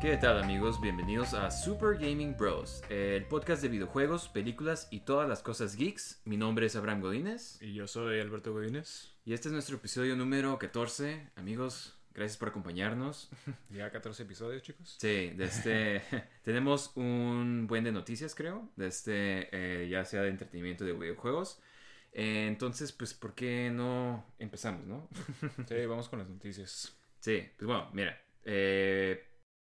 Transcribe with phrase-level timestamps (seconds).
[0.00, 0.80] ¿Qué tal amigos?
[0.80, 6.22] Bienvenidos a Super Gaming Bros, el podcast de videojuegos, películas y todas las cosas geeks.
[6.24, 9.12] Mi nombre es Abraham Godínez Y yo soy Alberto Godínez.
[9.24, 11.30] y este es nuestro episodio número 14.
[11.34, 13.28] Amigos, gracias por acompañarnos.
[13.70, 14.96] Ya 14 episodios, chicos.
[15.00, 16.02] Sí, de este,
[16.44, 21.60] tenemos un buen de noticias creo, de este, eh, ya sea de entretenimiento de videojuegos.
[22.12, 25.08] Eh, entonces, pues, ¿por qué no empezamos, no?
[25.66, 26.96] Sí, vamos con las noticias.
[27.18, 28.22] Sí, pues bueno, mira.
[28.44, 29.27] Eh,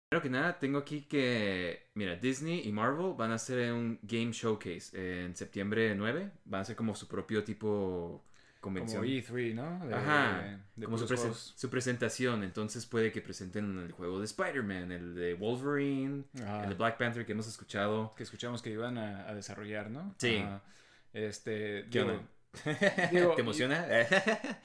[0.09, 4.33] primero que nada, tengo aquí que, mira, Disney y Marvel van a hacer un Game
[4.33, 6.31] Showcase en septiembre 9.
[6.47, 8.25] Van a hacer como su propio tipo
[8.61, 9.03] convención.
[9.03, 9.87] Como E3, ¿no?
[9.87, 12.43] De- Ajá, de como su, presen- presentación.
[12.43, 16.63] Entonces puede que presenten el juego de Spider-Man, el de Wolverine, Ajá.
[16.65, 18.15] el de Black Panther que hemos escuchado.
[18.17, 20.15] Que escuchamos que iban a, a desarrollar, ¿no?
[20.19, 20.43] Sí.
[21.13, 21.85] Este.
[21.91, 22.23] ¿Qué digo, onda?
[23.13, 23.87] digo, ¿Te emociona?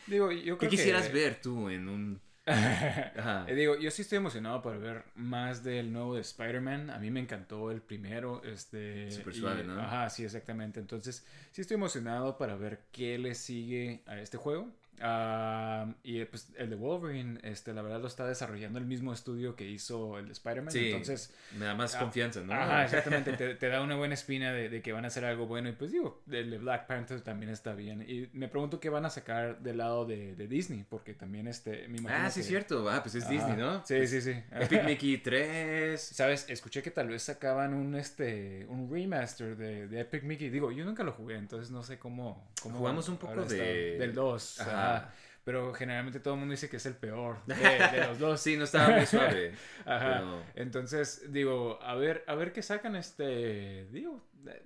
[0.07, 2.21] digo, yo ¿Qué creo que- quisieras ver tú en un...
[3.17, 3.45] Ajá.
[3.47, 6.89] Eh, digo, yo sí estoy emocionado por ver más del nuevo de Spider-Man.
[6.89, 8.43] A mí me encantó el primero.
[8.43, 9.79] Este, Súper y- suave, ¿no?
[9.79, 10.79] Ajá, sí, exactamente.
[10.79, 14.69] Entonces, sí estoy emocionado para ver qué le sigue a este juego.
[15.01, 19.55] Ah, y pues el de Wolverine, este, la verdad lo está desarrollando el mismo estudio
[19.55, 20.71] que hizo el de Spider-Man.
[20.71, 22.53] Sí, Entonces, me da más Ah, confianza, ¿no?
[22.53, 23.33] Ajá, exactamente.
[23.33, 25.69] Te, te da una buena espina de, de que van a hacer algo bueno.
[25.69, 28.01] Y pues digo, el de Black Panther también está bien.
[28.07, 31.87] Y me pregunto qué van a sacar del lado de, de Disney, porque también este,
[31.89, 32.89] me imagino Ah, sí, que- es cierto.
[32.89, 33.27] Ah, pues es.
[33.29, 33.85] Disney, ¿no?
[33.85, 34.35] Sí, sí, sí.
[34.51, 35.99] Epic Mickey 3.
[36.01, 36.45] ¿Sabes?
[36.49, 40.49] Escuché que tal vez sacaban un este un remaster de, de Epic Mickey.
[40.49, 42.47] Digo, yo nunca lo jugué, entonces no sé cómo.
[42.61, 44.59] cómo Jugamos un poco de- Del 2.
[44.61, 44.82] Ajá.
[44.83, 45.13] Ajá.
[45.45, 48.39] Pero generalmente todo el mundo dice que es el peor de, de los dos.
[48.39, 49.53] Sí, no estaba muy suave.
[49.85, 49.99] Ajá.
[50.19, 53.85] pero- Entonces, digo, a ver, a ver qué sacan este.
[53.91, 54.21] Digo,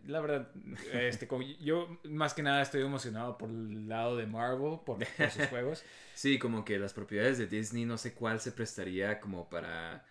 [0.05, 0.49] la verdad,
[0.93, 5.29] este, como- yo más que nada estoy emocionado por el lado de Marvel, por, por
[5.31, 5.83] sus juegos.
[6.13, 10.05] Sí, como que las propiedades de Disney, no sé cuál se prestaría como para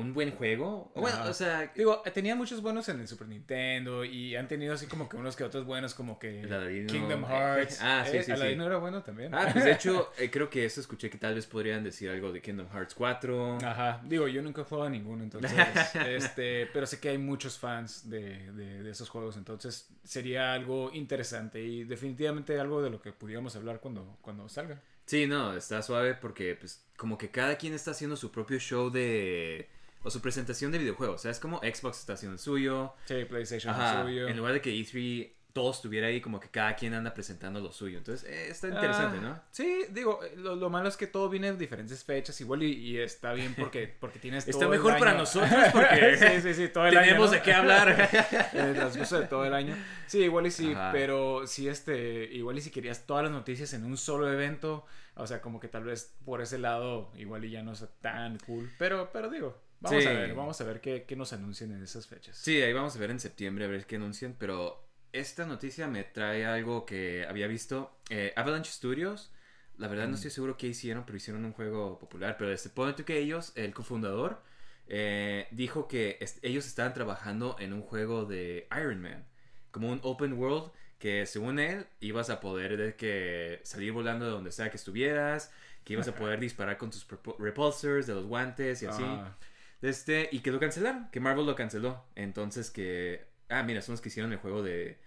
[0.00, 0.92] un buen juego.
[0.94, 1.30] Bueno, Ajá.
[1.30, 5.08] o sea, Digo, tenían muchos buenos en el Super Nintendo y han tenido así como
[5.08, 7.78] que unos que otros buenos como que El Aladino, Kingdom eh, Hearts.
[7.82, 8.32] ah, sí, Eh, sí, sí.
[8.32, 9.34] Aladino era bueno también.
[9.34, 12.30] ah, pues de hecho, eh, creo que eso escuché que tal vez podrían decir algo
[12.32, 13.58] de Kingdom Hearts 4.
[13.64, 15.52] Ajá, digo, yo nunca he jugado a ninguno, entonces,
[16.06, 20.90] este, pero sé que hay muchos fans de, de, de esos juegos, entonces sería algo
[20.92, 24.80] interesante y definitivamente algo de lo que pudiéramos hablar cuando, cuando salga.
[25.06, 28.90] Sí, no, está suave porque pues como que cada quien está haciendo su propio show
[28.90, 29.70] de...
[30.02, 31.16] o su presentación de videojuegos.
[31.16, 32.94] O sea, es como Xbox está haciendo el suyo.
[33.06, 34.28] Sí, PlayStation Ajá, suyo.
[34.28, 37.72] en lugar de que E3 todo estuviera ahí, como que cada quien anda presentando lo
[37.72, 37.98] suyo.
[37.98, 39.42] Entonces, eh, está interesante, Ah, ¿no?
[39.50, 42.72] Sí, digo, eh, lo, lo malo es que todo viene en diferentes fechas, igual y,
[42.74, 45.20] y está bien porque, porque tienes Está todo el mejor para año.
[45.20, 47.36] nosotros porque sí, sí, sí, todo el año, tenemos ¿no?
[47.36, 47.88] de qué hablar.
[48.52, 49.74] el transcurso de todo el año.
[50.06, 50.90] Sí, igual y sí, Ajá.
[50.92, 54.84] pero sí, este, igual y si querías todas las noticias en un solo evento,
[55.16, 58.38] o sea, como que tal vez por ese lado, igual y ya no está tan
[58.46, 58.70] cool.
[58.78, 60.08] Pero, pero digo, vamos Sí.
[60.08, 62.36] a ver, vamos a ver qué, qué nos anuncian en esas fechas.
[62.36, 66.04] Sí, ahí vamos a ver en septiembre a ver qué anuncian, pero esta noticia me
[66.04, 67.98] trae algo que había visto.
[68.10, 69.32] Eh, Avalanche Studios,
[69.76, 72.92] la verdad no estoy seguro qué hicieron, pero hicieron un juego popular, pero este, pone
[72.94, 74.42] tú que ellos, el cofundador,
[74.88, 79.26] eh, dijo que est- ellos estaban trabajando en un juego de Iron Man,
[79.70, 84.32] como un open world que según él ibas a poder de que salir volando de
[84.32, 85.52] donde sea que estuvieras,
[85.84, 89.02] que ibas a poder disparar con tus repu- repulsors de los guantes y así.
[89.06, 89.36] Ah.
[89.82, 92.04] Este, y que lo cancelaron, que Marvel lo canceló.
[92.14, 93.26] Entonces que...
[93.48, 94.98] Ah, mira, son los que hicieron el juego de...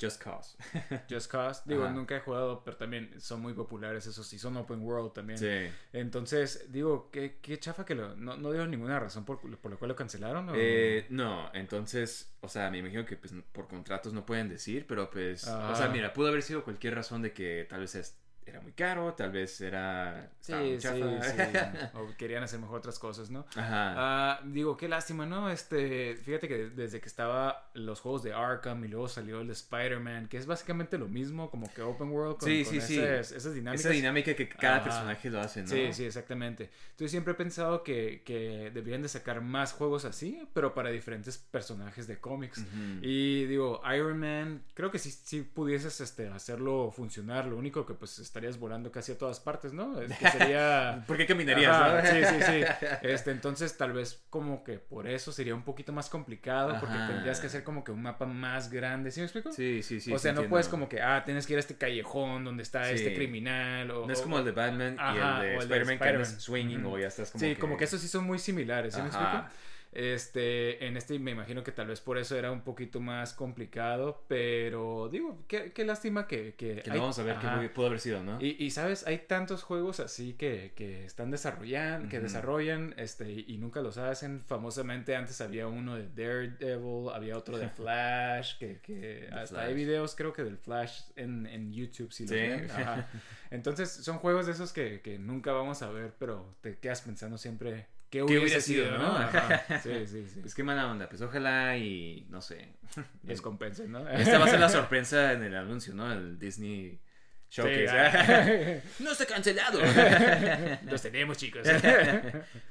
[0.00, 0.56] Just Cause.
[1.10, 1.62] Just Cause.
[1.64, 1.92] Digo, Ajá.
[1.92, 5.38] nunca he jugado, pero también son muy populares, esos sí, son open world también.
[5.40, 5.74] sí.
[5.92, 9.76] Entonces, digo, qué, qué chafa que lo, no, no dieron ninguna razón por, por la
[9.76, 10.50] cual lo cancelaron.
[10.50, 10.52] ¿o?
[10.54, 15.10] Eh, no, entonces, o sea, me imagino que pues, por contratos no pueden decir, pero
[15.10, 15.90] pues, o sea, Ah.
[15.92, 18.16] mira, pudo haber sido cualquier razón de que tal vez es-
[18.48, 20.30] era muy caro, tal vez era...
[20.40, 20.98] Sí, sí, sí.
[21.94, 23.46] O querían hacer mejor otras cosas, ¿no?
[23.56, 23.94] Ajá.
[23.96, 25.50] Ah, digo, qué lástima, ¿no?
[25.50, 29.52] Este, fíjate que desde que estaba los juegos de Arkham y luego salió el de
[29.52, 33.32] Spider-Man, que es básicamente lo mismo, como que open world con, Sí, con sí, esas,
[33.32, 33.84] esas dinámicas.
[33.84, 34.84] Esa dinámica que cada Ajá.
[34.84, 35.68] personaje lo hace, ¿no?
[35.68, 36.70] Sí, sí, exactamente.
[36.90, 41.38] Entonces siempre he pensado que, que deberían de sacar más juegos así, pero para diferentes
[41.38, 42.58] personajes de cómics.
[42.58, 42.98] Ujú.
[43.02, 47.46] Y digo, Iron Man, creo que sí, sí pudieses este, hacerlo funcionar.
[47.46, 50.00] Lo único que pues estarías volando casi a todas partes, ¿no?
[50.00, 51.02] Es que sería...
[51.06, 52.08] ¿Por qué caminarías, Ajá, no?
[52.08, 52.86] Sí, sí, sí.
[53.02, 57.40] Este, entonces tal vez como que por eso sería un poquito más complicado porque tendrías
[57.40, 59.52] que hacer como que un mapa más grande, ¿sí me explico?
[59.52, 60.12] Sí, sí, sí.
[60.12, 60.50] o sí sea, no entiendo.
[60.50, 62.94] puedes como que, ah, tienes que ir a este callejón donde está Sí.
[62.94, 63.90] este criminal.
[63.90, 66.84] O, No es como el de Batman Ajá, y el de Spider-Man que andas swinging
[66.86, 67.60] o ya estás como sí, que...
[67.60, 69.44] como que esos sí son muy similares, ¿sí me explico?
[69.92, 74.22] Este, en este me imagino que tal vez por eso era un poquito más complicado,
[74.28, 76.54] pero digo, qué, qué lástima que...
[76.54, 78.38] Que, Que hay- no vamos a ver qué pudo haber sido, ¿no?
[78.40, 83.44] Y, y, sabes, hay tantos juegos así que, que están desarrollando, que desarrollan, este, y,
[83.48, 84.42] y nunca los hacen.
[84.46, 90.14] Famosamente antes había uno de Daredevil, había otro de Flash, que, que hasta hay videos
[90.14, 92.36] creo que del Flash en, en YouTube si los Sí.
[92.36, 92.70] ven.
[92.70, 93.08] Ajá.
[93.50, 97.38] Entonces son juegos de esos que, que nunca vamos a ver, pero te quedas pensando
[97.38, 99.16] siempre qué hubiese, hubiera sido, sido, ¿no?
[99.16, 99.80] Ajá.
[99.82, 100.40] Sí, sí, sí.
[100.40, 101.08] Pues qué mala onda.
[101.08, 102.74] Pues ojalá y no sé.
[103.24, 104.08] Les compensen, ¿no?
[104.10, 106.10] Esta va a ser la sorpresa en el anuncio, ¿no?
[106.12, 107.00] El Disney
[107.50, 107.88] Showcase.
[107.90, 108.80] ah.
[108.98, 109.80] ¡No está cancelado!
[110.84, 111.66] Los tenemos, chicos.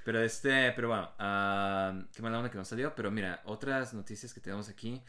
[0.03, 2.93] pero este, pero bueno, ah, qué mala onda que nos salió.
[2.95, 5.01] Pero mira, otras noticias que tenemos aquí.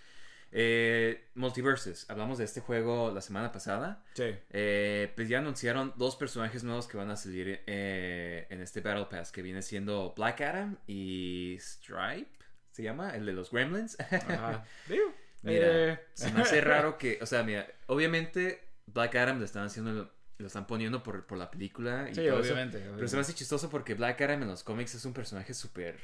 [0.50, 2.08] Eh, Multiverses.
[2.08, 4.02] Hablamos de este juego la semana pasada.
[4.14, 4.34] Sí.
[4.50, 9.06] Eh, pues ya anunciaron dos personajes nuevos que van a salir eh, en este Battle
[9.10, 12.30] Pass, que viene siendo Black Adam y Stripe.
[12.72, 13.10] ¿Se llama?
[13.14, 13.98] El de los Gremlins.
[14.00, 14.64] Ajá.
[15.42, 19.64] Mira, eh, se me hace raro que, o sea, mira, obviamente Black Adam lo están
[19.66, 22.54] haciendo, lo están poniendo por, por la película y Sí, todo eso.
[22.54, 25.54] obviamente, Pero se me hace chistoso porque Black Adam en los cómics es un personaje
[25.54, 25.96] súper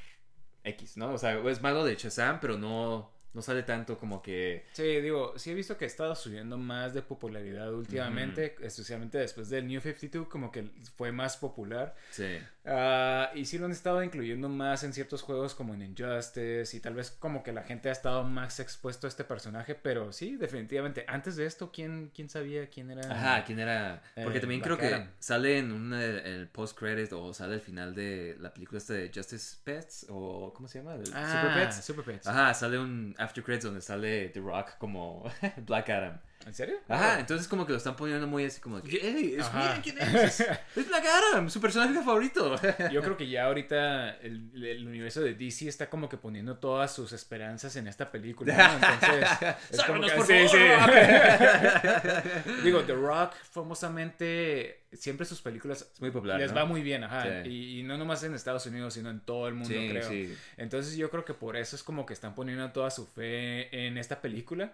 [0.63, 1.13] X, ¿no?
[1.15, 4.65] O sea, es malo de Shazam, pero no, no sale tanto como que...
[4.73, 9.49] Sí, digo, sí he visto que ha estado subiendo más de popularidad últimamente, especialmente después
[9.51, 11.95] del New 52, como que fue más popular.
[12.11, 12.39] Sí.
[12.67, 16.81] Ah, y sí lo han estado incluyendo más en ciertos juegos como en Injustice y
[16.81, 20.37] tal vez como que la gente ha estado más expuesto a este personaje, pero sí,
[20.37, 21.05] definitivamente.
[21.09, 23.03] Antes de esto, ¿quién, quién sabía quién era?
[23.13, 24.03] Ajá, ¿quién era?
[24.15, 28.37] Porque Eh, también creo que sale en un, el post-credit o sale al final de
[28.41, 30.95] la película esta de Justice Pets o ¿cómo se llama?
[30.95, 31.85] El Ah, Super Pets.
[31.85, 32.27] Super Pets.
[32.27, 35.31] Ajá, sale un after credits donde sale The Rock como
[35.67, 36.21] Black Adam.
[36.47, 36.77] ¿En serio?
[36.89, 39.37] Ajá, entonces como que lo están poniendo muy así como, ¡Ey!
[39.39, 39.79] Es, Ajá.
[39.79, 40.41] miren quién es!
[40.77, 42.57] Es Black Adam, su personaje favorito.
[42.93, 46.93] Yo creo que ya ahorita el, el universo de DC está como que poniendo todas
[46.95, 48.55] sus esperanzas en esta película.
[48.57, 48.75] ¿no?
[48.75, 49.29] Entonces,
[49.71, 50.35] es como que- por sí.
[52.63, 56.57] Digo, The Rock, famosamente, siempre sus películas Es muy popular, les ¿no?
[56.59, 57.43] va muy bien, ajá.
[57.45, 57.49] Sí.
[57.51, 60.11] Y, y no nomás en Estados Unidos, sino en todo el mundo, creo.
[60.57, 63.99] Entonces yo creo que por eso es como que están poniendo toda su fe en
[63.99, 64.73] esta película.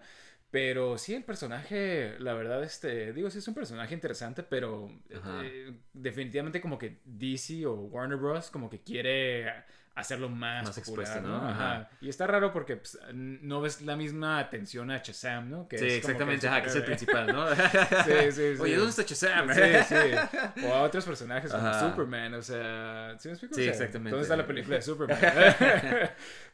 [0.51, 5.73] Pero sí, el personaje, la verdad, este, digo, sí es un personaje interesante, pero eh,
[5.93, 8.51] definitivamente como que DC o Warner Bros.
[8.51, 9.49] como que quiere
[9.95, 11.41] hacerlo más, Más popular, expuesto, ¿no?
[11.41, 11.49] ¿no?
[11.49, 11.71] Ajá.
[11.73, 11.89] Ajá.
[11.99, 15.67] Y está raro porque pues, no ves la misma atención a Shazam, ¿no?
[15.67, 17.47] Que Sí, es como exactamente, que ajá, que es el principal, ¿no?
[17.55, 18.61] Sí, sí, sí.
[18.61, 19.53] Oye, ¿dónde está Shazam?
[19.53, 20.65] Sí, sí.
[20.65, 21.73] O a otros personajes como.
[21.79, 23.55] Superman, o sea, ¿sí me explico?
[23.55, 24.11] Sí, O sea, exactamente.
[24.11, 25.17] ¿Dónde está la película de Superman?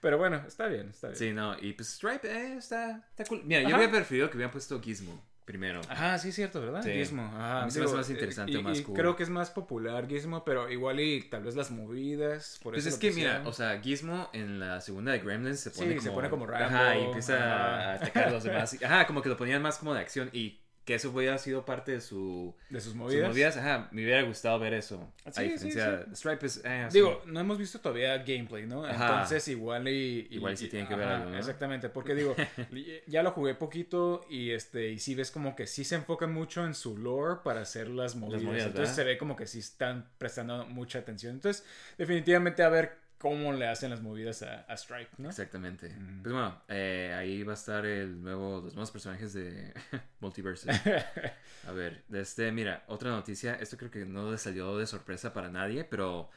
[0.01, 1.17] Pero bueno, está bien, está bien.
[1.17, 3.41] Sí, no, y pues Stripe, eh, está, está cool.
[3.45, 5.81] Mira, yo hubiera preferido que hubieran puesto Gizmo primero.
[5.89, 6.83] Ajá, sí es cierto, ¿verdad?
[6.83, 6.91] Sí.
[6.91, 7.23] Gizmo.
[7.23, 7.61] Ajá.
[7.61, 8.95] A mí se me hace Digo, más interesante, y- más cool.
[8.95, 12.59] Creo que es más popular Gizmo, pero igual y tal vez las movidas.
[12.61, 15.61] Por Pues eso es lo que mira, o sea, Gizmo en la segunda de Gremlins
[15.61, 16.01] se Sí, pone como...
[16.01, 17.91] se pone como Ajá, Rambo, y empieza ajá.
[17.91, 18.77] a atacar a los demás.
[18.83, 21.91] Ajá, como que lo ponían más como de acción y que eso hubiera sido parte
[21.91, 22.55] de su...
[22.69, 23.57] de sus sus movidas.
[23.57, 25.11] Ajá, me hubiera gustado ver eso.
[25.25, 26.15] Sí, a diferencia, sí.
[26.15, 26.61] Stripe es...
[26.63, 28.85] eh, Digo, no hemos visto todavía gameplay, ¿no?
[28.85, 29.07] Ajá.
[29.07, 30.27] Entonces igual y...
[30.31, 31.37] y- Igual sí y- tiene que ver ajá, algo, ¿no?
[31.37, 32.35] Exactamente, porque digo,
[33.07, 36.65] ya lo jugué poquito y este y sí ves como que sí se enfocan mucho
[36.65, 38.43] en su lore para hacer las movidas.
[38.43, 38.95] movidas, Entonces ¿verdad?
[38.95, 41.33] se ve como que sí están prestando mucha atención.
[41.35, 41.65] Entonces,
[41.97, 45.29] definitivamente a ver cómo le hacen las movidas a, a Stripe, ¿no?
[45.29, 45.89] Exactamente.
[45.89, 46.21] Mm.
[46.21, 49.73] Pues bueno, eh, ahí va a estar el nuevo, los nuevos personajes de
[50.19, 50.69] Multiverse.
[51.67, 53.55] A ver, este, mira, otra noticia.
[53.55, 56.29] Esto creo que no le salió de sorpresa para nadie, pero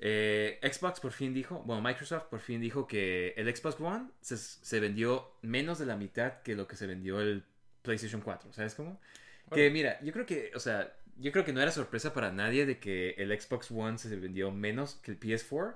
[0.00, 4.36] eh, Xbox por fin dijo, bueno, Microsoft por fin dijo que el Xbox One se,
[4.36, 7.44] se vendió menos de la mitad que lo que se vendió el
[7.82, 9.00] PlayStation 4, ¿sabes cómo?
[9.52, 12.66] Que mira, yo creo que, o sea, yo creo que no era sorpresa para nadie
[12.66, 15.74] de que el Xbox One se vendió menos que el PS4.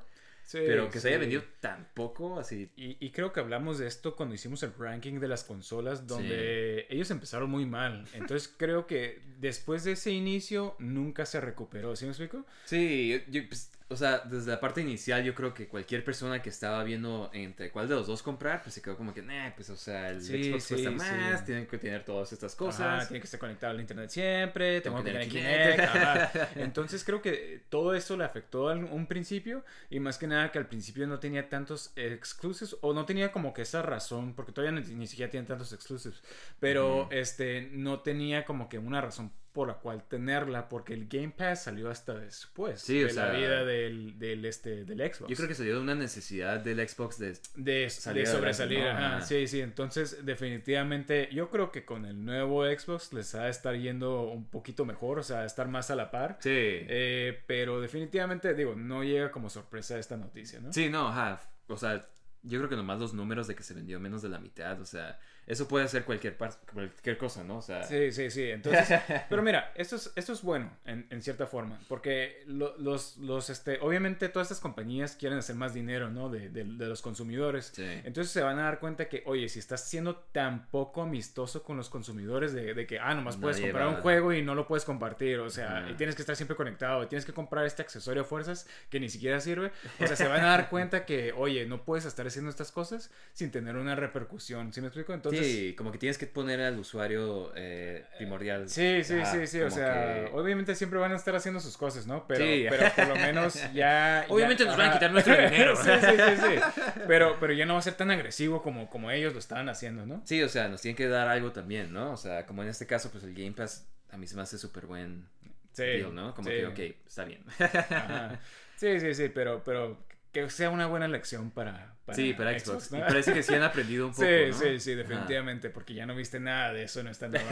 [0.48, 2.70] Sí, pero que se haya vendido tan poco, así.
[2.74, 6.86] Y, y creo que hablamos de esto cuando hicimos el ranking de las consolas, donde
[6.88, 8.06] ellos empezaron muy mal.
[8.14, 11.94] Entonces creo que después de ese inicio nunca se recuperó.
[11.96, 12.46] ¿Sí me explico?
[12.64, 16.50] Sí, yo, pues, o sea, desde la parte inicial yo creo que cualquier persona que
[16.50, 19.70] estaba viendo entre cuál de los dos comprar, pues se quedó como que, nah, pues
[19.70, 20.96] o sea, el Sí, Xbox sí, cuesta sí.
[20.96, 23.08] más, tienen que tener todas estas Ajá, cosas.
[23.08, 25.80] tiene que estar conectado al internet siempre, tengo, que tener Kinect.
[25.80, 26.48] Ajá.
[26.56, 30.58] Entonces creo que todo eso le afectó a un principio y más que nada que
[30.58, 34.80] al principio no tenía tantos exclusives o no tenía como que esa razón, porque todavía
[34.80, 36.22] ni, ni siquiera tienen tantos exclusives,
[36.60, 41.30] pero este no tenía como que una razón por la cual tenerla porque el Game
[41.30, 45.30] Pass salió hasta después Sí, o de la sea, vida del, del, este, del Xbox
[45.30, 47.36] Yo creo que salió de una necesidad del Xbox de...
[47.56, 48.84] de, salir de sobresalir.
[49.22, 49.60] Sí, sí.
[49.60, 54.48] Entonces, definitivamente, yo creo que con el nuevo Xbox les va a estar yendo un
[54.48, 56.38] poquito mejor, o sea, estar más a la par.
[56.40, 56.50] Sí.
[56.52, 60.72] Eh, pero definitivamente, digo, no llega como sorpresa esta noticia, ¿no?
[60.72, 61.40] Sí, no, ajá.
[61.68, 62.08] O sea,
[62.42, 64.84] yo creo que nomás los números de que se vendió menos de la mitad, o
[64.84, 66.36] sea, eso puede ser cualquier,
[66.72, 67.58] cualquier cosa, ¿no?
[67.58, 68.50] O sea, Sí, sí, sí.
[68.50, 68.88] Entonces,
[69.28, 73.50] pero mira, esto es, esto es bueno en, en cierta forma, porque lo- los, los,
[73.50, 76.28] este, obviamente todas estas compañías quieren hacer más dinero, ¿no?
[76.28, 77.72] De, de- de los consumidores.
[77.74, 77.82] Sí.
[78.04, 81.76] Entonces se van a dar cuenta que, oye, si estás siendo tan poco amistoso con
[81.76, 84.66] los consumidores de, de que, ah, nomás puedes comprar va- un juego y no lo
[84.66, 87.82] puedes compartir, o sea, y tienes que estar siempre conectado, y tienes que comprar este
[87.82, 89.72] accesorio a fuerzas que ni siquiera sirve.
[90.00, 93.10] O sea, se van a dar cuenta que, oye, no puedes estar haciendo estas cosas
[93.32, 95.14] sin tener una repercusión, ¿sí me explico?
[95.14, 95.37] Entonces...
[95.37, 95.37] sí,
[95.76, 98.68] como que tienes que poner al usuario eh, primordial.
[98.68, 102.06] Sí, sí, sí, sí, o sea, que- obviamente siempre van a estar haciendo sus cosas,
[102.06, 102.26] ¿no?
[102.26, 102.66] Pero, Sí.
[102.68, 104.26] pero por lo menos ya...
[104.28, 105.76] Obviamente ya- nos van a quitar nuestro dinero.
[105.82, 106.82] sí, sí, sí, sí.
[107.06, 110.06] Pero, pero ya no va a ser tan agresivo como, como ellos lo estaban haciendo,
[110.06, 110.22] ¿no?
[110.24, 112.12] Sí, o sea, nos tienen que dar algo también, ¿no?
[112.12, 114.58] O sea, como en este caso, pues el Game Pass a mí se me hace
[114.58, 115.26] súper buen
[115.72, 116.34] Sí, deal, ¿no?
[116.34, 116.56] Como sí.
[116.56, 117.44] que, ok, está bien.
[117.58, 118.40] Ajá.
[118.76, 119.98] Sí, sí, sí, pero, pero
[120.32, 122.92] que sea una buena lección para, para sí, para Xbox.
[122.92, 122.98] ¿no?
[122.98, 124.58] Y parece que sí han aprendido un poco, Sí, ¿no?
[124.58, 127.48] sí, sí, definitivamente, porque ya no viste nada de eso en esta nueva.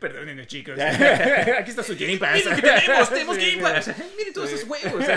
[0.00, 0.78] Perdónenme, chicos.
[1.58, 2.34] Aquí está su Game Pass.
[2.34, 3.08] ¡Miren lo que tenemos!
[3.10, 3.60] ¡Tenemos Sí, Game sí.
[3.92, 3.98] Pass!
[4.16, 4.54] ¡Miren todos Sí.
[4.56, 5.04] esos juegos!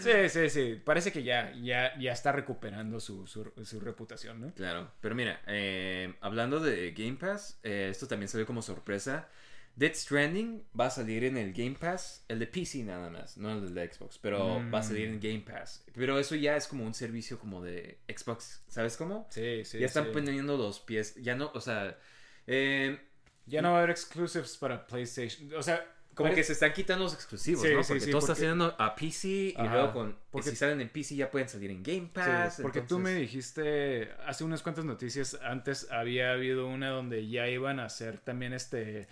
[0.00, 0.82] Sí, sí, sí.
[0.84, 4.52] Parece que ya, ya, ya está recuperando su, su, su reputación, ¿no?
[4.54, 9.28] Claro, pero mira, eh, hablando de Game Pass, eh, esto también salió como sorpresa.
[9.76, 13.52] Dead Stranding va a salir en el Game Pass, el de PC nada más, no
[13.52, 15.84] el de Xbox, pero va a salir en Game Pass.
[15.94, 19.26] Pero eso ya es como un servicio como de Xbox, ¿sabes cómo?
[19.30, 19.78] Sí, sí.
[19.80, 20.10] ya están sí.
[20.12, 21.98] poniendo los pies, ya no, o sea,
[22.46, 23.00] eh,
[23.46, 25.52] Ya no va a haber exclusives para PlayStation.
[25.54, 27.82] O sea, como que se están quitando los exclusivos, Sí, ¿no?
[27.82, 30.88] Porque sí, todo está porque- saliendo a PC y luego con, porque- si salen en
[30.88, 32.60] PC ya pueden salir en Game Pass.
[32.62, 37.80] porque tú me dijiste hace unas cuantas noticias antes había habido una donde ya iban
[37.80, 39.08] a hacer también este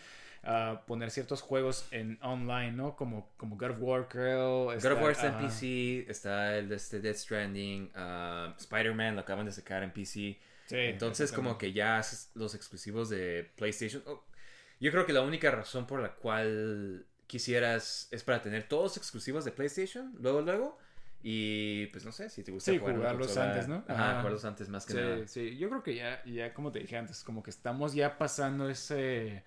[0.86, 2.96] poner ciertos juegos en online, ¿no?
[2.96, 4.64] Como, como God of War, creo.
[4.66, 5.38] God of War está en.
[5.38, 10.38] PC, está el de este Death Stranding, ah, Spider-Man lo acaban de sacar en PC.
[10.66, 12.00] Sí, Entonces como que ya
[12.34, 14.02] los exclusivos de PlayStation.
[14.06, 14.24] oh,
[14.80, 18.96] yo creo que la única razón por la cual quisieras es para tener todos los
[18.96, 20.78] exclusivos de PlayStation, luego, luego.
[21.22, 23.84] Y pues no sé, si te gusta Sí, jugar jugarlos consola- antes, ¿no?
[23.86, 24.16] Ajá, Ajá.
[24.20, 25.28] jugarlos antes más que nada.
[25.28, 28.68] Sí, yo creo que ya, ya como te dije antes, como que estamos ya pasando
[28.68, 29.44] ese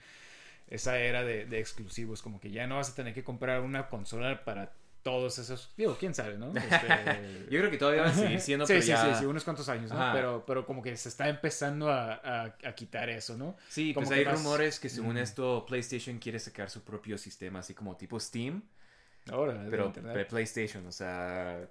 [0.68, 3.88] esa era de, de exclusivos, como que ya no vas a tener que comprar una
[3.90, 6.52] consola para todos esos, digo, quién sabe, ¿no?
[6.56, 9.26] Este, Yo creo que todavía van a seguir siendo, sí, pero sí, ya- sí, sí,
[9.26, 10.02] unos cuantos años, ¿no?
[10.02, 10.14] Ajá.
[10.14, 13.56] Pero, pero como que se está empezando a, a- a quitar eso, ¿no?
[13.70, 15.20] Sí, Como pues hay más- rumores que según Mm.
[15.20, 18.64] esto PlayStation quiere sacar su propio sistema, así como tipo Steam,
[19.32, 21.68] Ahora, pero de PlayStation, o sea,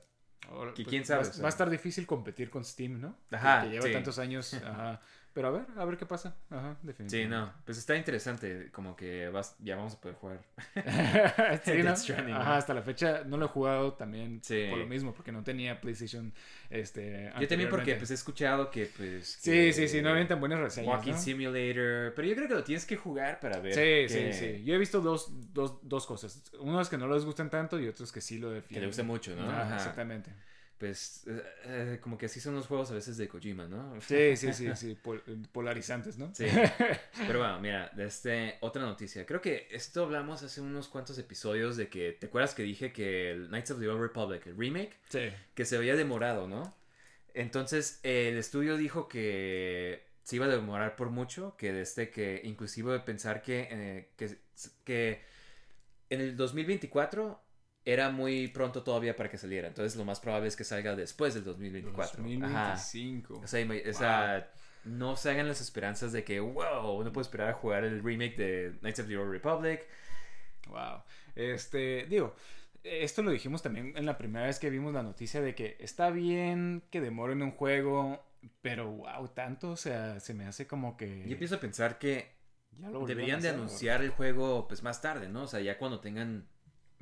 [0.48, 1.42] Ahora, que pues, quién sabe, Va, o sea.
[1.42, 3.16] va a estar difícil competir con Steam, ¿no?
[3.32, 3.92] Ajá, Que lleva sí.
[3.92, 5.00] tantos años, ajá.
[5.34, 6.36] Pero a ver, a ver qué pasa.
[6.48, 7.36] Ajá, Sí, definitivamente.
[7.36, 10.40] no, pues está interesante, como que vas, ya vamos a poder jugar.
[11.64, 11.96] sí, ¿no?
[11.96, 12.54] Stranding, Ajá, ¿no?
[12.54, 14.66] hasta la fecha no lo he jugado también Sí.
[14.70, 16.32] por lo mismo, porque no tenía PlayStation
[16.70, 19.26] este, Yo también porque pues he escuchado que pues...
[19.40, 21.18] Sí, que sí, sí, no habían tan buenas reseñas, Walking ¿no?
[21.18, 23.74] Simulator, pero yo creo que lo tienes que jugar para ver.
[23.74, 23.80] Sí,
[24.14, 24.64] que- sí, sí.
[24.64, 26.42] Yo he visto dos, dos, dos cosas.
[26.60, 28.82] Unos que no les gustan tanto y otros que sí lo Que defienden.
[28.82, 29.50] le gusta mucho, ¿no?
[29.50, 29.76] Ajá, Ajá.
[29.76, 30.30] exactamente.
[30.78, 33.98] Pues eh, eh, como que así son los juegos a veces de Kojima, ¿no?
[34.00, 34.98] Sí, sí, sí, sí.
[35.00, 36.34] pol- polarizantes, ¿no?
[36.34, 36.46] Sí.
[37.26, 39.24] Pero bueno, mira, de este, otra noticia.
[39.24, 43.30] Creo que esto hablamos hace unos cuantos episodios de que, ¿te acuerdas que dije que
[43.30, 45.28] el Knights of the Old Republic, el remake, Sí.
[45.54, 46.74] que se había demorado, ¿no?
[47.34, 52.92] Entonces el estudio dijo que se iba a demorar por mucho, que desde que inclusive
[52.92, 54.36] de pensar que, eh, que,
[54.84, 55.20] que
[56.10, 57.40] en el 2024
[57.84, 59.68] era muy pronto todavía para que saliera.
[59.68, 62.22] Entonces lo más probable es que salga después del 2024.
[62.22, 62.22] Ajá.
[62.22, 63.40] 2025.
[63.40, 64.52] O sea, o sea,
[64.84, 68.36] no se hagan las esperanzas de que, wow, uno puede esperar a jugar el remake
[68.36, 69.86] de Knights of the Old Republic.
[70.68, 71.02] Wow.
[71.34, 72.34] Este, digo,
[72.82, 76.10] esto lo dijimos también en la primera vez que vimos la noticia de que está
[76.10, 78.24] bien que demoren un juego,
[78.62, 81.24] pero wow, tanto, o sea, se me hace como que...
[81.26, 82.32] Yo empiezo a pensar que
[82.78, 85.42] ya lo volvieron deberían a de anunciar el juego pues más tarde, ¿no?
[85.42, 86.48] O sea, ya cuando tengan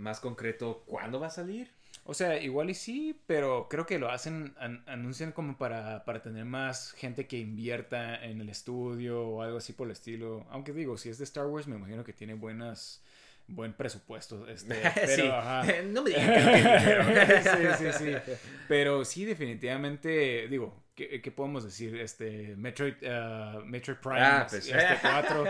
[0.02, 1.70] más concreto cuándo va a salir.
[2.04, 6.20] O sea, igual y sí, pero creo que lo hacen, an- anuncian como para, para
[6.20, 10.44] tener más gente que invierta en el estudio o algo así por el estilo.
[10.50, 13.04] Aunque digo, si es de Star Wars, me imagino que tiene buenas,
[13.46, 14.48] buen presupuesto.
[14.48, 15.28] Este, pero, sí.
[15.32, 15.64] ajá.
[15.86, 16.78] no me digan que no tiene
[17.38, 17.76] dinero.
[17.78, 18.32] sí, sí, sí.
[18.66, 21.96] Pero sí, definitivamente, digo, ¿qué, qué podemos decir?
[21.96, 24.66] Este, Metroid, ah, Metroid Prime Ah, pues.
[24.66, 25.44] este 4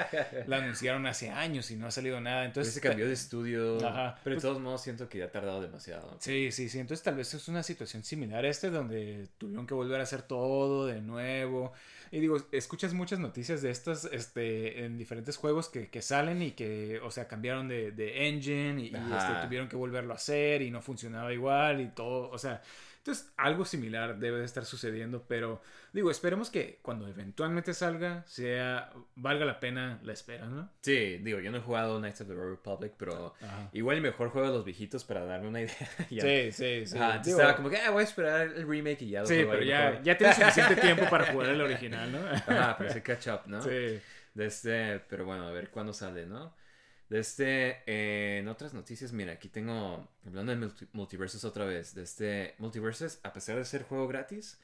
[0.47, 2.45] la anunciaron hace años y no ha salido nada.
[2.45, 3.77] Entonces, se cambió de estudio.
[3.87, 4.19] Ajá.
[4.25, 6.17] Pero de Pues- todos modos siento que ya ha tardado demasiado.
[6.21, 6.79] Sí, sí, sí.
[6.79, 10.23] Entonces tal vez es una situación similar a este donde tuvieron que volver a hacer
[10.23, 11.73] todo de nuevo.
[12.11, 16.51] Y digo, escuchas muchas noticias de estas este, en diferentes juegos que, que salen y
[16.51, 20.71] que, o sea, cambiaron de, de engine y, este, tuvieron que volverlo a hacer y
[20.71, 22.29] no funcionaba igual y todo.
[22.31, 22.61] O sea,
[23.03, 25.61] entonces algo similar debe de estar sucediendo, pero
[25.93, 30.71] digo, esperemos que cuando eventualmente salga sea, valga la pena la espera, ¿no?
[30.83, 33.69] Sí, digo, yo no he jugado Knights of the Old Republic, pero Ajá.
[33.73, 35.75] igual mejor juego de los viejitos para darme una idea.
[36.11, 36.23] Ya.
[36.23, 36.97] Sí, sí, sí.
[36.97, 39.27] Ajá, entonces Digo, estaba como que, ah, voy a esperar el remake y ya lo
[39.27, 42.19] sí, pero ya, ya tienes suficiente tiempo para jugar el original, ¿no?
[42.25, 43.61] Ajá, para hacer catch up, ¿no?
[43.63, 44.01] Sí.
[44.35, 46.55] De este, pero bueno, a ver cuándo sale, ¿no?
[47.13, 51.95] De este, eh, en otras noticias, mira, aquí tengo, hablando de multi- Multiversus otra vez,
[51.95, 54.59] de este Multiversus, a pesar de ser juego gratis,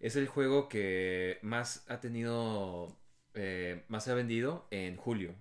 [0.00, 2.98] es el juego que más ha tenido,
[3.34, 5.34] eh, más se ha vendido en julio.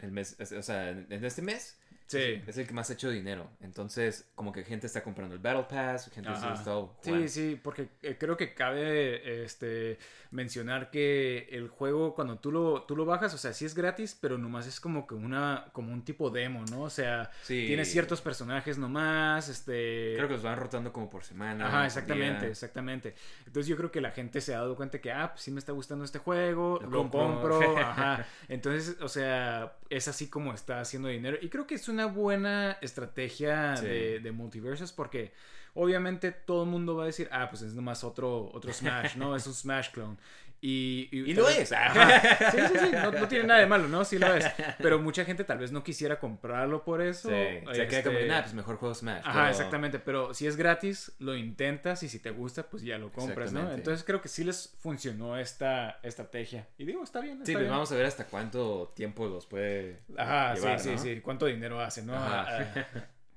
[0.00, 1.77] El mes, es- o sea, en en este mes.
[2.08, 2.18] Sí.
[2.42, 3.48] Es, es el que más ha hecho dinero.
[3.60, 6.54] Entonces, como que gente está comprando el Battle Pass, gente Ajá.
[6.54, 6.96] está jugando.
[7.02, 9.98] Sí, sí, porque eh, creo que cabe este
[10.30, 14.16] mencionar que el juego cuando tú lo, tú lo bajas, o sea, sí es gratis,
[14.20, 16.82] pero nomás es como que una como un tipo demo, ¿no?
[16.82, 17.64] O sea, Sí.
[17.66, 21.66] tienes ciertos personajes nomás, este Creo que los van rotando como por semana.
[21.68, 22.50] Ajá, exactamente, día.
[22.50, 23.14] exactamente.
[23.46, 25.58] Entonces yo creo que la gente se ha dado cuenta que, ah, pues sí me
[25.60, 27.58] está gustando este juego, Lo lo, compro.
[27.58, 28.26] compro, ajá.
[28.48, 31.36] Entonces, o sea, es así como está haciendo dinero.
[31.40, 33.86] Y creo que es una buena estrategia Sí.
[33.86, 35.32] de, de multiversos porque
[35.74, 39.36] obviamente todo el mundo va a decir, ah, pues es nomás otro, otro Smash, ¿no?
[39.36, 40.16] Es un Smash clone.
[40.60, 41.72] Y, Y tal lo vez- es.
[41.72, 42.50] Ajá.
[42.50, 44.04] Sí, sí, sí, no, no tiene nada de malo, ¿no?
[44.04, 44.44] Sí lo es.
[44.78, 47.28] Pero mucha gente tal vez no quisiera comprarlo por eso.
[47.28, 47.34] Sí,
[47.74, 49.20] se queda como, Este, nada, pues mejor juego Smash.
[49.24, 52.98] Ajá, pero- exactamente, pero si es gratis, lo intentas y si te gusta, pues ya
[52.98, 53.70] lo compras, ¿no?
[53.72, 56.66] Entonces creo que sí les funcionó esta estrategia.
[56.78, 57.36] Y digo, está bien.
[57.38, 57.70] Sí, está pues bien.
[57.70, 60.98] vamos a ver hasta cuánto tiempo los puede Ajá, llevar, sí, ¿no?
[60.98, 61.20] sí, sí.
[61.20, 62.14] ¿Cuánto dinero hacen, no?
[62.16, 62.86] Ajá.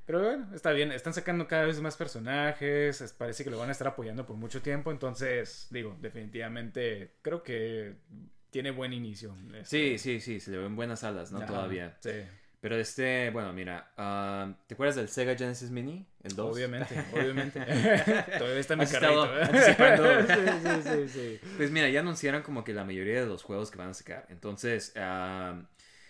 [0.05, 0.91] Pero bueno, está bien.
[0.91, 3.01] Están sacando cada vez más personajes.
[3.01, 4.91] es- Parece que lo van a estar apoyando por mucho tiempo.
[4.91, 7.95] Entonces, digo, definitivamente creo que
[8.49, 9.35] tiene buen inicio.
[9.63, 11.37] Sí, sí, sí, se le ven buenas alas, ¿no?
[11.39, 11.97] Ajá, Todavía.
[12.01, 12.11] Sí.
[12.59, 16.05] Pero este, bueno, mira, ah, ¿te acuerdas del Sega Genesis Mini?
[16.21, 16.55] El 2.
[16.55, 17.59] Obviamente, obviamente.
[18.37, 19.35] Todavía está en mi carrito.
[19.39, 19.47] ¿eh?
[20.27, 21.39] sí, sí, sí, sí.
[21.57, 24.27] Pues mira, ya anunciaron como que la mayoría de los juegos que van a sacar.
[24.29, 25.59] Entonces, ah,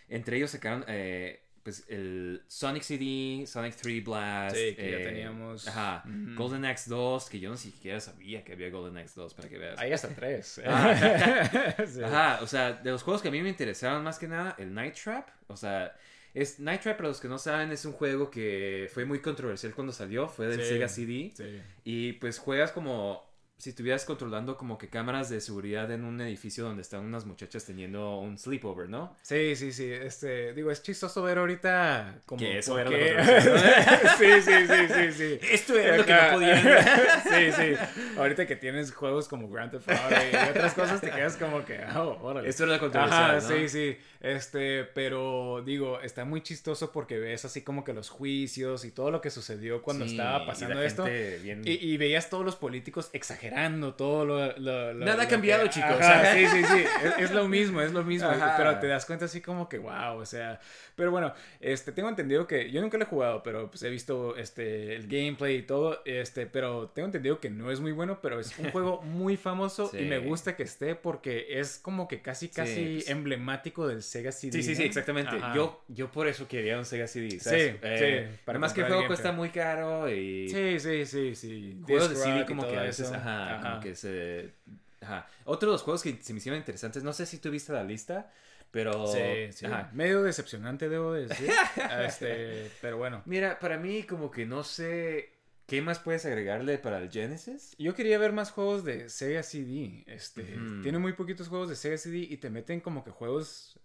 [0.09, 4.55] entre ellos sacaron eh, pues el Sonic CD, Sonic 3 Blast.
[4.55, 5.67] Sí, que ya eh, teníamos.
[5.67, 6.03] Ajá.
[6.35, 9.57] Golden Axe 2, que yo no siquiera sabía que había Golden Axe 2, para que
[9.57, 9.79] veas.
[9.79, 10.61] Ahí hasta tres.
[10.65, 11.75] Ah.
[11.87, 12.03] Sí.
[12.03, 14.73] Ajá, o sea, de los juegos que a mí me interesaban más que nada, el
[14.73, 15.95] Night Trap, o sea,
[16.33, 19.73] es Night Trap, para los que no saben, es un juego que fue muy controversial
[19.73, 21.61] cuando salió, fue del Sí, Sega CD, Sí.
[21.83, 23.30] y pues juegas como
[23.61, 27.63] si estuvieras controlando como que cámaras de seguridad en un edificio donde están unas muchachas
[27.63, 29.15] teniendo un sleepover, ¿no?
[29.21, 29.85] Sí, sí, sí.
[29.91, 34.67] Este, digo, es chistoso ver ahorita como Que eso por era lo controversial, sí, sí,
[34.67, 35.39] sí, sí, sí.
[35.51, 36.57] Esto era lo que no podían.
[37.23, 38.17] sí, sí.
[38.17, 41.79] Ahorita que tienes juegos como Grand Theft Auto y otras cosas, te quedas como que,
[41.95, 42.49] oh, órale.
[42.49, 43.55] Esto era controversial, Ajá, ¿no?
[43.57, 43.97] sí, sí.
[44.21, 49.11] Este, pero digo, está muy chistoso porque ves así como que los juicios y todo
[49.11, 51.03] lo que sucedió cuando Sí, estaba pasando la esto.
[51.05, 53.09] bien- Y, y veías todos los políticos
[53.51, 54.57] exagerando todo lo...
[54.57, 55.91] lo- lo- Nada ha cambiado, que- chicos.
[55.99, 56.83] Ajá, sí, sí, sí.
[57.05, 58.29] Es, es lo mismo, es lo mismo.
[58.29, 58.55] Ajá.
[58.57, 60.59] Pero te das cuenta así como que, wow, o sea...
[60.95, 62.69] Pero bueno, este, tengo entendido que...
[62.69, 66.01] Yo nunca lo he jugado, pero pues he visto este, el gameplay y todo.
[66.05, 69.89] Este, pero tengo entendido que no es muy bueno, pero es un juego muy famoso
[69.93, 70.03] y Sí.
[70.05, 74.51] me gusta que esté porque es como que casi, casi pues- emblemático del Sega CD.
[74.51, 75.35] Sí, sí, sí, exactamente.
[75.37, 75.55] Ajá.
[75.55, 77.71] Yo, yo por eso quería un Sega CD, Sí, ¿sabes?
[77.71, 79.07] sí, Eh, para Además que el juego gameplay.
[79.07, 80.49] cuesta muy caro y...
[80.49, 81.77] Sí, sí, sí, sí.
[81.85, 83.15] juegos de CD y como que a veces, eso.
[83.45, 83.69] Ajá, Ajá.
[83.69, 84.53] como que se...
[85.01, 85.27] Ajá.
[85.45, 87.83] Otro de los juegos que se me hicieron interesantes, no sé si tú viste la
[87.83, 88.31] lista,
[88.71, 89.07] pero...
[89.07, 89.65] Sí, sí.
[89.65, 89.89] Ajá.
[89.93, 91.49] Medio decepcionante, debo decir.
[92.05, 93.21] este, pero bueno.
[93.25, 97.73] Mira, para mí como que no sé ¿Qué más puedes agregarle para el Genesis?
[97.77, 100.03] Yo quería ver más juegos de Sega CD.
[100.05, 100.43] Este,
[100.83, 103.79] tiene muy poquitos juegos de Sega CD y te meten como que juegos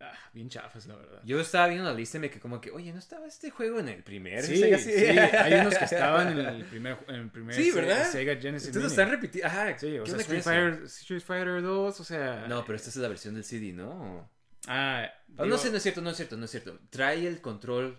[0.00, 1.20] ah, bien chafas, la verdad.
[1.24, 3.80] Yo estaba viendo la lista y me quedé como que, oye, ¿no estaba este juego
[3.80, 4.42] en el primer?
[4.44, 4.90] Sí, Sega sí,
[5.36, 8.10] hay unos que estaban en el primer, en el primer Sí, ¿verdad?
[8.10, 8.68] Sega Genesis.
[8.68, 9.48] Entonces están repitiendo.
[9.48, 10.42] Ajá, Sí, o ¿qué sea, Street?
[10.42, 12.46] Fighter, Street Fighter 2, o sea...
[12.48, 14.28] No, pero esta es la versión del CD, ¿no?
[14.66, 16.78] Ah, no sé, no es cierto, no es cierto, no es cierto.
[16.90, 17.98] Trae el control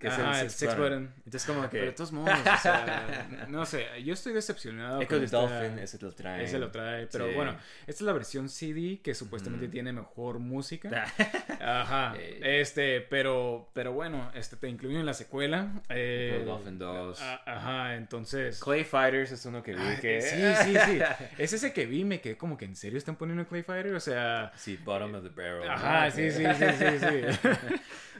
[0.00, 1.12] que es Ajá, el six, button.
[1.24, 1.68] Entonces como que...
[1.70, 5.02] Pero de todos modos, o sea, no sé, yo estoy decepcionado.
[5.02, 6.44] Echo the esta- Dolphin, ese lo trae.
[6.44, 7.34] Ese lo trae, pero Sí.
[7.34, 11.04] bueno, esta es la versión CD que supuestamente tiene mejor música.
[11.60, 12.60] Ajá, Eh.
[12.60, 15.72] este, pero, pero bueno, este te incluyen la secuela.
[15.88, 17.20] eh, Echo the Dolphin 2.
[17.20, 18.60] a- Ajá, entonces.
[18.60, 20.20] Clay Fighters es uno que vi Ay, que...
[20.22, 20.98] Sí, sí, sí.
[21.38, 24.00] Es ese que vi, me quedé como que en serio están poniendo Clay Fighter, o
[24.00, 24.52] sea.
[24.54, 25.68] Sí, Bottom of the Barrel.
[25.68, 27.48] Ajá, sí, sí, sí, sí, sí.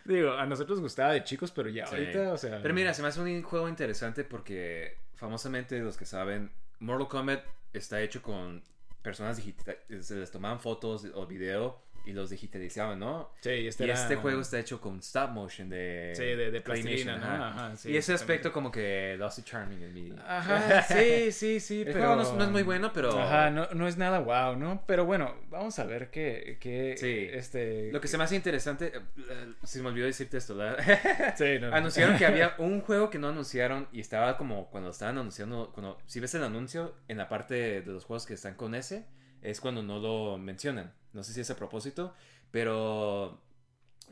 [0.05, 1.97] Digo, a nosotros gustaba de chicos, pero ya Sí.
[1.97, 2.63] ahorita, o sea.
[2.63, 7.45] Pero mira, se me hace un juego interesante porque famosamente los que saben, Mortal Kombat
[7.73, 8.63] está hecho con
[9.03, 13.31] personas digitales, se les tomaban fotos o video y los digitalizaban, ¿no?
[13.41, 16.13] Sí, este, y era- este juego está hecho con stop motion de...
[16.17, 17.25] Sí, de, de Claymation, plastilina, ¿no?
[17.45, 17.49] ajá.
[17.69, 20.13] Ajá, sí, y ese aspecto como que lo hace charming en mí.
[20.27, 21.99] Ajá, sí, sí, sí, El pero...
[21.99, 24.83] juego no es- no es muy bueno, pero- Ajá, no, no es nada wow, ¿no?
[24.87, 27.29] Pero bueno, vamos a ver qué, qué Sí.
[27.31, 27.93] este...
[27.93, 30.79] Lo que se me hace interesante, eh, eh, se me olvidó decirte esto, ¿verdad?
[31.37, 31.75] Sí, no.
[31.75, 35.99] Anunciaron que había un juego que no anunciaron y estaba como cuando estaban anunciando, cuando
[36.07, 39.05] si ves el anuncio en la parte de los juegos que están con ese,
[39.43, 40.93] es cuando no lo mencionan.
[41.13, 42.15] No sé si es a propósito,
[42.51, 43.41] pero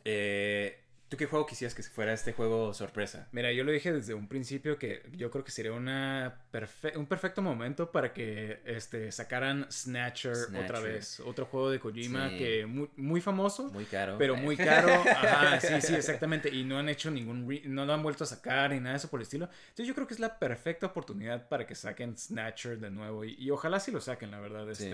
[0.05, 3.29] eh, ¿tú qué juego quisieras que fuera este juego sorpresa?
[3.33, 7.07] Mira, yo lo dije desde un principio que yo creo que sería una perfe- un
[7.07, 11.21] perfecto momento para que este, sacaran Snatcher, otra vez.
[11.21, 12.39] Otro juego de Kojima Sí.
[12.39, 13.65] que muy, muy famoso.
[13.73, 14.17] Muy caro.
[14.19, 16.49] Pero muy caro, ajá, sí, sí, exactamente.
[16.53, 18.97] Y no han hecho ningún, re- no lo han vuelto a sacar ni nada de
[18.99, 19.49] eso por el estilo.
[19.69, 23.25] Entonces yo creo que es la perfecta oportunidad para que saquen Snatcher de nuevo.
[23.25, 24.67] Y, y ojalá sí lo saquen, la verdad.
[24.75, 24.91] Sí.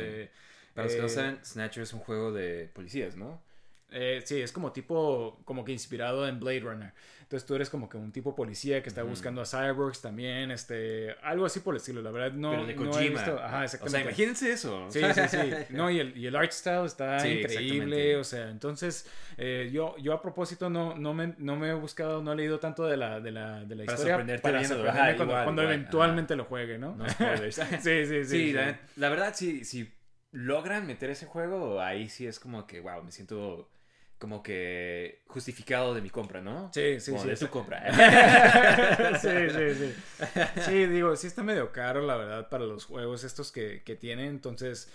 [0.74, 3.42] Para los que no eh, saben, Snatcher es un juego de policías, ¿no?
[3.94, 6.92] eh, sí, es como tipo, como que inspirado en Blade Runner.
[7.20, 11.12] Entonces tú eres como que un tipo policía que está buscando a cyborgs también, este,
[11.22, 12.00] algo así por el estilo.
[12.02, 13.38] La verdad no, Pero de no he visto.
[13.38, 13.90] Ajá, o exactamente.
[13.90, 14.86] sea, imagínense eso.
[14.90, 15.38] Sí, sí, sí.
[15.70, 18.16] No, y el, y el art style está Sí, increíble.
[18.16, 19.06] O sea, entonces,
[19.38, 22.58] eh, yo, yo a propósito no, no, me, no me he buscado, no he leído
[22.60, 24.14] tanto de la, de la, de la Para historia.
[24.14, 25.74] sorprenderte para sorprenderme Ajá, cuando, igual, cuando igual.
[25.74, 26.94] eventualmente lo juegue, ¿no?
[26.96, 27.56] No spoilers.
[27.80, 28.24] sí, sí, sí.
[28.24, 28.52] Sí, sí.
[28.52, 29.90] La, la verdad, sí, si
[30.32, 33.68] logran meter ese juego, ahí sí es como que, wow, me siento
[34.18, 36.70] como que justificado de mi compra, ¿no?
[36.72, 37.30] Sí, sí, Como sí.
[37.30, 37.82] de tu compra.
[39.20, 39.94] sí, sí, sí.
[40.64, 44.26] Sí, digo, sí está medio caro, la verdad, para los juegos estos que, que tienen.
[44.26, 44.88] Entonces,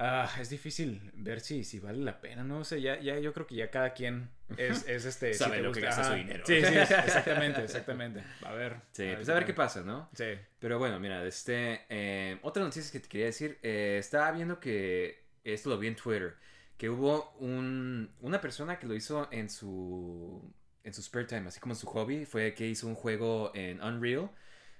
[0.00, 2.60] ah, es difícil ver si, si vale la pena, ¿no?
[2.60, 5.34] O sea, ya, ya yo creo que ya cada quien es, es este...
[5.34, 6.44] Sabe lo que gasta su dinero.
[6.46, 8.24] Sí, sí, exactamente, exactamente.
[8.42, 8.76] A ver.
[8.92, 10.08] Sí, pues a ver qué pasa, ¿no?
[10.14, 10.32] Sí.
[10.58, 15.26] Pero bueno, mira, este, eh, otra noticia que te quería decir, eh, estaba viendo que,
[15.44, 16.34] esto lo vi en Twitter,
[16.76, 20.50] que hubo un, una persona que lo hizo en su,
[20.82, 23.82] en su spare time, así como en su hobby, fue que hizo un juego en
[23.82, 24.30] Unreal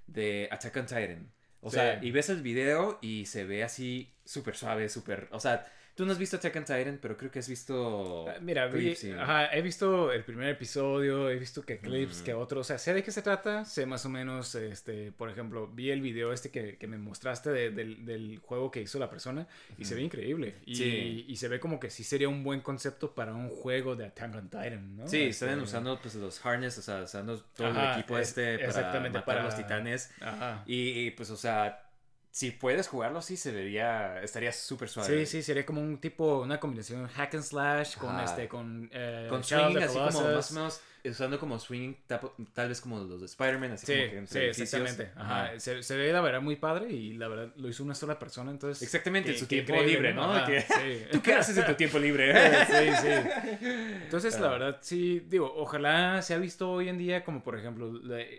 [0.07, 1.31] de Attack on Titan.
[1.63, 1.77] O Sí.
[1.77, 5.29] sea, y ves el video y se ve así súper suave, súper...
[5.33, 8.27] O sea, tú no has visto Attack on Titan, pero creo que has visto...
[8.29, 12.21] Ah, Mira, vi- clips y- ajá, he visto el primer episodio, he visto que clips,
[12.23, 12.25] Mm.
[12.25, 15.29] que otro, o sea, sé de qué se trata, sé más o menos, este, por
[15.31, 18.99] ejemplo, vi el video este que, que me mostraste de- del, del juego que hizo
[18.99, 19.47] la persona
[19.79, 20.57] y se ve increíble.
[20.65, 21.25] Y, Sí.
[21.29, 24.35] y se ve como que sí sería un buen concepto para un juego de Attack
[24.35, 25.09] on Titan, ¿no?
[25.09, 28.29] Sí, Este, están usando pues los harness, o sea, usando todo Ajá, el equipo es-
[28.29, 30.11] este para matar para- los titanes.
[30.21, 30.63] Ajá.
[30.67, 31.87] Y, y, pues, o sea,
[32.31, 35.27] si puedes jugarlo así, se vería, estaría súper Sí, suave.
[35.27, 38.25] sí, sería como un tipo, una combinación hack and slash con Ajá.
[38.25, 38.89] este, con...
[38.93, 43.21] eh, Con así como más o menos, usando como swinging, tapo- tal vez como los
[43.21, 45.11] de Spider-Man, así Sí, como que entre sí, exactamente.
[45.17, 45.59] Ajá.
[45.59, 48.51] Se, se ve la verdad muy padre y la verdad lo hizo una sola persona,
[48.51, 48.83] entonces...
[48.83, 50.25] Exactamente, en su tiempo libre, ¿no?
[50.33, 51.05] Ajá, Que- sí.
[51.13, 52.33] ¿Tú qué haces en tu tiempo libre?
[52.67, 53.09] sí, sí.
[54.05, 54.51] Entonces, la Ah.
[54.51, 57.93] verdad, sí, digo, ojalá se ha visto hoy en día como, por ejemplo,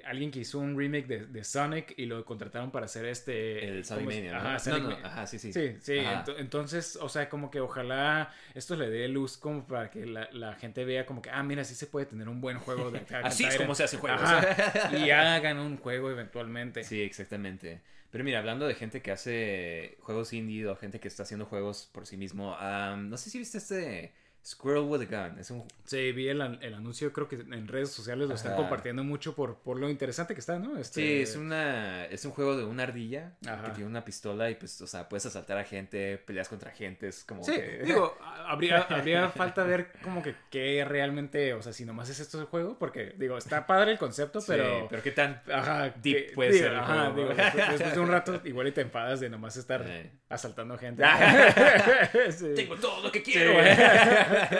[0.05, 3.67] alguien que hizo un remake de, de Sonic y lo contrataron para hacer este...
[3.67, 4.05] El Sonic.
[4.05, 4.37] Mania, ¿no?
[4.39, 5.53] Ajá, No, Sonic no, Ma- ajá, sí, sí.
[5.53, 5.99] Sí, sí.
[5.99, 6.25] Ajá.
[6.25, 10.29] ento- entonces, o sea, como que ojalá esto le dé luz como para que la,
[10.31, 12.99] la gente vea como que, ah, mira, sí se puede tener un buen juego de
[13.01, 14.21] Attack Así es como se hace juegos.
[14.93, 16.83] Y hagan un juego eventualmente.
[16.83, 17.81] Sí, exactamente.
[18.11, 21.89] Pero mira, hablando de gente que hace juegos indie o gente que está haciendo juegos
[21.93, 24.11] por sí mismo, am, no sé si viste este
[24.43, 25.37] Squirrel with a Gun.
[25.39, 25.63] Es un...
[25.85, 28.61] Sí, vi el, el anuncio, creo que en redes sociales lo están Ajá.
[28.61, 30.77] compartiendo mucho por, por lo interesante que está, ¿no?
[30.77, 33.65] Este, Sí, es, una, es un juego de una ardilla Ajá.
[33.65, 37.07] que tiene una pistola y pues, o sea, puedes asaltar a gente, peleas contra gente,
[37.09, 37.81] es como Sí, que...
[37.85, 42.39] digo, habría, habría falta ver como que qué realmente, o sea, si nomás es esto
[42.39, 44.87] el juego, porque, digo, está padre el concepto, Sí, pero...
[44.89, 47.35] pero qué tan Ajá, deep que- puede digo, ser el ajá, juego, digo, ¿no?
[47.35, 50.09] después, después de un rato igual y te enfadas de nomás estar Sí.
[50.29, 51.03] asaltando gente.
[52.31, 52.53] Sí.
[52.55, 53.51] Tengo todo lo que quiero.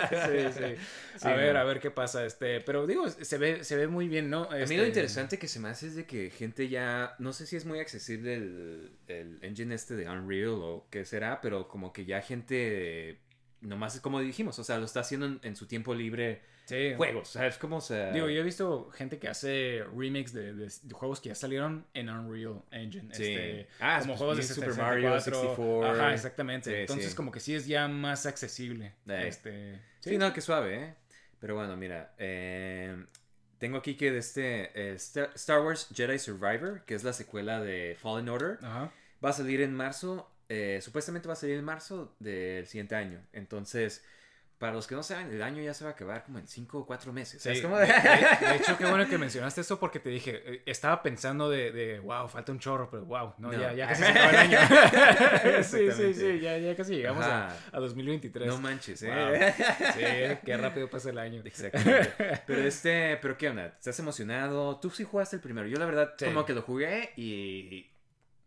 [0.09, 0.75] Sí, sí.
[1.17, 1.59] Sí, a ver, no.
[1.59, 2.25] a ver qué pasa.
[2.25, 4.43] Este, pero digo, se ve, se ve muy bien, ¿no?
[4.43, 7.33] A mí Este, lo interesante que se me hace es de que gente ya, no
[7.33, 11.67] sé si es muy accesible el, el engine este de Unreal o qué será, pero
[11.67, 13.19] como que ya gente,
[13.61, 16.93] nomás es como dijimos, o sea, lo está haciendo en, en su tiempo libre Sí.
[16.95, 17.37] juegos.
[17.59, 18.11] Como, o sea...
[18.11, 21.85] Digo, yo he visto gente que hace remakes de, de- de juegos que ya salieron
[21.93, 23.13] en Unreal Engine.
[23.13, 23.23] Sí.
[23.33, 24.85] Este, Ah, como pues, juegos de Super 64.
[25.09, 25.85] Mario 64.
[25.91, 26.69] Ajá, exactamente.
[26.71, 28.93] Sí, Entonces, como que sí es ya más accesible.
[29.07, 29.25] Eh.
[29.27, 30.95] Este, Sí, no, que suave, ¿eh?
[31.39, 33.05] Pero bueno, mira, eh,
[33.57, 37.59] tengo aquí que de este eh, Star, Star Wars Jedi Survivor, que es la secuela
[37.61, 38.91] de Fallen Order, Ajá.
[39.23, 43.21] va a salir en marzo, eh, supuestamente va a salir en marzo del siguiente año.
[43.33, 44.03] Entonces,
[44.61, 46.77] para los que no saben, el año ya se va a acabar como en 5
[46.77, 47.41] o 4 meses.
[47.41, 50.09] Sí, Es como de, de- de- de hecho, qué bueno que mencionaste eso porque te
[50.09, 53.59] dije, eh, estaba pensando de, de, wow, falta un chorro, pero wow, no, No.
[53.59, 54.59] Ya, ya casi se acaba el año.
[55.63, 58.47] sí, sí, sí, ya, ya casi llegamos a, a 2023.
[58.47, 59.53] no manches, ¿eh?
[59.95, 61.41] Sí, qué rápido pasa el año.
[61.43, 62.13] Exactamente.
[62.45, 64.79] Pero este, pero qué onda, ¿estás emocionado?
[64.79, 65.67] Tú sí jugaste el primero.
[65.67, 66.25] Yo la verdad Sí.
[66.25, 67.89] como que lo jugué y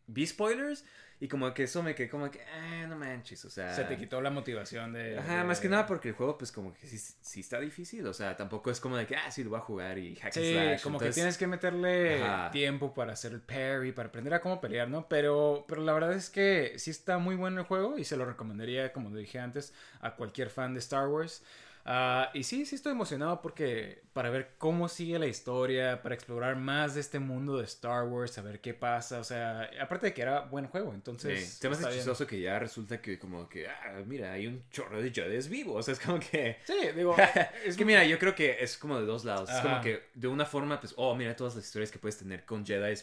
[0.07, 0.85] vi spoilers
[1.21, 3.75] y como que eso me quedé como que, ah, no manches, o sea.
[3.75, 5.19] Se te quitó la motivación de...
[5.19, 8.07] Ajá, de- más que nada porque el juego pues como que sí, sí está difícil,
[8.07, 10.37] o sea, tampoco es como de que, ah, sí, lo voy a jugar y hack
[10.37, 10.83] and Sí, slash.
[10.83, 12.51] como entonces- que tienes que meterle Ajá.
[12.51, 15.09] tiempo para hacer el parry, para aprender a cómo pelear, ¿no?
[15.09, 18.25] Pero, pero la verdad es que sí está muy bueno el juego y se lo
[18.25, 21.43] recomendaría, como dije antes, a cualquier fan de Star Wars.
[21.87, 26.57] Ah, y sí, sí estoy emocionado porque para ver cómo sigue la historia, para explorar
[26.57, 30.23] más de este mundo de Star Wars, saber qué pasa, o sea, aparte de que
[30.23, 31.41] era buen juego, entonces...
[31.41, 34.65] Sí, se me hace chistoso que ya resulta que como que, ah, mira, hay un
[34.71, 36.59] chorro de Jedis vivos, o sea, es como que...
[36.65, 37.15] Sí, digo,
[37.67, 39.51] Es que mira, yo creo que es como de dos lados.
[39.51, 42.45] Es como que de una forma, pues, oh, mira todas las historias que puedes tener
[42.45, 42.95] con Jedi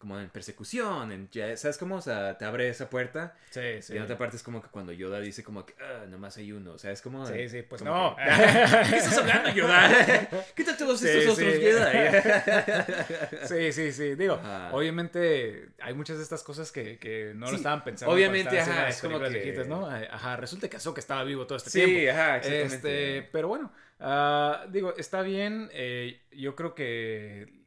[0.00, 1.96] como en persecución, en Jedi, ¿sabes cómo?
[1.96, 3.36] O sea, te abre esa puerta.
[3.50, 3.92] sí, sí.
[3.92, 6.52] Y en otra parte es como que cuando Yoda dice como que, ah, nomás hay
[6.52, 7.26] uno, o sea, es como...
[7.26, 8.16] Sí, sí, pues no.
[8.16, 8.22] que,
[8.90, 10.28] ¿Qué estás hablando, Yoda?
[10.56, 11.44] Quita todos Sí, estos sí.
[11.44, 13.46] otros Jedi.
[13.46, 14.14] Sí, sí, sí.
[14.14, 14.70] Digo, Ajá.
[14.72, 18.14] obviamente hay muchas de estas cosas que, que no Sí, lo estaban pensando.
[18.14, 19.86] obviamente, ajá, es como que- viejitas, ¿no?
[19.86, 22.12] Ajá, resulta que Ahsoka estaba vivo todo este Sí, tiempo.
[22.12, 23.18] ajá, exactamente.
[23.18, 25.68] Este, pero bueno, ah, digo, está bien.
[25.72, 27.59] eh, yo creo que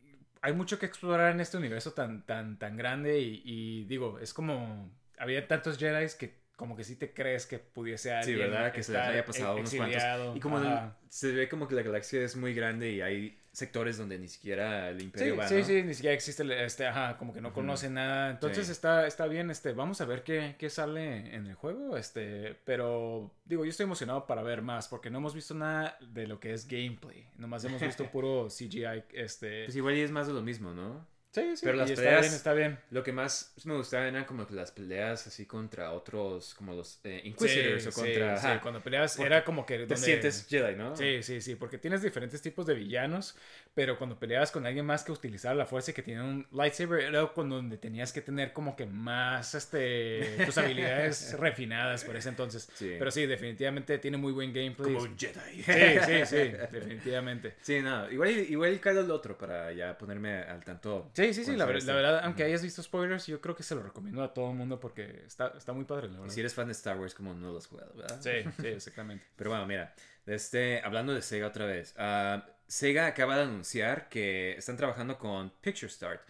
[0.44, 4.34] hay mucho que explorar en este universo tan, tan, tan grande y, y digo, es
[4.34, 8.74] como había tantos Jedi que como que sí te crees que pudiese Sí, alguien ¿verdad?
[8.74, 10.04] Que se les haya pasado unos cuantos.
[10.36, 10.62] Y como
[11.08, 14.90] se ve como que la galaxia es muy grande y hay sectores donde ni siquiera
[14.90, 15.64] el Sí, imperio va, sí, ¿no?
[15.64, 18.32] sí, ni siquiera existe, el- este, ajá, como que no conoce nada.
[18.32, 18.72] Entonces Sí.
[18.72, 23.32] está, está bien, este, vamos a ver qué, qué sale en el juego, este, pero
[23.46, 26.52] digo, yo estoy emocionado para ver más, porque no hemos visto nada de lo que
[26.52, 30.42] es gameplay, nomás hemos visto puro CGI, este, Pues igual y es más de lo
[30.42, 31.06] mismo, ¿no?
[31.34, 32.80] Sí, sí, pero y las está peleas- bien, está bien.
[32.92, 37.00] Lo que más me gustaba eran como que las peleas así contra otros, como los
[37.04, 38.38] eh, Inquisitors Sí, o sí, contra...
[38.38, 40.96] sí, ajá, cuando peleas era como que te sientes Jedi, ¿no?
[40.96, 43.36] Sí, sí, sí, porque tienes diferentes tipos de villanos,
[43.76, 47.02] pero cuando peleabas con alguien más que utilizaba la fuerza y que tiene un lightsaber,
[47.02, 52.30] era con donde tenías que tener como que más, este, tus habilidades refinadas por ese
[52.30, 52.70] entonces.
[52.74, 52.96] Sí.
[53.00, 54.94] Pero sí, definitivamente tiene muy buen gameplay.
[54.94, 55.64] Como un Jedi.
[55.64, 57.56] Sí, sí, sí, definitivamente.
[57.62, 61.10] Sí, no, igual, igual cae el otro para ya ponerme al tanto.
[61.14, 61.92] Sí, sí, sí, la, ver- esto.
[61.92, 64.56] la verdad, aunque hayas visto spoilers, yo creo que se lo recomiendo a todo el
[64.58, 66.34] mundo porque está, está muy padre, la Y verdad.
[66.34, 68.20] si eres fan de Star Wars, como no lo has jugado, ¿verdad?
[68.22, 69.26] Sí, sí, exactamente.
[69.36, 69.94] Pero bueno, mira,
[70.26, 71.94] este, hablando de Sega otra vez.
[71.98, 76.22] ah, Sega acaba de anunciar que están trabajando con Picture Start.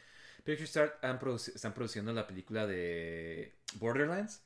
[0.44, 1.20] Picture Start han
[1.56, 4.44] están produciendo la película de Borderlands.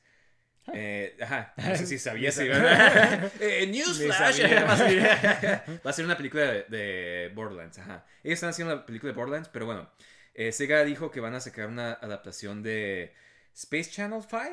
[0.74, 2.36] Eh, ajá, no sé si sabías.
[2.36, 3.32] ¿verdad?
[3.40, 4.20] eh, Newsflash.
[4.20, 7.78] Va a ser- va a ser una película de, de Borderlands.
[7.78, 8.06] Ajá.
[8.22, 9.90] Ellos están haciendo la película de Borderlands, pero bueno.
[10.34, 13.14] eh, Sega dijo que van a sacar una adaptación de
[13.54, 14.44] Space Channel 5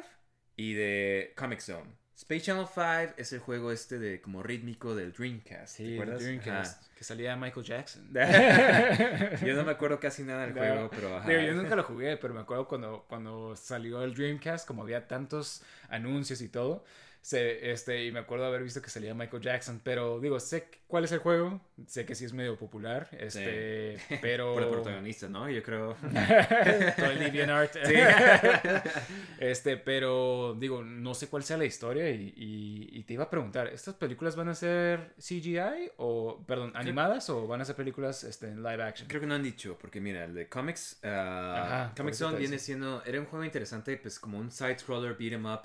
[0.55, 1.91] y de Comic Zone.
[2.15, 5.77] Space Channel 5 es el juego este de como rítmico del Dreamcast.
[5.77, 6.21] ¿te acuerdas?
[6.23, 8.09] Dreamcast, que salía Michael Jackson.
[9.45, 11.27] Yo no me acuerdo casi nada del No, juego, pero ajá.
[11.27, 15.07] digo, yo nunca lo jugué, pero me acuerdo cuando, cuando salió el Dreamcast, como había
[15.07, 16.85] tantos anuncios y todo,
[17.21, 21.03] Se, este, y me acuerdo haber visto que salía Michael Jackson, pero digo, sé cuál
[21.05, 24.53] es el juego, sé que sí es medio popular, este, pero...
[24.53, 25.49] Por el protagonista, ¿no?
[25.49, 25.95] Yo creo...
[26.97, 27.75] Todo el DeviantArt.
[29.39, 33.29] este, pero digo, no sé cuál sea la historia y, y- y te iba a
[33.29, 38.23] preguntar, ¿estas películas van a ser CGI o, perdón, animadas o van a ser películas
[38.23, 39.07] este, en live action?
[39.07, 42.37] Creo que no han dicho, porque mira, el de Comics, uh, Ajá, por Comic Zone
[42.37, 45.61] viene siendo, era un juego interesante, pues como un side-scroller beat 'em up,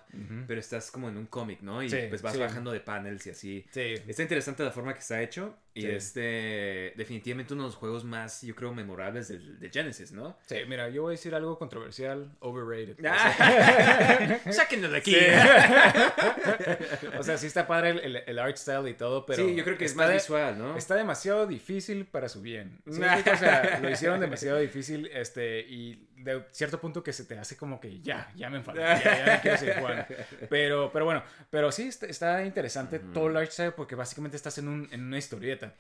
[0.46, 1.83] pero estás como en un cómic, ¿no?
[1.83, 2.40] Y Sí, pues vas sí.
[2.40, 3.66] bajando de panels y así.
[3.70, 3.94] Sí.
[4.07, 6.07] Está interesante la forma que está hecho y Sí.
[6.07, 10.37] este, definitivamente uno de los juegos más, yo creo, memorables del- de Genesis, ¿no?
[10.47, 12.97] Sí, mira, yo voy a decir algo controversial, overrated.
[14.51, 15.15] Sáquenlo de aquí.
[15.15, 15.21] Sí.
[17.19, 19.45] o sea, sí está padre el, el- el art style y todo, pero...
[19.47, 20.77] sí, yo creo que es más de- visual, ¿no?
[20.77, 22.79] Está demasiado difícil para su bien.
[22.91, 23.01] ¿Sí?
[23.33, 27.57] O sea, lo hicieron demasiado difícil este, y de cierto punto que se te hace
[27.57, 30.05] como que ya, ya me enfadé, ya, ya no quiero seguir jugando.
[30.49, 34.59] Pero, pero bueno, pero sí está, está interesante todo el art style porque básicamente estás
[34.59, 35.75] en, un, en una historieta.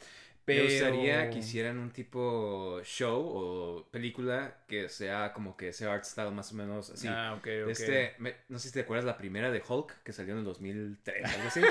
[0.44, 0.64] Pero...
[0.64, 6.04] Me gustaría que hicieran un tipo show o película que sea como que ese art
[6.04, 7.06] style más o menos así.
[7.08, 7.70] Ah, ok, ok.
[7.70, 10.44] Este, me- no sé si te acuerdas la primera de Hulk que salió en el
[10.44, 11.60] 2003, algo así.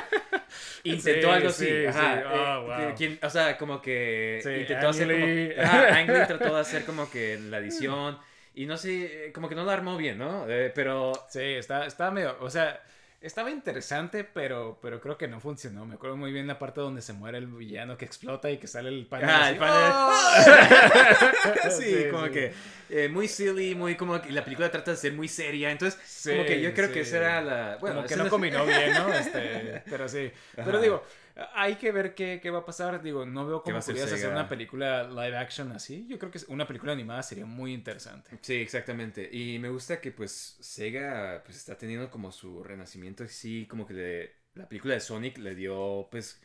[0.84, 1.66] Sí, Intentó algo así.
[1.66, 2.22] sí, ajá, sí.
[2.22, 2.78] eh, Oh, wow.
[2.78, 5.54] que- quien- o sea, como que Sí, intentó hacer Lee.
[5.56, 5.68] como.
[5.68, 8.18] Ajá, Ang Lee trató de hacer como que la edición.
[8.60, 10.46] Y no sé, eh, como que no la armó bien, ¿no?
[10.50, 11.14] Eh, pero.
[11.30, 12.82] Sí, está, está medio, o sea,
[13.22, 15.86] estaba interesante, pero, pero creo que no funcionó.
[15.86, 18.68] Me acuerdo muy bien la parte donde se muere el villano que explota y que
[18.68, 19.30] sale el panel.
[19.30, 19.54] Ah, así.
[19.54, 19.94] el panel.
[21.72, 22.32] sí, Sí, como sí.
[22.32, 22.54] que
[22.90, 25.72] eh, muy silly, muy como que la película trata de ser muy seria.
[25.72, 27.78] Entonces, Sí, como que yo creo que esa era la.
[27.80, 29.14] Bueno, como que no combinó bien, ¿no?
[29.14, 30.32] Este, pero sí.
[30.64, 30.82] Pero Ajá.
[30.82, 31.04] digo,
[31.54, 33.02] hay que ver qué, qué va a pasar.
[33.02, 36.06] Digo, no veo ¿Qué cómo podrías hacer una película live action así.
[36.08, 38.32] Yo creo que una película animada sería muy interesante.
[38.42, 39.30] Sí, exactamente.
[39.32, 43.94] Y me gusta que pues Sega pues está teniendo como su renacimiento así, como que
[43.94, 46.42] le- la película de Sonic le dio pues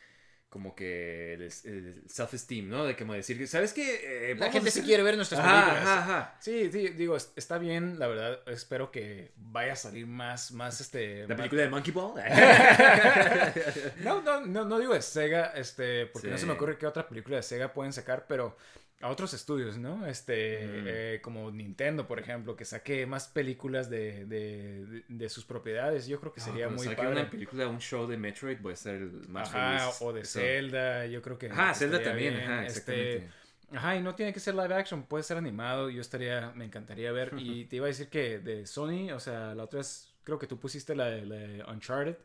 [0.54, 2.84] como que el, el self-esteem, ¿no?
[2.84, 4.30] De como decir, que, ¿sabes qué?
[4.30, 5.82] Eh, La gente sí quiere ver nuestras Ajá, películas.
[5.98, 6.36] ajá, ajá.
[6.38, 8.38] Sí, sí, digo, es- está bien, la verdad.
[8.46, 11.22] Espero que vaya a salir más, más este.
[11.22, 12.14] La más- película de Monkey Ball.
[14.04, 17.08] No, no, no, no digo de Sega, este, porque no se me ocurre qué otra
[17.08, 18.56] película de Sega pueden sacar, pero
[19.04, 20.06] a otros estudios, ¿no?
[20.06, 20.84] Este, Mm.
[20.86, 26.06] eh, como Nintendo, por ejemplo, que saque más películas de, de, sus propiedades.
[26.06, 27.20] Yo creo que sería Cuando muy saque padre.
[27.20, 29.96] una película, un show de Metroid, a ser más Ajá, feliz.
[30.00, 30.40] o de Eso.
[30.40, 31.46] Zelda, yo creo que.
[31.50, 33.44] Ajá, Zelda también, bien, ajá, este, exactamente.
[33.76, 37.12] Ajá, y no tiene que ser live action, puede ser animado, yo estaría, me encantaría
[37.12, 37.32] ver.
[37.38, 40.46] Y te iba a decir que de Sony, o sea, la otra vez, creo que
[40.46, 42.16] tú pusiste la de, la de Uncharted,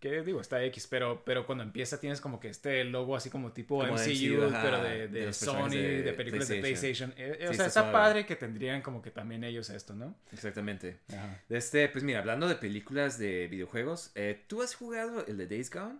[0.00, 3.52] que digo, está X, pero, pero cuando empieza tienes como que este logo así como
[3.52, 7.10] tipo Como MCU, pero de, de de los Sony, de, de películas de PlayStation.
[7.18, 10.16] Eh, eh, Sí, o sea, está padre que tendrían como que también ellos esto, ¿no?
[10.32, 11.00] Exactamente.
[11.10, 11.42] Ajá.
[11.50, 15.70] Este, pues mira, hablando de películas de videojuegos, eh, ¿tú has jugado el de Days
[15.70, 15.98] Gone?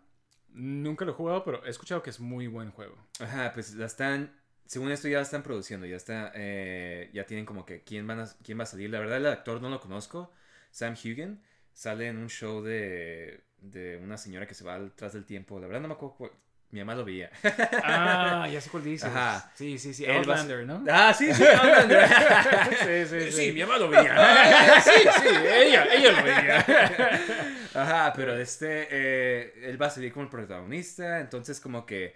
[0.49, 2.97] Nunca lo he jugado, pero he escuchado que es muy buen juego.
[3.21, 4.35] Ajá, pues la están,
[4.65, 8.31] según esto ya la están produciendo, ya está, ya tienen como que quién, van a,
[8.43, 8.89] quién va a salir.
[8.89, 10.33] La verdad el actor no lo conozco,
[10.71, 15.25] Sam Hugen, sale en un show de, de una señora que se va atrás del
[15.25, 15.59] tiempo.
[15.61, 16.33] La verdad no me acuerdo, cuál-
[16.73, 17.31] mi mamá lo veía.
[17.83, 19.09] Ah, ya sé cuál dices.
[19.09, 19.51] Ajá.
[19.57, 20.07] Sí, sí, sí.
[20.07, 20.85] Outlander, ¿no?
[20.89, 22.09] Ah, sí, sí, Outlander.
[23.09, 24.81] sí, sí, sí, mi mamá lo veía.
[24.81, 26.67] sí, sí, ella, ella lo veía.
[27.75, 32.15] Ajá, pero este, eh, él va a salir como el protagonista, entonces como que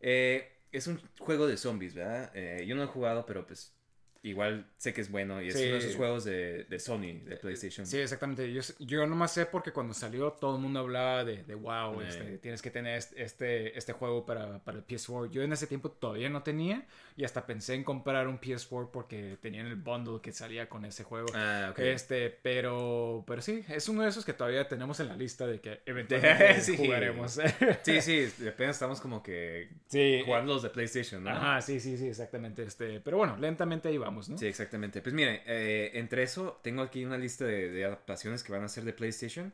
[0.00, 2.30] eh, es un juego de zombies, ¿verdad?
[2.34, 3.74] Eh, yo no he jugado, pero pues
[4.22, 5.62] igual sé que es bueno y es Sí.
[5.64, 7.86] uno de esos juegos de, de Sony, de PlayStation.
[7.86, 8.52] Sí, exactamente.
[8.52, 12.08] Yo, yo nomás sé porque cuando salió todo el mundo hablaba de, de wow, Eh.
[12.08, 15.30] este, tienes que tener est- este, este juego para, para el PS4.
[15.30, 19.38] Yo en ese tiempo todavía no tenía y hasta pensé en comprar un PS4 porque
[19.40, 21.28] tenían el bundle que salía con ese juego.
[21.34, 21.72] Ah.
[21.76, 25.60] Este, pero, pero sí, es uno de esos que todavía tenemos en la lista de
[25.60, 26.76] que eventualmente Sí.
[26.76, 27.38] jugaremos.
[27.82, 30.22] Sí, sí, apenas estamos como que sí.
[30.24, 31.30] jugando los de PlayStation, ¿no?
[31.30, 32.62] Ajá, sí, sí, sí, exactamente.
[32.62, 34.38] Este, pero bueno, lentamente ahí vamos, ¿no?
[34.38, 35.00] Sí, exactamente.
[35.02, 38.68] Pues miren, eh, entre eso, tengo aquí una lista de, de adaptaciones que van a
[38.68, 39.52] ser de PlayStation.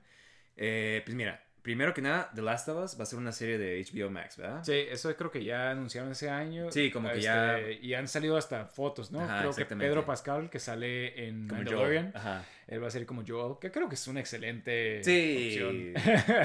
[0.56, 3.58] Eh, pues mira, primero que nada, The Last of Us va a ser una serie
[3.58, 4.62] de HBO Max, ¿verdad?
[4.62, 6.70] Sí, eso creo que ya anunciaron ese año.
[6.70, 9.20] Sí, como que Este, ya- Y han salido hasta fotos, ¿no?
[9.20, 9.64] Ajá, creo que.
[9.76, 12.16] Pedro Pascal, que sale en Como Mandalorian, Joel.
[12.16, 12.44] Ajá.
[12.68, 15.58] él va a ser como Joel, que creo que es una excelente Sí.
[15.60, 15.94] opción.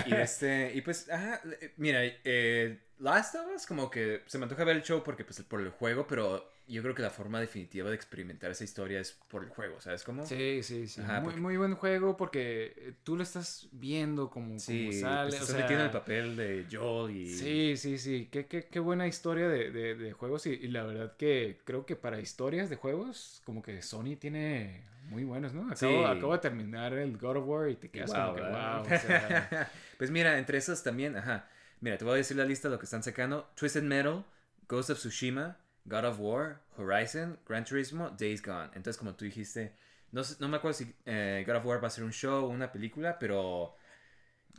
[0.08, 4.44] y este, y pues, ajá, eh, mira, eh, Last of Us como que se me
[4.46, 7.40] antoja ver el show porque pues por el juego, pero yo creo que la forma
[7.40, 10.26] definitiva de experimentar esa historia es por el juego, ¿sabes cómo?
[10.26, 11.02] Sí, sí, sí.
[11.02, 14.92] Ajá, muy, porque- muy buen juego porque eh, tú lo estás viendo como, Sí, como
[15.02, 15.30] sale.
[15.30, 17.28] pues, o estás sea, metiendo el papel de Joel y...
[17.28, 18.30] Sí, sí, sí.
[18.32, 20.46] Qué, qué, qué buena historia de, de- de juegos.
[20.46, 24.86] Y, y la verdad que creo que para historias de juegos, como que Sony tiene
[25.10, 25.64] muy buenos, ¿no?
[25.72, 26.04] Acabo, Sí.
[26.06, 29.72] acabo de terminar el God of War y te quedas como que, wow, o sea,
[29.98, 31.50] pues mira, entre esos también, ajá.
[31.82, 33.50] Mira, te voy a decir la lista de lo que están sacando.
[33.56, 34.24] Twisted Metal,
[34.68, 38.68] Ghost of Tsushima, God of War, Horizon, Gran Turismo, Days Gone.
[38.76, 39.74] Entonces, como tú dijiste,
[40.12, 42.50] no, no me acuerdo si eh, God of War va a ser un show o
[42.50, 43.76] una película, pero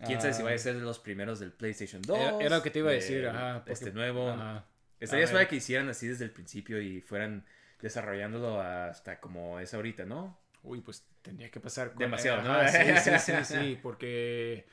[0.07, 2.19] quién sabe si va a ser de los primeros del PlayStation 2.
[2.19, 2.23] Ah.
[2.23, 3.59] era, era lo que te iba a decir, ajá.
[3.59, 4.31] porque- Este nuevo.
[4.31, 4.65] ajá.
[4.99, 7.45] Estaría suave que hicieran así desde el principio y fueran
[7.81, 10.39] desarrollándolo hasta como es ahorita, ¿no?
[10.63, 11.89] Uy, pues tendría que pasar.
[11.91, 12.53] con- Demasiado, ¿no?
[12.53, 14.67] Ajá, Sí, sí, sí, sí, porque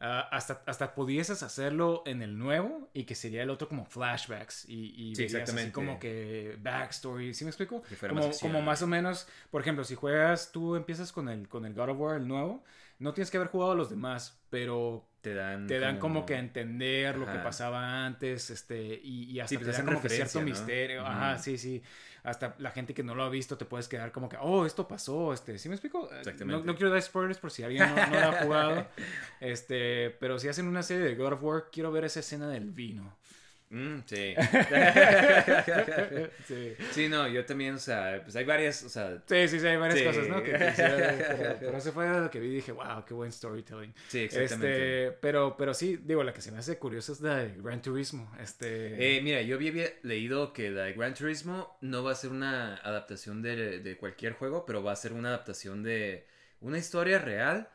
[0.00, 4.68] ah, hasta, hasta pudieses hacerlo en el nuevo y que sería el otro como flashbacks
[4.68, 7.82] y, y Sí, verías así como que backstory, ¿sí me explico?
[8.08, 11.64] Como, más como más o menos, por ejemplo, si juegas, tú empiezas con el, con
[11.64, 12.64] el God of War, el nuevo,
[13.00, 16.34] no tienes que haber jugado a los demás, pero Te dan te dan como que
[16.34, 19.86] a entender lo que pasaba antes, este, y, y hasta Sí, pues te dan hacen
[19.86, 21.04] como que cierto misterio.
[21.06, 21.82] Ajá, sí, sí.
[22.22, 24.86] Hasta la gente que no lo ha visto te puedes quedar como que, oh, esto
[24.86, 26.10] pasó, este, ¿sí me explico?
[26.12, 26.66] Eh, Exactamente.
[26.66, 28.86] No, no quiero dar spoilers por si alguien no, no lo ha jugado,
[29.40, 32.70] este, pero si hacen una serie de God of War, quiero ver esa escena del
[32.70, 33.16] vino.
[33.70, 34.34] Mm, sí.
[36.46, 36.74] Sí.
[36.92, 39.76] sí, no, yo también, o sea, pues hay varias, o sea, Sí, sí, sí, hay
[39.76, 40.04] varias Sí.
[40.04, 40.42] cosas, ¿no?
[40.42, 43.30] Que quisiera ver, pero, pero eso fue lo que vi y dije, wow, qué buen
[43.32, 43.94] storytelling.
[44.08, 45.06] sí, exactamente.
[45.06, 47.80] Este, pero, pero sí, digo, la que se me hace curiosa es la de Gran
[47.80, 48.30] Turismo.
[48.40, 52.14] Este, Eh, mira, yo había había leído que la de Gran Turismo no va a
[52.16, 56.26] ser una adaptación de, de cualquier juego, pero va a ser una adaptación de
[56.60, 57.68] una historia real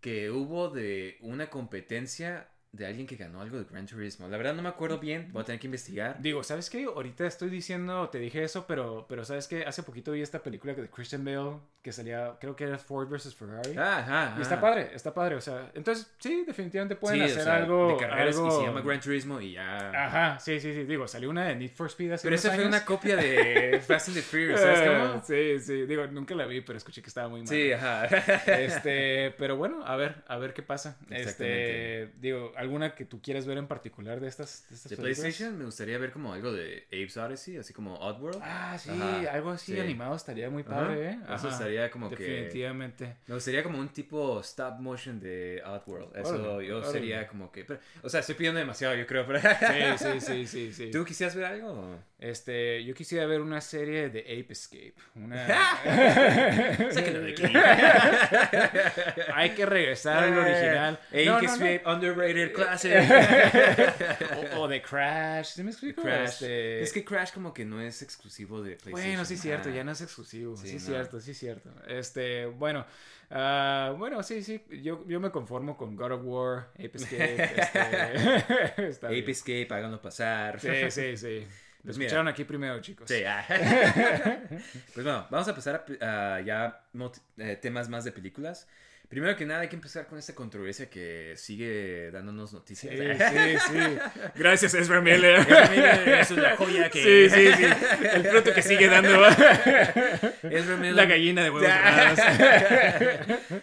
[0.00, 4.28] que hubo de una competencia de alguien que ganó algo de Gran Turismo.
[4.28, 6.16] La verdad no me acuerdo bien, voy a tener que investigar.
[6.20, 6.84] Digo, ¿sabes qué?
[6.84, 9.64] Ahorita estoy diciendo, te dije eso, pero, pero ¿sabes qué?
[9.66, 13.34] Hace poquito vi esta película de Christian Bale que salía, creo que era Ford vs.
[13.34, 13.76] Ferrari.
[13.76, 15.34] Ajá, y está padre, está padre.
[15.34, 17.88] O sea, entonces sí, definitivamente pueden Sí, o hacer sea, algo.
[17.88, 18.48] de carreras algo...
[18.48, 20.06] y se llama Gran Turismo y ya.
[20.06, 20.84] Ajá, sí, sí, sí.
[20.84, 24.08] Digo, salió una de Need for Speed hace Pero esa fue una copia de Fast
[24.08, 25.22] and the Furious, ¿sabes Eh, cómo?
[25.24, 25.86] Sí, sí.
[25.86, 27.48] Digo, nunca la vi, pero escuché que estaba muy mal.
[27.48, 28.06] Sí, ajá.
[28.06, 30.96] Este, pero bueno, a ver, a ver qué pasa.
[31.10, 32.12] Este, Exactamente.
[32.20, 34.96] digo, alguna que tú quieras ver en particular de estas, de estas De?
[34.96, 38.40] PlayStation me gustaría ver como algo de Abe's Odyssey, así como Oddworld.
[38.42, 39.80] Ah, sí, Ajá, algo así sí.
[39.80, 41.18] animado estaría muy Ajá, padre, ¿eh?
[41.34, 43.16] eso estaría como que- Definitivamente.
[43.26, 46.16] Me gustaría como un tipo stop motion de Oddworld.
[46.16, 47.64] Eso yo sería como que...
[47.64, 49.26] pero- o sea, estoy pidiendo demasiado, yo creo.
[49.26, 49.40] Pero...
[49.40, 50.90] Sí, sí, sí, sí, sí.
[50.90, 51.98] ¿Tú quisieras ver algo?
[52.22, 54.94] Este, yo quisiera ver una serie de Ape Escape.
[55.16, 55.44] Una...
[59.34, 61.00] Hay que regresar al original.
[61.08, 61.48] Ape No, no, no.
[61.48, 62.92] Escape, underrated classic.
[64.54, 66.02] O, o de Crash, ¿sí me explico?
[66.02, 66.28] Crash.
[66.28, 68.92] Este, Es que Crash como que no es exclusivo de PlayStation.
[69.10, 69.72] Bueno, sí es cierto, Ah.
[69.74, 70.56] ya no es exclusivo.
[70.56, 71.74] Sí, Sí, es cierto, sí es cierto.
[71.88, 72.86] Este, bueno,
[73.30, 77.42] ah, bueno, sí, sí, yo, yo me conformo con God of War, Ape Escape.
[77.42, 79.22] este, está bien.
[79.24, 80.60] Ape Escape, háganlo pasar.
[80.60, 81.46] Sí, sí, sí.
[81.82, 82.06] Lo Pues mira.
[82.06, 83.08] escucharon aquí primero, chicos.
[83.10, 83.44] Sí, ah.
[84.94, 86.84] pues bueno, vamos a pasar a, a ya
[87.38, 88.68] eh, temas más de películas.
[89.08, 92.94] Primero que nada, hay que empezar con esta controversia que sigue dándonos noticias.
[92.94, 93.98] sí, sí.
[94.36, 95.40] Gracias, Ezra Miller.
[95.40, 97.64] Ezra Miller es una joya que- Sí, sí, sí.
[98.14, 99.26] El fruto que sigue dando.
[100.48, 101.68] Ezra Miller- La gallina de huevos.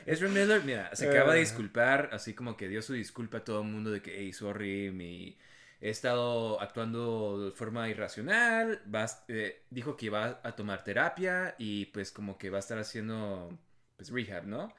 [0.06, 1.42] Ezra Miller, mira, se acaba de Eh.
[1.42, 4.92] disculpar, así como que dio su disculpa a todo el mundo de que, hey, sorry,
[4.92, 5.38] mi...
[5.82, 8.82] he estado actuando de forma irracional,
[9.28, 13.58] eh, dijo que va a tomar terapia y pues como que va a estar haciendo,
[13.96, 14.74] pues, rehab, ¿no?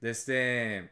[0.00, 0.90] De este...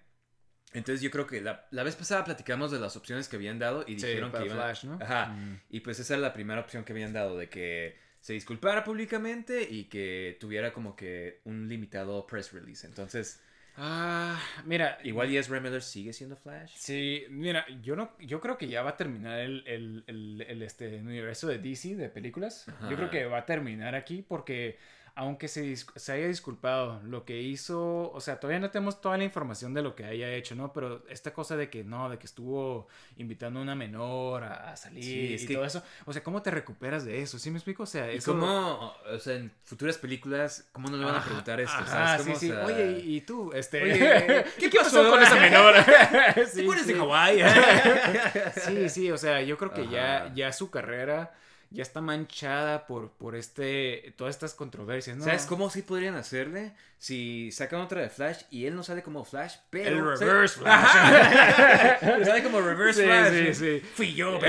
[0.75, 3.85] Entonces yo creo que la, la vez pasada platicamos de las opciones que habían dado
[3.87, 4.57] y Sí, dijeron que iban...
[4.57, 4.99] Flash, ¿no?
[5.03, 5.27] Ajá.
[5.27, 5.61] Mm.
[5.69, 9.69] Y pues esa era la primera opción que habían dado, de que se disculpara públicamente
[9.69, 12.87] y que tuviera como que un limitado press release.
[12.87, 13.43] Entonces,
[13.77, 16.73] Ah, mira, igual y Ezra Miller sigue siendo Flash.
[16.77, 20.63] Sí, mira, yo no, yo creo que ya va a terminar el, el, el, el,
[20.63, 22.69] este universo de DC de películas.
[22.69, 22.91] Ajá.
[22.91, 24.79] Yo creo que va a terminar aquí porque
[25.15, 29.25] aunque se, se haya disculpado lo que hizo, o sea, todavía no tenemos toda la
[29.25, 30.73] información de lo que haya hecho, ¿no?
[30.73, 34.77] Pero esta cosa de que no, de que estuvo invitando a una menor a, a
[34.77, 37.39] salir Sí, es y que- todo eso, o sea, ¿cómo te recuperas de eso?
[37.39, 37.83] ¿Sí me explico?
[37.83, 38.33] O sea, Y eso...
[38.33, 41.77] cómo, o sea, en futuras películas, ¿cómo no le van a preguntar esto?
[41.77, 42.37] ajá, ¿Sabes cómo?
[42.39, 42.53] sí, sí.
[42.53, 43.53] O sea, Oye, ¿y, tú?
[43.55, 43.83] Este...
[43.83, 45.75] Oye, ¿Qué, pasó con esa menor?
[46.35, 46.99] ¿Te Sí, acuerdas de sí.
[46.99, 47.43] Hawái?
[48.67, 51.35] Sí, sí, o sea, yo creo que ya, ya su carrera
[51.73, 55.25] ya está manchada por, por este, todas estas controversias, ¿no?
[55.25, 56.73] ¿Sabes cómo sí podrían hacerle?
[56.99, 60.13] Si sacan otra de Flash y él no sale como Flash, pero...
[60.13, 60.71] El sale- reverse Flash.
[60.73, 62.25] Ajá.
[62.25, 63.33] sale como Reverse Sí, Flash.
[63.33, 63.81] sí, sí.
[63.95, 64.39] Fui yo,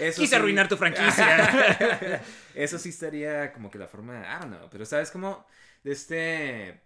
[0.00, 0.34] Eso Quise sí.
[0.34, 2.20] arruinar tu franquicia.
[2.54, 5.46] Eso sí estaría como que la forma, I don't know, pero sabes cómo
[5.82, 6.80] de este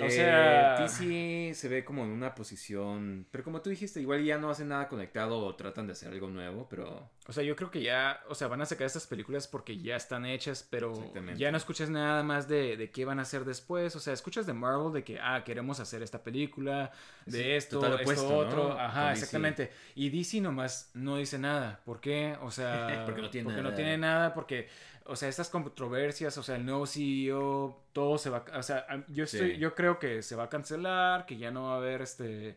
[0.00, 3.26] O Eh, sea- DC se ve como en una posición.
[3.30, 6.28] Pero como tú dijiste, igual ya no hacen nada conectado o tratan de hacer algo
[6.28, 7.10] nuevo, pero.
[7.28, 9.94] O sea, yo creo que ya, o sea, van a sacar estas películas porque ya
[9.96, 10.92] están hechas, pero
[11.36, 13.94] ya no escuchas nada más de, de qué van a hacer después.
[13.96, 16.90] O sea, escuchas de Marvel de que, ah, queremos hacer esta película,
[17.26, 18.36] de Sí, esto, esto, opuesto, ¿no?
[18.38, 18.68] otro.
[18.70, 19.20] Con Ajá, DC.
[19.20, 19.70] exactamente.
[19.94, 21.80] Y DC nomás no dice nada.
[21.84, 22.36] ¿Por qué?
[22.42, 23.70] O sea, Porque no tiene porque nada.
[23.70, 24.68] no tiene nada, porque,
[25.06, 28.86] o sea, estas controversias, o sea, el nuevo CEO, todo se va, a- o sea,
[29.08, 29.58] yo, estoy, Sí.
[29.58, 32.56] yo creo que se va a cancelar, que ya no va a haber este...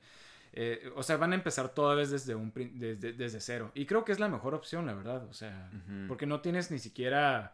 [0.53, 3.71] eh, o sea, van a empezar toda vez desde, un, desde, desde cero.
[3.75, 5.25] Y creo que es la mejor opción, la verdad.
[5.29, 5.69] O sea,
[6.07, 7.53] porque no tienes ni siquiera...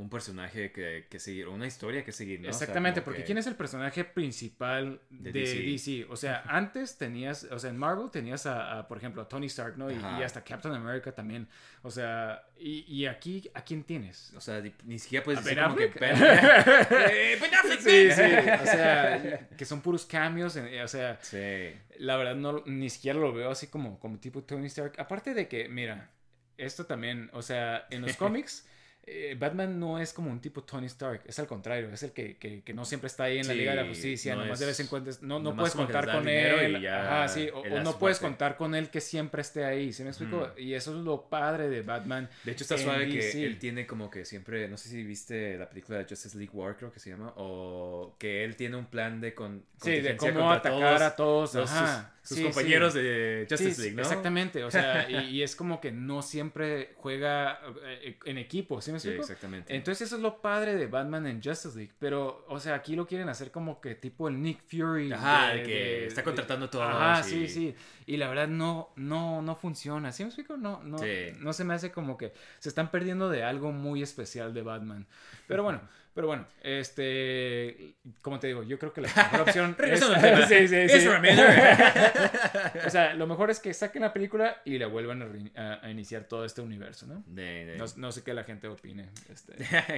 [0.00, 2.48] Un personaje que, que seguir, o una historia que seguir, ¿no?
[2.48, 5.58] O sea, Exactamente, porque que- ¿quién es el personaje principal de, De DC.
[5.60, 6.06] DC?
[6.10, 9.46] O sea, antes tenías, o sea, en Marvel tenías a, a, por ejemplo, a Tony
[9.46, 9.90] Stark, ¿no?
[9.90, 11.48] Y, hasta Captain America también.
[11.82, 14.32] O sea, y, y aquí, ¿a quién tienes?
[14.36, 15.98] O sea, ni, siquiera puedes ¿A decir Ben como que?
[15.98, 16.16] Ben,
[17.10, 18.12] Eh, Ben Affleck, Sí, Ben.
[18.16, 21.72] sí, o sea, que son puros cambios, en- o sea, Sí.
[21.98, 24.94] la verdad no ni siquiera lo veo así como, como tipo Tony Stark.
[24.98, 26.10] Aparte de que, mira,
[26.56, 28.66] esto también, o sea, en los cómics,
[29.06, 32.36] eh, Batman no es como un tipo Tony Stark, es al contrario, es el que,
[32.36, 34.54] que, que no siempre está ahí en la Sí, Liga de la Justicia, no nomás
[34.54, 37.98] es- de vez en cuando, no, no puedes contar con él, ajá, sí, o, no
[37.98, 40.52] puedes contar con él que siempre esté ahí, ¿sí me explico?
[40.58, 42.28] Y eso es lo padre de Batman.
[42.44, 43.32] De hecho, está suave DC.
[43.32, 46.52] que él tiene como que siempre, no sé si viste la película de Justice League
[46.54, 50.16] War, creo que se llama, o que él tiene un plan de con, Sí, de
[50.16, 52.12] cómo atacar a todos, los- ajá.
[52.19, 53.00] sus, sus Sí, compañeros sí.
[53.00, 54.02] de Justice Sí, League, ¿no?
[54.02, 58.92] Exactamente, o sea, y, y es como que no siempre juega eh, en equipo, ¿sí
[58.92, 59.22] me Sí, explico?
[59.22, 59.74] exactamente.
[59.74, 63.06] Entonces eso es lo padre de Batman en Justice League, pero, o sea, aquí lo
[63.06, 65.12] quieren hacer como que tipo el Nick Fury.
[65.12, 67.74] Ajá, de que está contratando a todos Ajá, sí, sí.
[68.06, 70.56] Y la verdad no, no, no funciona, ¿sí me explico?
[70.56, 70.98] No, no,
[71.40, 75.06] no se me hace como que se están perdiendo de algo muy especial de Batman.
[75.46, 75.80] Pero bueno,
[76.14, 80.00] pero bueno, este, como te digo, yo creo que la mejor opción es...
[80.48, 81.08] Sí, sí, Es sí.
[82.86, 85.80] O sea, lo mejor es que saquen la película y la vuelvan a, re- a-
[85.86, 87.22] a iniciar todo este universo, ¿no?
[87.26, 89.10] De- de- No, no sé qué la gente opine.
[89.28, 89.54] Este.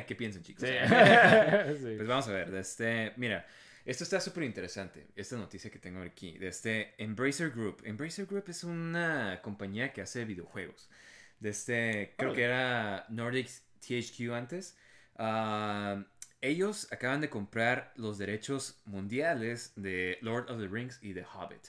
[0.07, 0.65] ¿Qué piensan, chicos?
[0.65, 3.47] Pues vamos a ver, este, mira,
[3.85, 7.83] esto está súper interesante, esta noticia que tengo aquí, de este Embracer Group.
[7.85, 10.89] Embracer Group es una compañía que hace videojuegos.
[11.41, 13.49] De este, creo que era Nordic
[13.81, 14.77] THQ antes.
[15.17, 16.05] Ah,
[16.41, 21.69] ellos acaban de comprar los derechos mundiales de Lord of the Rings y de Hobbit.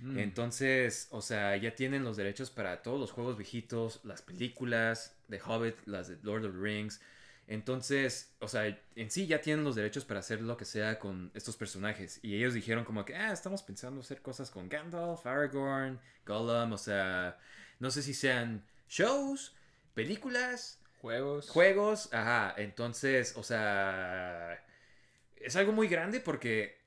[0.00, 0.18] Mm.
[0.18, 5.40] Entonces, o sea, ya tienen los derechos para todos los juegos viejitos, las películas de
[5.40, 7.00] Hobbit, las de Lord of the Rings.
[7.46, 8.66] Entonces, o sea,
[8.96, 12.18] en sí ya tienen los derechos para hacer lo que sea con estos personajes.
[12.22, 16.78] Y ellos dijeron como que, ah, estamos pensando hacer cosas con Gandalf, Aragorn, Gollum, o
[16.78, 17.38] sea,
[17.78, 19.54] no sé si sean shows,
[19.92, 21.50] películas, Juegos.
[21.50, 22.54] juegos, ajá.
[22.56, 24.58] Entonces, o sea,
[25.36, 26.78] es algo muy grande porque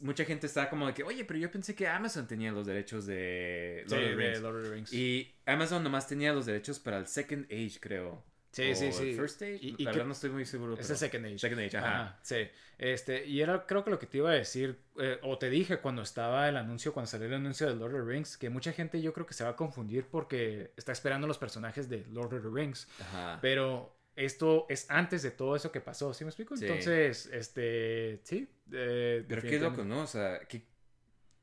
[0.00, 3.06] mucha gente está como de que, oye, pero yo pensé que Amazon tenía los derechos
[3.06, 4.40] de Sí, Lord of the de Rings.
[4.42, 4.92] Lord of the Rings.
[4.92, 8.24] Y Amazon nomás tenía los derechos para el Second Age, creo.
[8.54, 9.14] Sí, O sí, sí.
[9.14, 9.58] First Age.
[9.60, 10.74] Y- y la que- verdad no estoy muy seguro.
[10.78, 11.38] Es el Second Age.
[11.38, 12.18] Second Age, ajá.
[12.22, 12.36] Sí.
[12.78, 15.78] Este, y era creo que lo que te iba a decir, eh, o te dije
[15.78, 18.72] cuando estaba el anuncio, cuando salió el anuncio de Lord of the Rings, que mucha
[18.72, 22.34] gente yo creo que se va a confundir porque está esperando los personajes de Lord
[22.34, 22.88] of the Rings.
[23.00, 23.38] Ajá.
[23.42, 26.56] Pero esto es antes de todo eso que pasó, ¿sí me explico?
[26.56, 26.64] Sí.
[26.66, 28.48] Entonces, este, sí.
[28.72, 29.82] eh, Pero qué loco.
[29.84, 30.02] ¿no?
[30.02, 30.62] O sea, que,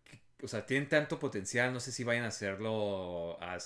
[0.04, 1.74] que- o sea, tienen tanto potencial.
[1.74, 3.58] No sé si vayan a hacerlo a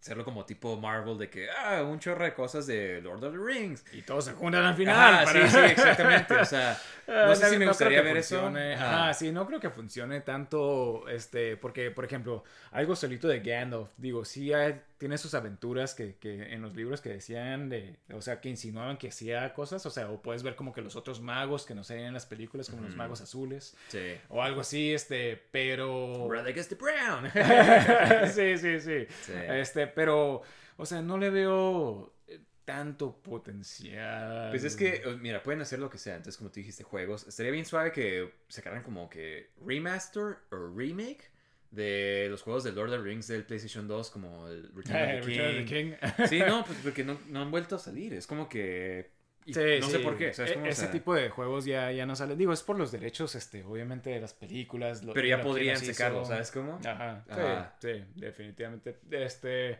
[0.00, 3.38] hacerlo como tipo Marvel de que ah, un chorro de cosas de Lord of the
[3.38, 3.84] Rings.
[3.92, 4.96] Y todos se juntan al final.
[4.96, 6.34] Ajá, para- sí, sí, exactamente.
[6.36, 6.78] O sea,
[7.08, 8.36] no sé Ah, si me creo gustaría que ver eso.
[8.40, 8.74] funcione.
[8.74, 9.02] Ajá.
[9.04, 13.88] Ajá, sí, no creo que funcione tanto, este, porque, por ejemplo, algo solito de Gandalf,
[13.96, 18.20] digo, sí hay- tiene sus aventuras que, que en los libros que decían de, o
[18.20, 21.20] sea, que insinuaban que hacía cosas, o sea, o puedes ver como que los otros
[21.20, 24.16] magos que no se ven en las películas, como los magos azules, Sí.
[24.28, 26.26] o algo así, este, pero...
[26.26, 27.30] Brother gets the brown.
[28.32, 29.32] sí, sí, sí, Sí.
[29.48, 30.42] Este, pero,
[30.76, 34.50] o sea, no le veo eh, tanto potencial.
[34.50, 36.16] Pues es que, mira, pueden hacer lo que sea.
[36.16, 37.26] Entonces, como tú dijiste, juegos.
[37.26, 41.30] Estaría bien suave que sacaran como que remaster o remake
[41.70, 45.08] de los juegos de Lord of the Rings del PlayStation 2, como el Return of
[45.08, 46.26] the Return of the King.
[46.28, 48.14] Sí, no, pues porque no, no han vuelto a salir.
[48.14, 49.16] Es como que.
[49.46, 50.04] Sí, no sé sí.
[50.04, 50.34] por qué.
[50.34, 50.58] ¿sabes E-?
[50.58, 52.36] O Ese sea, tipo de juegos ya, ya no sale.
[52.36, 55.02] Digo, es por los derechos, este, obviamente, de las películas.
[55.04, 56.78] lo- Pero ya podrían sacarlo, ¿sabes cómo?
[56.84, 57.76] Ajá, sí, Ajá.
[57.80, 58.98] sí, definitivamente.
[59.10, 59.78] Este,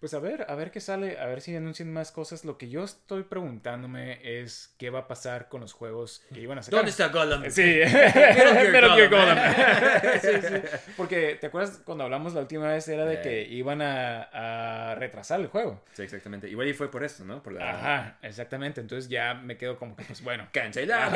[0.00, 2.46] Pues a ver, a ver qué sale, a ver si anuncian más cosas.
[2.46, 6.56] Lo que yo estoy preguntándome es qué va a pasar con los juegos que iban
[6.58, 6.78] a sacar.
[6.78, 7.44] ¿Dónde está Gollum?
[7.50, 9.10] Sí, Metal Gear Gollum.
[9.10, 9.38] Gollum.
[10.22, 10.54] Sí, sí.
[10.96, 12.88] Porque, ¿te acuerdas cuando hablamos la última vez?
[12.88, 13.20] Era de Eh.
[13.22, 15.82] que iban a, a retrasar el juego.
[15.92, 16.48] Sí, exactamente.
[16.48, 17.42] Igual y fue por eso, ¿no?
[17.42, 17.70] Por la...
[17.70, 18.80] Ajá, exactamente.
[18.80, 20.48] Entonces ya me quedo como que, pues bueno.
[20.52, 21.10] Cancelado.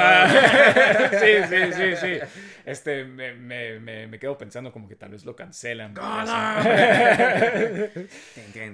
[1.21, 2.19] Sí, sí, sí, sí.
[2.67, 5.95] Este, me, me, me, me quedo pensando como que tal vez lo cancelan.
[5.95, 6.01] eso.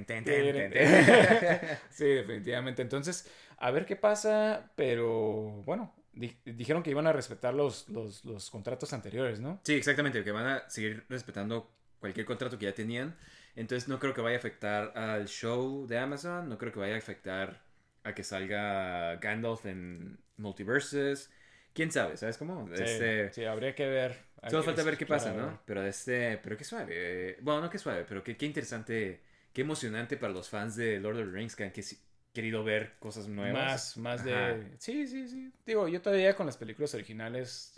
[0.07, 0.73] Ten, ten,
[1.91, 2.83] sí, definitivamente.
[2.83, 8.25] Entonces, a ver qué pasa, pero bueno, di- dijeron que iban a respetar los, los,
[8.25, 9.61] los contratos anteriores, ¿no?
[9.63, 13.17] Sí, exactamente, que van a seguir respetando cualquier contrato que ya tenían.
[13.57, 16.95] Entonces no creo que vaya a afectar al show de Amazon, no creo que vaya
[16.95, 17.61] a afectar
[18.03, 21.31] a que salga Gandalf en Multiverses.
[21.75, 22.17] ¿Quién sabe?
[22.17, 22.69] ¿Sabes cómo?
[22.75, 24.17] Sí, Este, sí, habría que ver.
[24.47, 25.61] Solo falta ver qué pasa, ¿no?
[25.67, 27.37] Pero este, pero qué suave.
[27.43, 29.21] Bueno, no qué suave, pero qué, qué interesante,
[29.53, 31.85] qué emocionante para los fans de Lord of the Rings que han que-
[32.33, 33.97] querido ver cosas nuevas.
[33.97, 34.55] Más, más Ajá.
[34.55, 34.77] de...
[34.79, 35.53] Sí, sí, sí.
[35.67, 37.75] Digo, yo todavía con las películas originales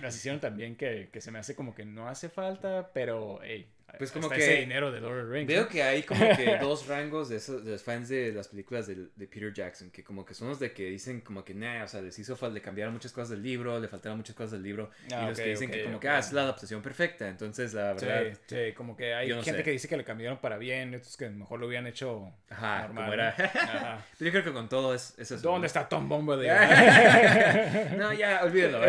[0.00, 3.68] las hicieron también que, que se me hace como que no hace falta, pero, hey,
[3.98, 5.48] Pues como que- ese dinero de Lord of the Rings.
[5.48, 5.68] Veo ¿no?
[5.68, 9.08] que hay como que dos rangos de, esos, de los fans de las películas de,
[9.14, 11.88] de Peter Jackson, que como que son los de que dicen como que, nah, o
[11.88, 14.62] sea, les hizo falta, le cambiaron muchas cosas del libro, le faltaron muchas cosas del
[14.62, 16.02] libro, Ah, y los ok, que dicen que como ok.
[16.02, 19.42] que, ah, es la adaptación perfecta, entonces la Sí, verdad, sí, como que hay no
[19.42, 19.64] gente sé.
[19.64, 22.88] que dice que le cambiaron para bien, y otros que mejor lo hubieran hecho ajá,
[22.88, 23.34] normal.
[23.36, 23.46] como
[24.20, 25.42] yo creo que con todo es, es eso.
[25.42, 26.48] ¿Dónde está Tom Bombadil?
[27.96, 28.80] no, ya, olvídalo.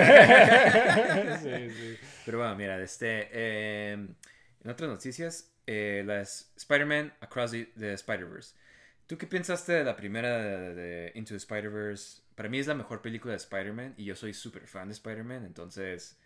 [1.41, 1.97] sí, sí.
[2.25, 4.07] Pero bueno, mira, este, eh,
[4.67, 8.53] en otras noticias, eh, las Spider-Man Across the, the Spider-Verse.
[9.07, 12.21] ¿Tú qué pensaste de la primera de, de Into the Spider-Verse?
[12.35, 15.45] Para mí es la mejor película de Spider-Man y yo soy súper fan de Spider-Man,
[15.45, 16.17] entonces...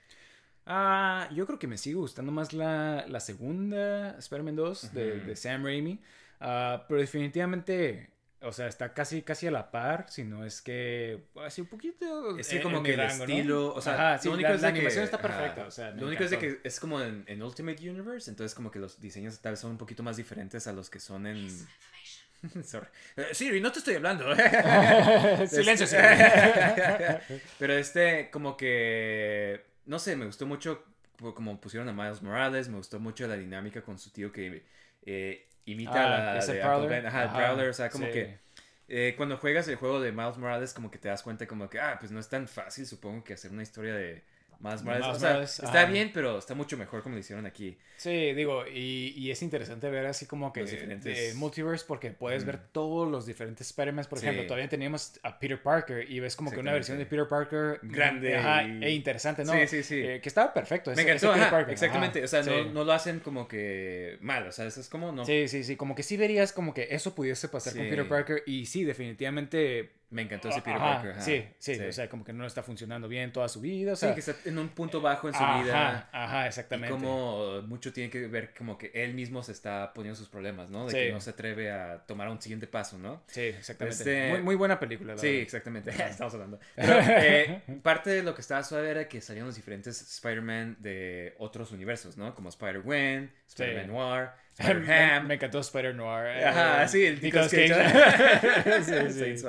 [0.66, 5.64] Ah, yo creo que me sigue gustando más la, la segunda Spider-Man 2 de, Sam
[5.64, 6.00] Raimi.
[6.40, 8.10] Ah, pero definitivamente,
[8.42, 12.38] o sea, está casi, casi a la par, si no es que así un poquito.
[12.38, 13.34] Es que en- como en que el rango, ¿no?
[13.34, 15.28] estilo, o sea, Ajá, sí, lo único la, es la de que- animación está ajá,
[15.28, 18.56] perfecta, o sea, lo único es de que es como en, en Ultimate Universe, entonces
[18.56, 21.28] como que los diseños tal vez son un poquito más diferentes a los que son
[21.28, 21.48] en...
[22.66, 22.88] Sorry.
[23.18, 24.26] Eh, Siri, no te estoy hablando.
[25.48, 27.42] Silencio, Este- Siri.
[27.60, 29.64] Pero este, como que.
[29.86, 30.84] No sé, me gustó mucho
[31.20, 32.68] como- como pusieron a Miles Morales.
[32.68, 34.64] Me gustó mucho la dinámica con su tío que
[35.06, 36.84] eh, imita Ah, la de Prowler.
[36.84, 37.06] Uncle Ben.
[37.08, 37.70] Ajá, el Ajá, Prowler.
[37.70, 38.12] O sea, como sí.
[38.12, 38.40] que.
[38.88, 41.80] eh, cuando juegas el juego de Miles Morales, como que te das cuenta, como que,
[41.80, 44.24] ah, pues no es tan fácil, supongo, que hacer una historia de
[44.62, 45.08] De Morales.
[45.08, 47.78] O sea, Morales, está bien, pero está mucho mejor como lo hicieron aquí.
[47.98, 52.46] Sí, digo, y, y es interesante ver así como que Los diferentes- multiverse porque puedes
[52.46, 54.06] ver todos los diferentes Spider-Man.
[54.10, 54.26] Por Sí.
[54.26, 57.80] ejemplo, todavía teníamos a Peter Parker y ves como que una versión de Peter Parker
[57.84, 59.54] Grande ajá, y- e interesante, ¿no?
[59.54, 60.00] Sí, sí, sí.
[60.00, 60.90] Eh, que estaba perfecto.
[60.92, 62.20] Me ese- encantó, Peter ajá, Parker, exactamente.
[62.20, 62.50] ajá, O sea, sí.
[62.50, 65.26] no, no lo hacen como que mal, o sea, eso es como no.
[65.26, 67.84] Sí, sí, sí, como que sí verías como que eso pudiese pasar con.
[67.90, 69.92] Peter Parker y sí, definitivamente...
[70.12, 71.12] Me encantó ese Peter ajá, Parker.
[71.12, 73.96] ajá, sí, sí, o sea, como que no está funcionando bien toda su vida, o
[73.96, 76.10] Sí, que está en un punto bajo en su ajá, vida.
[76.12, 76.94] Ajá, Y exactamente.
[76.94, 80.86] como mucho tiene que ver como que él mismo se está poniendo sus problemas, ¿no?
[80.86, 80.98] De Sí.
[80.98, 83.24] que no se atreve a tomar un siguiente paso, ¿no?
[83.28, 83.98] Sí, exactamente.
[84.00, 85.42] Este- Muy, muy buena película, la Sí, verdad.
[85.44, 85.92] exactamente.
[86.10, 86.60] Estamos hablando.
[86.76, 91.36] Pero, eh, parte de lo que estaba suave era que salían los diferentes Spider-Man de
[91.38, 92.36] otros universos, ¿no?
[92.36, 95.28] Como Spider-Gwen, Spider-Man Noir, me, Spider-Ham.
[95.28, 96.28] me encantó Spider Noir.
[96.38, 97.50] eh, Ajá, sí, el Nicolas.
[97.50, 98.84] Cage.
[98.84, 99.48] sí, Sí, sí.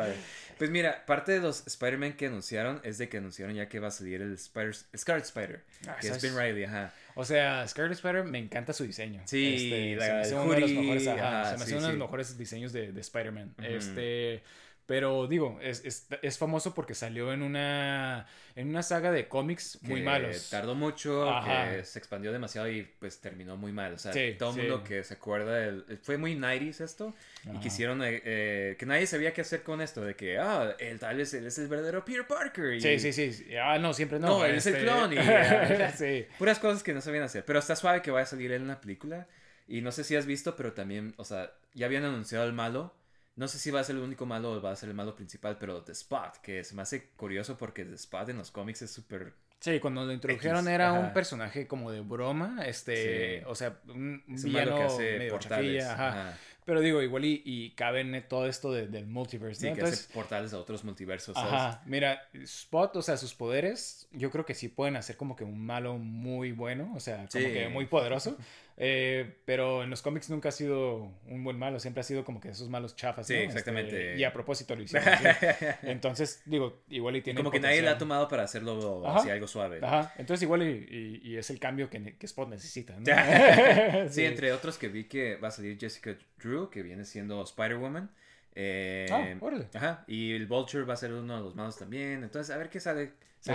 [0.59, 3.89] Pues mira, parte de los Spider-Man que anunciaron es de que anunciaron ya que va
[3.89, 6.23] a salir el Spider Scarlet Spider, Ah, que es.
[6.23, 6.93] Ben Riley, ajá.
[7.15, 9.23] O sea, Scarlet Spider me encanta su diseño.
[9.27, 11.71] Sí, Este, la- se me hace uno de los mejores, ajá, ajá, se me hace
[11.71, 12.03] sí, uno de los sí.
[12.03, 13.55] mejores diseños de, de Spider-Man.
[13.63, 14.43] Este,
[14.87, 19.79] pero digo, es, es, es famoso porque salió en una en una saga de cómics
[19.83, 20.51] muy que malos.
[20.51, 23.95] Tardó mucho, que se expandió demasiado y pues terminó muy mal.
[23.95, 24.61] O sea, Sí, todo el sí.
[24.63, 27.15] mundo que se acuerda, del- fue muy 90s esto.
[27.47, 27.61] Y Ajá.
[27.61, 31.17] quisieron eh, eh, que nadie sabía qué hacer con esto, de que, ah, él tal
[31.17, 32.75] vez él es el verdadero Peter Parker.
[32.75, 33.47] Y Sí, sí, sí.
[33.57, 34.27] Ah, no, siempre no.
[34.27, 36.27] No, él es el este- clon y, ah, sí.
[36.39, 37.45] Puras cosas que no sabían hacer.
[37.47, 39.27] Pero está suave que vaya a salir él en la película.
[39.67, 42.93] Y no sé si has visto, pero también, o sea, ya habían anunciado al malo.
[43.35, 45.17] No sé si va a ser el único malo o va a ser el malo
[45.17, 48.83] principal, pero The Spot, que se me hace curioso porque The Spot en los cómics
[48.83, 49.33] es súper...
[49.61, 50.99] Sí, cuando lo introdujeron X, era ajá.
[51.01, 53.45] un personaje como de broma, este, Sí.
[53.47, 55.85] o sea, un, un villano que hace medio portales.
[55.85, 56.09] chafilla, ajá.
[56.31, 56.39] ajá.
[56.65, 59.75] Pero digo, igual y, y cabe en todo esto de- del multiverse, Sí, ¿no?
[59.75, 61.35] que Entonces, hace portales a otros multiversos.
[61.35, 61.53] ¿sabes?
[61.53, 65.45] Ajá, mira, Spot, o sea, sus poderes, yo creo que sí pueden hacer como que
[65.45, 67.39] un malo muy bueno, o sea, como Sí.
[67.53, 68.37] que muy poderoso.
[68.79, 72.41] Eh, pero en los cómics nunca ha sido un buen malo, siempre ha sido como
[72.41, 73.27] que esos malos chafas.
[73.27, 73.41] Sí, ¿no?
[73.41, 74.11] exactamente.
[74.13, 75.09] Este, y a propósito lo hicieron.
[75.09, 75.27] así.
[75.83, 77.37] Entonces, digo, igual y tiene.
[77.39, 79.81] como que nadie la ha tomado para hacerlo así algo suave.
[79.81, 79.87] ¿no?
[79.87, 82.95] Ajá, entonces igual y, y- y es el cambio que, que Spot necesita.
[82.99, 83.05] ¿no?
[84.11, 88.11] Sí, entre otros que vi que va a salir Jessica Drew, que viene siendo Spider-Woman.
[88.55, 89.69] Eh, Ah, órale.
[89.75, 92.23] Ajá, y el Vulture va a ser uno de los malos también.
[92.23, 93.13] Entonces, a ver qué sale.
[93.41, 93.53] Se-.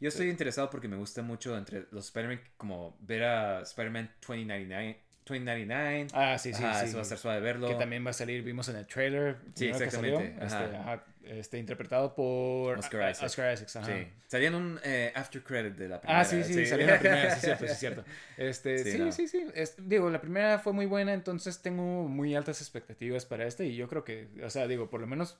[0.00, 5.08] Yo estoy interesado porque me gusta mucho entre los Spider-Man, como ver a Spider-Man 2099.
[5.28, 6.06] 2099.
[6.14, 6.86] Ah, sí, sí, Ajá, sí.
[6.86, 7.68] Eso va a estar suave verlo.
[7.68, 9.36] Que también va a salir, vimos en el trailer.
[9.54, 11.04] Sí, que exactamente, salió, Este, ajá.
[11.24, 13.26] este, interpretado por Oscar ah, Isaac.
[13.26, 13.86] Oscar Isaacs, ajá.
[13.86, 14.08] Sí.
[14.26, 16.20] Salía en un eh, after credit de la primera.
[16.20, 18.04] Ah, sí, sí, salió en la primera, sí, cierto, sí, cierto.
[18.38, 19.12] Este, Sí, sí, no.
[19.12, 19.46] sí, sí.
[19.54, 23.76] Es- digo, la primera fue muy buena, entonces tengo muy altas expectativas para este y
[23.76, 25.38] yo creo que, o sea, digo, por lo menos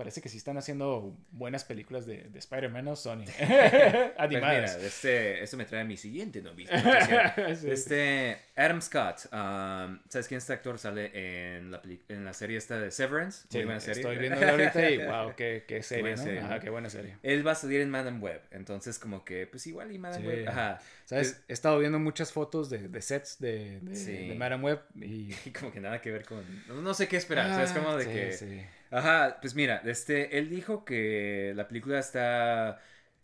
[0.00, 3.24] parece que sí están haciendo buenas películas de, de Spider-Man o Sony.
[3.38, 4.76] Pues Animadas.
[4.76, 7.34] mira, este, esto me trae a mi siguiente noticia.
[7.60, 7.70] Sí.
[7.70, 10.78] Este, Adam Scott, um, ¿sabes quién este actor?
[10.78, 13.42] Sale en la, en la serie esta de Severance.
[13.50, 14.00] Sí, Muy buena serie.
[14.00, 16.22] estoy viéndola ahorita y wow, qué, qué serie, buena ¿no?
[16.22, 17.16] serie, Ajá, qué buena serie.
[17.22, 20.26] Él va a salir en Madame Web, entonces como que, pues igual y Madame Sí.
[20.28, 20.80] Web, ajá.
[21.04, 21.42] ¿Sabes?
[21.48, 24.28] He estado viendo muchas fotos de, de sets de, de, Sí.
[24.28, 25.34] de Madame Web y...
[25.44, 27.72] Y como que nada que ver con, no, sé qué esperar, ¿sabes?
[27.72, 32.80] Como de Ah, sí, que, ajá, pues mira, este, él dijo que la película está,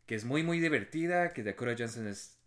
[0.06, 2.38] que es muy, muy divertida, que Dakota Johnson es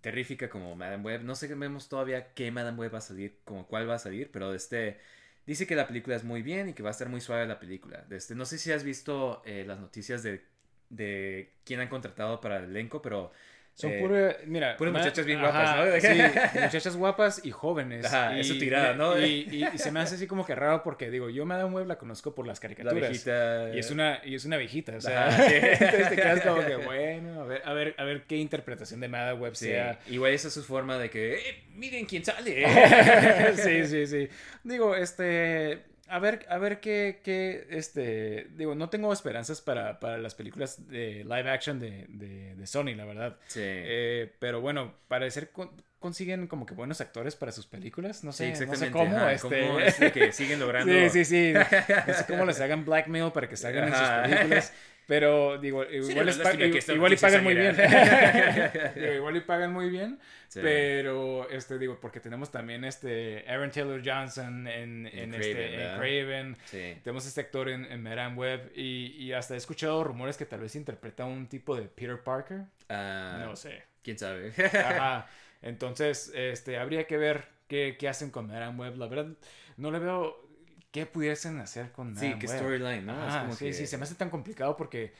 [0.00, 1.22] terrífica como Madame Web.
[1.24, 4.54] No sabemos todavía qué Madame Web va a salir, como cuál va a salir, pero
[4.54, 4.98] este
[5.46, 7.60] dice que la película es muy bien y que va a estar muy suave la
[7.60, 8.06] película.
[8.10, 10.44] Este, no sé si has visto eh, las noticias de,
[10.90, 13.32] de quién han contratado para el elenco, pero
[13.76, 16.08] Son eh, pura, mira, puras muchachas bien ajá, guapas, ¿no?
[16.08, 18.06] Sí, muchachas guapas y jóvenes.
[18.06, 19.18] Ajá, y, es su tirada, ¿no?
[19.18, 21.88] Y, y- y se me hace así como que raro porque digo, yo Madame Web
[21.88, 23.10] la conozco por las la caricaturas.
[23.10, 25.54] viejita Y es una, y es una viejita, o sea, Ajá, sí.
[25.60, 29.08] entonces te quedas como que, bueno, a ver, a ver, a ver qué interpretación de
[29.08, 29.98] Madame Web Sí, sea.
[30.08, 32.64] igual esa es su forma de que, "Eh, miren quién sale.
[33.56, 34.28] sí, sí, sí.
[34.62, 40.18] Digo, este, a ver, a ver qué, qué, este, digo, no tengo esperanzas para, para
[40.18, 43.36] las películas de live action de, de, de Sony, la verdad.
[43.46, 43.60] Sí.
[43.62, 48.38] Eh, pero bueno, parecer con- consiguen como que buenos actores para sus películas, no Sí,
[48.38, 48.86] sé, no exactamente.
[48.86, 49.66] sé cómo, ajá, este...
[49.66, 50.92] cómo es que siguen logrando.
[50.92, 51.52] Sí, sí, sí.
[51.54, 54.72] No sé cómo les hagan blackmail para que salgan en sus películas.
[55.06, 56.54] Pero digo, igual, esta
[56.94, 57.76] igual y pagan muy bien.
[58.94, 60.18] Digo, igual y pagan muy bien.
[60.48, 60.60] Sí.
[60.62, 65.80] Pero este digo, porque tenemos también este Aaron Taylor Johnson en, en, En este, Craven,
[65.80, 65.96] en.
[65.98, 66.56] Craven.
[66.64, 67.00] Sí.
[67.02, 68.72] Tenemos este actor en, en Madame Web.
[68.74, 72.62] Y, y hasta he escuchado rumores que tal vez interpreta un tipo de Peter Parker.
[72.88, 73.82] Ah, No sé.
[74.02, 74.52] ¿Quién sabe?
[74.56, 75.26] Ajá.
[75.62, 78.96] Entonces, este, habría que ver qué, qué hacen con Madame Web.
[78.96, 79.28] La verdad,
[79.76, 80.43] no le veo
[80.94, 83.12] qué pudiesen hacer con Sí, qué storyline, ¿no?
[83.26, 85.12] Es Ajá, como sí, que- sí, se me hace tan complicado porque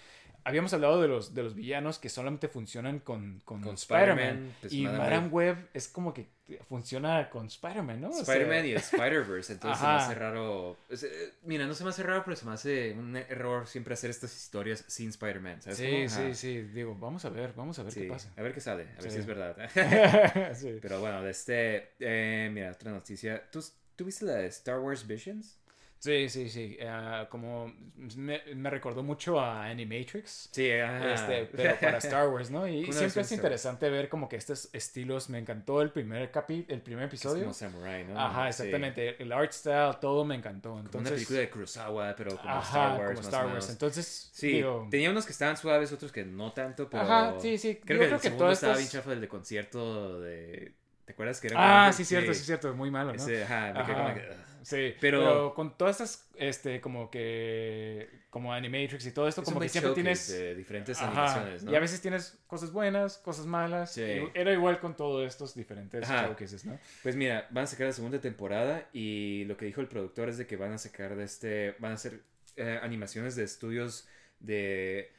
[0.44, 4.18] habíamos hablado de los, de los villanos que solamente funcionan con, con, Con Spider-Man.
[4.20, 6.28] Spider-Man, pues, y Madame Web es como que
[6.68, 8.10] funciona con Spider-Man, ¿no?
[8.10, 9.96] O sea, Spider-Man y el Spider-Verse, entonces se Ajá.
[9.96, 10.76] me hace raro.
[10.90, 13.94] es, eh, mira, no se me hace raro, pero se me hace un error siempre
[13.94, 15.60] hacer estas historias sin Spider-Man.
[15.60, 16.62] Sí, sí, sí.
[16.72, 18.30] Digo, vamos a ver, vamos a ver Sí, qué pasa.
[18.36, 19.10] A ver qué sale, a ver Sí.
[19.10, 19.56] si es verdad.
[20.54, 20.78] sí.
[20.80, 21.94] pero bueno, de este.
[21.98, 23.42] eh, mira, otra noticia.
[23.50, 23.64] ¿Tú,
[23.96, 25.58] ¿Tú viste la de Star Wars Visions?
[26.04, 26.76] Sí, sí, sí.
[26.86, 27.72] Ah, como
[28.16, 30.50] me, me recordó mucho a Animatrix.
[30.52, 31.14] Sí, ajá.
[31.14, 32.68] Este, pero para Star Wars, ¿no?
[32.68, 35.30] Y siempre es interesante ver como que estos estilos.
[35.30, 37.42] Me encantó el primer capi, el primer Que es episodio.
[37.44, 38.18] como Samurai, ¿no?
[38.20, 38.64] Ajá, Sí.
[38.64, 39.22] exactamente.
[39.22, 40.70] El art style, todo me encantó.
[40.70, 43.08] Como Entonces, una película de Kurosawa, pero como ajá, Star Wars.
[43.08, 43.70] como Star Wars.
[43.70, 47.02] Entonces, Sí, digo, tenía unos que estaban suaves, otros que no tanto, pero...
[47.02, 47.76] Ajá, sí, sí.
[47.76, 50.74] Creo Yo que creo el que segundo estaba bien chafa, el de concierto de...
[51.06, 52.74] ¿Te acuerdas que era Ah, como- sí, cierto, sí, cierto.
[52.74, 53.24] Muy malo, ¿no?
[53.24, 53.94] Ese, ajá, me Ajá.
[53.94, 54.43] como que.
[54.64, 59.44] Sí, Pero- pero, con todas estas, este, como que, como Animatrix y todo esto, Es
[59.48, 60.26] como que siempre tienes...
[60.28, 61.72] de diferentes Ajá, animaciones, ¿no?
[61.72, 63.92] Y a veces tienes cosas buenas, cosas malas.
[63.92, 64.00] Sí.
[64.02, 66.26] y Era igual con todos estos diferentes Ajá.
[66.28, 66.78] showcases, ¿no?
[67.02, 70.38] Pues mira, van a sacar la segunda temporada y lo que dijo el productor es
[70.38, 72.22] de que van a sacar de este, van a hacer
[72.56, 74.08] eh, animaciones de estudios
[74.40, 75.12] de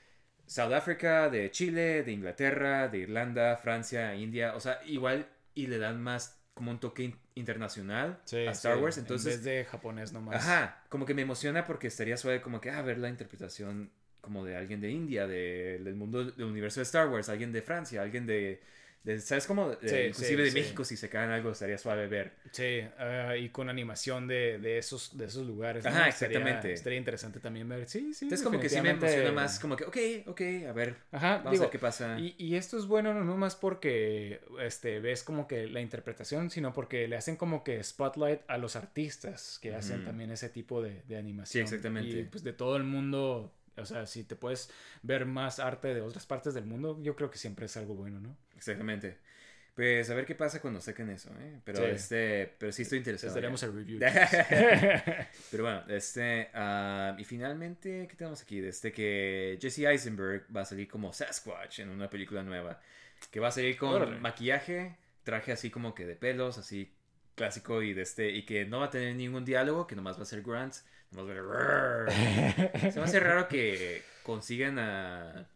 [0.48, 5.78] South Africa, de Chile, de Inglaterra, de Irlanda, Francia, India, o sea, igual y le
[5.78, 9.66] dan más como un toque in- internacional a Star sí, Wars, entonces En vez de
[9.66, 10.38] japonés nomás.
[10.38, 13.92] Ajá, como que me emociona porque estaría suave como que, ah, ver la interpretación
[14.22, 17.62] como de alguien de India, de- del mundo del universo de Star Wars, alguien de
[17.62, 18.62] Francia, alguien de,
[19.06, 19.72] de ¿sabes cómo?
[19.82, 20.60] Sí, inclusive sí, de sí.
[20.60, 22.34] México, si se caen algo, estaría suave ver.
[22.52, 25.86] Sí, ah, y con animación de, de, esos, de esos lugares.
[25.86, 26.74] Ajá, exactamente.
[26.74, 27.88] Estaría, interesante también ver.
[27.88, 28.26] Sí, sí.
[28.26, 29.98] Entonces como que sí me emociona más, como que, ok,
[30.28, 32.20] ok, a ver, Ajá, vamos digo, a ver qué pasa.
[32.20, 36.74] Y, y esto es bueno no más porque este, ves como que la interpretación, sino
[36.74, 41.04] porque le hacen como que spotlight a los artistas que hacen también ese tipo de,
[41.04, 41.68] de animación.
[41.68, 42.22] Sí, exactamente.
[42.22, 44.72] Y pues de todo el mundo, o sea, si te puedes
[45.04, 48.20] ver más arte de otras partes del mundo, yo creo que siempre es algo bueno,
[48.20, 48.36] ¿no?
[48.56, 49.18] Exactamente.
[49.76, 51.60] Pues a ver qué pasa cuando saquen eso, ¿eh?
[51.66, 51.84] Pero, Sí.
[51.92, 53.28] este, pero sí estoy interesado.
[53.28, 53.68] Les daremos ya.
[53.68, 54.00] el review.
[55.52, 58.60] Pero bueno, este, ah, y finalmente, ¿qué tenemos aquí?
[58.60, 62.80] Este que Jesse Eisenberg va a salir como Sasquatch en una película nueva.
[63.32, 64.18] Que va a salir con Órale.
[64.20, 66.94] maquillaje, traje así como que de pelos, así
[67.36, 70.24] clásico y de este, y que no va a tener ningún diálogo, que nomás va
[70.24, 72.92] a ser grunts, nomás va a ser.
[72.94, 75.50] Se me hace raro que consigan a...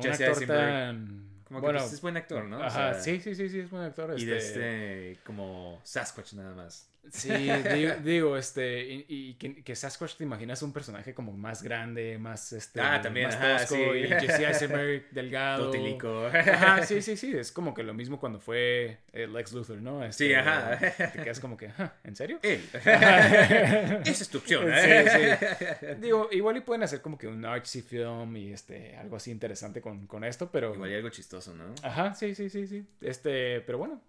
[0.00, 1.31] Jesse Eisenberg.
[1.52, 2.58] Como que bueno, pues, es buen actor, ¿no?
[2.58, 4.14] O Ajá, sea, sí, sí, sí, sí, es buen actor.
[4.18, 6.88] Y de este- este, como Sasquatch nada más.
[7.10, 11.62] Sí, digo, digo, este, y, y que, que Sasquatch te imaginas un personaje como más
[11.62, 13.98] grande, más, este, Ah, también, más ajá, tosco, sí.
[13.98, 15.66] y Jesse Eisenberg delgado.
[15.66, 16.26] Totilico.
[16.28, 20.04] Ajá, sí, sí, sí, es como que lo mismo cuando fue eh, Lex Luthor, ¿no?
[20.04, 20.78] Este, Sí, ajá.
[20.78, 22.38] Te quedas como que, "Ah, ¿en serio?
[22.42, 22.62] Él.
[22.72, 25.38] Esa es tu opción, ¿eh?
[25.40, 25.86] Sí, sí.
[26.00, 29.80] Digo, igual y pueden hacer como que un artsy film y este, algo así interesante
[29.80, 30.74] con, con esto, pero...
[30.74, 31.74] Igual y algo chistoso, ¿no?
[31.82, 32.84] Ajá, sí, sí, sí, sí.
[33.00, 34.00] Este, pero bueno,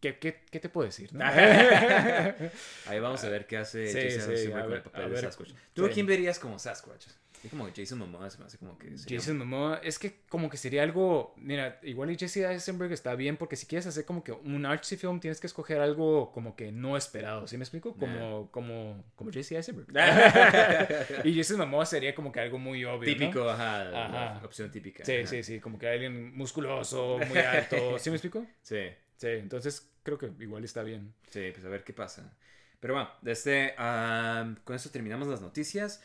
[0.00, 1.12] ¿qué, qué, qué te puedo decir?
[1.12, 1.24] no?
[2.86, 5.20] Ahí vamos a ver qué hace Sí, Jason sí, con el papel de.
[5.20, 5.52] Sasquatch.
[5.72, 5.94] ¿Tú a Sí.
[5.94, 7.06] quién verías como Sasquatch?
[7.42, 8.96] Sí, como Jason Momoa se me hace como que...
[8.96, 13.14] sería- Jason Momoa, es que como que sería algo, mira, igual y Jesse Eisenberg está
[13.14, 16.56] bien porque si quieres hacer como que un artsy film tienes que escoger algo como
[16.56, 17.94] que no esperado, ¿sí me explico?
[17.94, 19.86] Como, como, como Jesse Eisenberg.
[21.24, 23.18] y Jason Momoa sería como que algo muy obvio, ¿no?
[23.18, 24.38] Típico, ajá, Ajá.
[24.40, 25.04] la opción típica.
[25.04, 25.26] Sí, ajá.
[25.26, 28.46] sí, sí, como que alguien musculoso, muy alto, ¿sí me explico?
[28.62, 28.78] Sí,
[29.16, 31.14] Sí, entonces creo que igual está bien.
[31.30, 32.36] sí, pues a ver qué pasa.
[32.80, 36.02] Pero bueno, este, ah, con esto terminamos las noticias.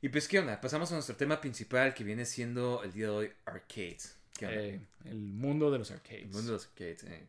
[0.00, 0.60] Y pues, ¿qué onda?
[0.60, 4.18] Pasamos a nuestro tema principal que viene siendo el día de hoy, arcades.
[4.34, 4.60] ¿Qué onda?
[4.60, 6.22] Eh, el mundo de los arcades.
[6.22, 7.26] El mundo de los arcades, eh.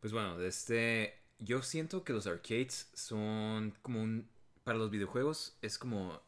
[0.00, 1.18] Pues bueno, este.
[1.38, 4.28] Yo siento que los arcades son como un.
[4.62, 6.22] Para los videojuegos es como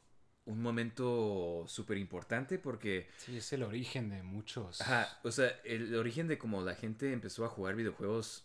[0.47, 3.09] un momento súper importante porque.
[3.18, 4.80] Sí, es el origen de muchos.
[4.80, 8.45] Ajá, o sea, el origen de cómo la gente empezó a jugar videojuegos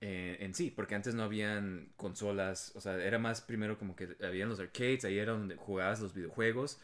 [0.00, 4.16] eh, en sí, porque antes no habían consolas, o sea, era más primero como que
[4.22, 6.78] habían los arcades, ahí era donde jugabas los videojuegos.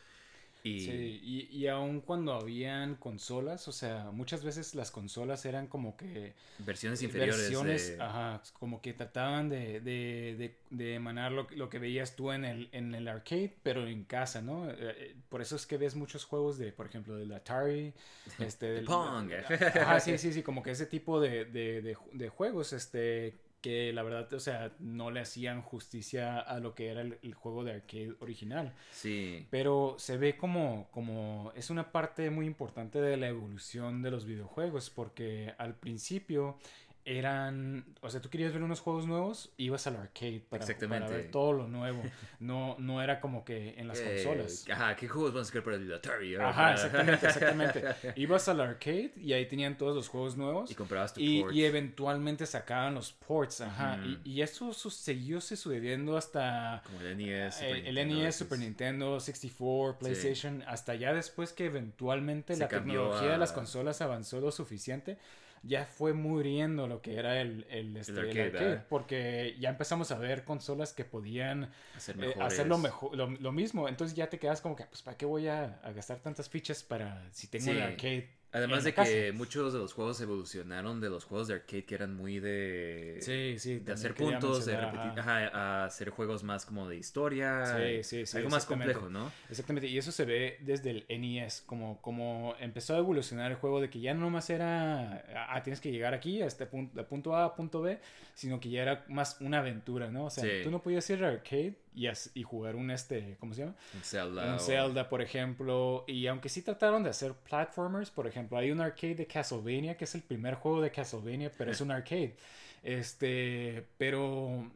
[0.63, 5.67] Y Sí, y, y aun cuando habían consolas, o sea, muchas veces las consolas eran
[5.67, 7.41] como que versiones inferiores.
[7.49, 12.17] versiones, de- ajá, como que trataban de, de, de, de emanar lo, lo que veías
[12.17, 14.71] tú en el, en el arcade, pero en casa, ¿no?
[14.71, 17.95] Eh, eh, por eso es que ves muchos juegos de, por ejemplo, del Atari,
[18.39, 19.31] este, del Pong.
[19.77, 24.33] Ajá, sí, sí, sí, como que ese tipo de, de juegos, este, que la verdad,
[24.33, 28.15] o sea, no le hacían justicia a lo que era el, el juego de arcade
[28.21, 28.75] original.
[28.91, 29.47] Sí.
[29.51, 34.25] Pero se ve como, como es una parte muy importante de la evolución de los
[34.25, 36.59] videojuegos, porque al principio
[37.05, 41.13] eran, o sea, tú querías ver unos juegos nuevos, ibas al arcade para, para Exactamente.
[41.13, 42.03] ver todo lo nuevo.
[42.39, 44.67] No, no era como que en las Eh, consolas.
[44.71, 46.37] Ajá, ¿qué juegos van a sacar para el Atari?
[46.37, 47.85] Ajá, exactamente, exactamente.
[48.17, 50.71] Ibas al arcade y ahí tenían todos los juegos nuevos.
[50.71, 51.55] Y comprabas tu Y, port.
[51.55, 53.99] y eventualmente sacaban los ports, ajá.
[54.01, 54.19] Ujú.
[54.25, 58.37] y, y eso siguió sucediendo hasta Como el NES, Super el, el Nintendo, NES.
[58.37, 63.55] Super Nintendo, 64, PlayStation, hasta ya después que eventualmente Se la tecnología de las a-
[63.55, 65.19] consolas avanzó lo suficiente,
[65.63, 68.87] ya fue muriendo lo que era el, el, este, el arcade, arcade, ¿verdad?
[68.91, 73.53] porque ya empezamos a ver consolas que podían Hacer eh, hacer lo, mejor, lo, lo
[73.53, 76.49] mismo, entonces ya te quedas como que, pues, ¿para qué voy a, a gastar tantas
[76.51, 77.71] fichas para si tengo Sí.
[77.73, 78.29] el arcade?
[78.53, 79.11] Además de casa?
[79.11, 83.19] que muchos de los juegos evolucionaron de los juegos de arcade que eran muy de...
[83.21, 85.21] Sí, sí, De hacer puntos, de repetir, ajá.
[85.21, 87.65] ajá, a hacer juegos más como de historia.
[87.67, 89.31] Sí, sí, sí, Algo más complejo, ¿no?
[89.49, 93.81] Exactamente, y eso se ve desde el NES, como, como empezó a evolucionar el juego
[93.81, 97.05] de que ya no nomás era, ah, tienes que llegar aquí a este punto, de
[97.05, 98.01] punto A a punto B,
[98.35, 100.25] sino que ya era más una aventura, ¿no?
[100.25, 103.63] O sea, tú no podías ir al arcade y, y jugar un, este, ¿cómo se
[103.63, 103.75] llama?
[103.95, 104.45] Un Zelda.
[104.47, 108.71] un o- Zelda, por ejemplo, y aunque sí trataron de hacer platformers, por ejemplo, hay
[108.71, 112.37] un arcade de Castlevania, que es el primer juego de Castlevania, pero es un arcade,
[112.83, 114.71] este, pero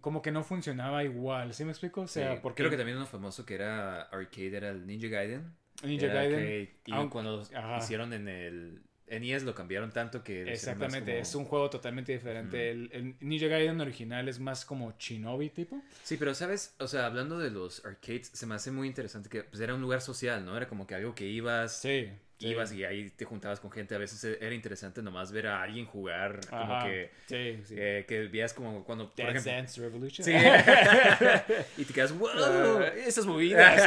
[0.00, 2.02] como que no funcionaba igual, ¿sí me explico?
[2.02, 5.08] O sea, Sí, porque Creo que también uno famoso que era arcade era el Ninja
[5.08, 5.54] Gaiden.
[5.84, 7.78] Ninja Era Gaiden, arcade, y aunque- cuando ajá.
[7.78, 10.50] hicieron en el NES lo cambiaron tanto que...
[10.52, 12.70] Exactamente, como- es un juego totalmente diferente.
[12.70, 15.80] el, el Ninja Gaiden original es más como Shinobi tipo.
[16.02, 19.42] Sí, pero sabes, o sea, hablando de los arcades, se me hace muy interesante que
[19.44, 20.56] pues, era un lugar social, ¿no?
[20.56, 22.08] Era como que algo que ibas, Sí.
[22.38, 22.48] Sí.
[22.48, 23.94] ibas y ahí te juntabas con gente.
[23.94, 27.74] A veces e, era interesante nomás ver a alguien jugar, como que, Sí, sí.
[27.76, 29.52] eh, que veías como cuando, por Dance ejemplo...
[29.52, 30.24] Dance Revolution.
[30.24, 30.32] Sí.
[31.76, 33.82] y te quedas, wow, esas movidas.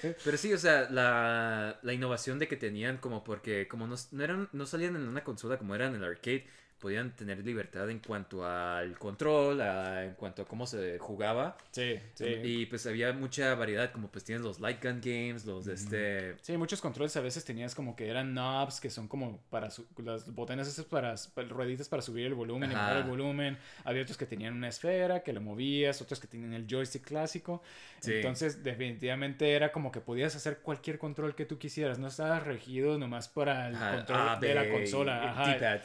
[0.24, 4.24] Pero sí, o sea, la, la innovación de que tenían como porque como no, no
[4.24, 6.44] eran no salían en una consola como era en el arcade,
[6.84, 11.56] podían tener libertad en cuanto al control, a- en cuanto a cómo se jugaba.
[11.70, 12.26] Sí, sí.
[12.42, 16.36] Y pues había mucha variedad, como pues tienes los light gun games, los de este...
[16.42, 19.86] Sí, muchos controles a veces tenías como que eran knobs que son como para su-
[20.04, 23.56] las botones esas para, para rueditas para subir el volumen y bajar el volumen.
[23.84, 27.62] Había otros que tenían una esfera que lo movías, otros que tenían el joystick clásico.
[28.00, 28.12] Sí.
[28.16, 31.98] Entonces, definitivamente era como que podías hacer cualquier control que tú quisieras.
[31.98, 35.30] No estabas regido nomás para el Ajá, control A, de la consola.
[35.30, 35.46] Ajá.
[35.54, 35.80] D-pad.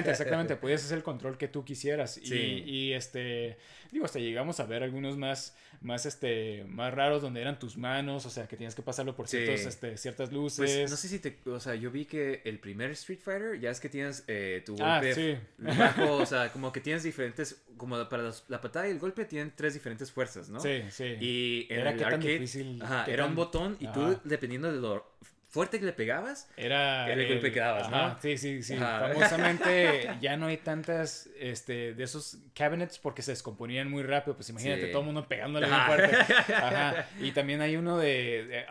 [0.00, 0.10] Exactamente,
[0.54, 0.56] exactamente.
[0.56, 2.16] Podías hacer el control que tú quisieras.
[2.18, 2.62] Y, Sí.
[2.66, 3.56] y, este,
[3.92, 8.26] digo, hasta llegamos a ver algunos más, más, este, más raros donde eran tus manos,
[8.26, 9.38] o sea, que tienes que pasarlo por Sí.
[9.38, 10.58] ciertos, este, ciertas luces.
[10.58, 11.38] Pues no sé si te...
[11.46, 14.76] O sea, yo vi que el primer Street Fighter, ya es que tienes eh, tu
[14.80, 15.36] Ah, golpe sí.
[15.58, 17.62] bajo, o sea, como que tienes diferentes...
[17.76, 20.60] Como para los- la patada y el golpe tienen tres diferentes fuerzas, ¿no?
[20.60, 21.16] Sí, sí.
[21.18, 24.78] Y en Era el arcade, difícil, ajá, era tan- un botón y tú, dependiendo de
[24.80, 25.10] lo
[25.50, 27.96] fuerte que le pegabas, Era el golpe que dabas, ¿no?
[27.96, 28.74] ajá, Sí, sí, sí.
[28.76, 29.08] Ajá.
[29.08, 34.36] Famosamente ya no hay tantas este, de esos cabinets porque se descomponían muy rápido.
[34.36, 34.92] Pues imagínate Sí.
[34.92, 36.16] todo el mundo pegándole muy fuerte.
[36.54, 37.06] Ajá.
[37.20, 38.64] Y también hay uno de,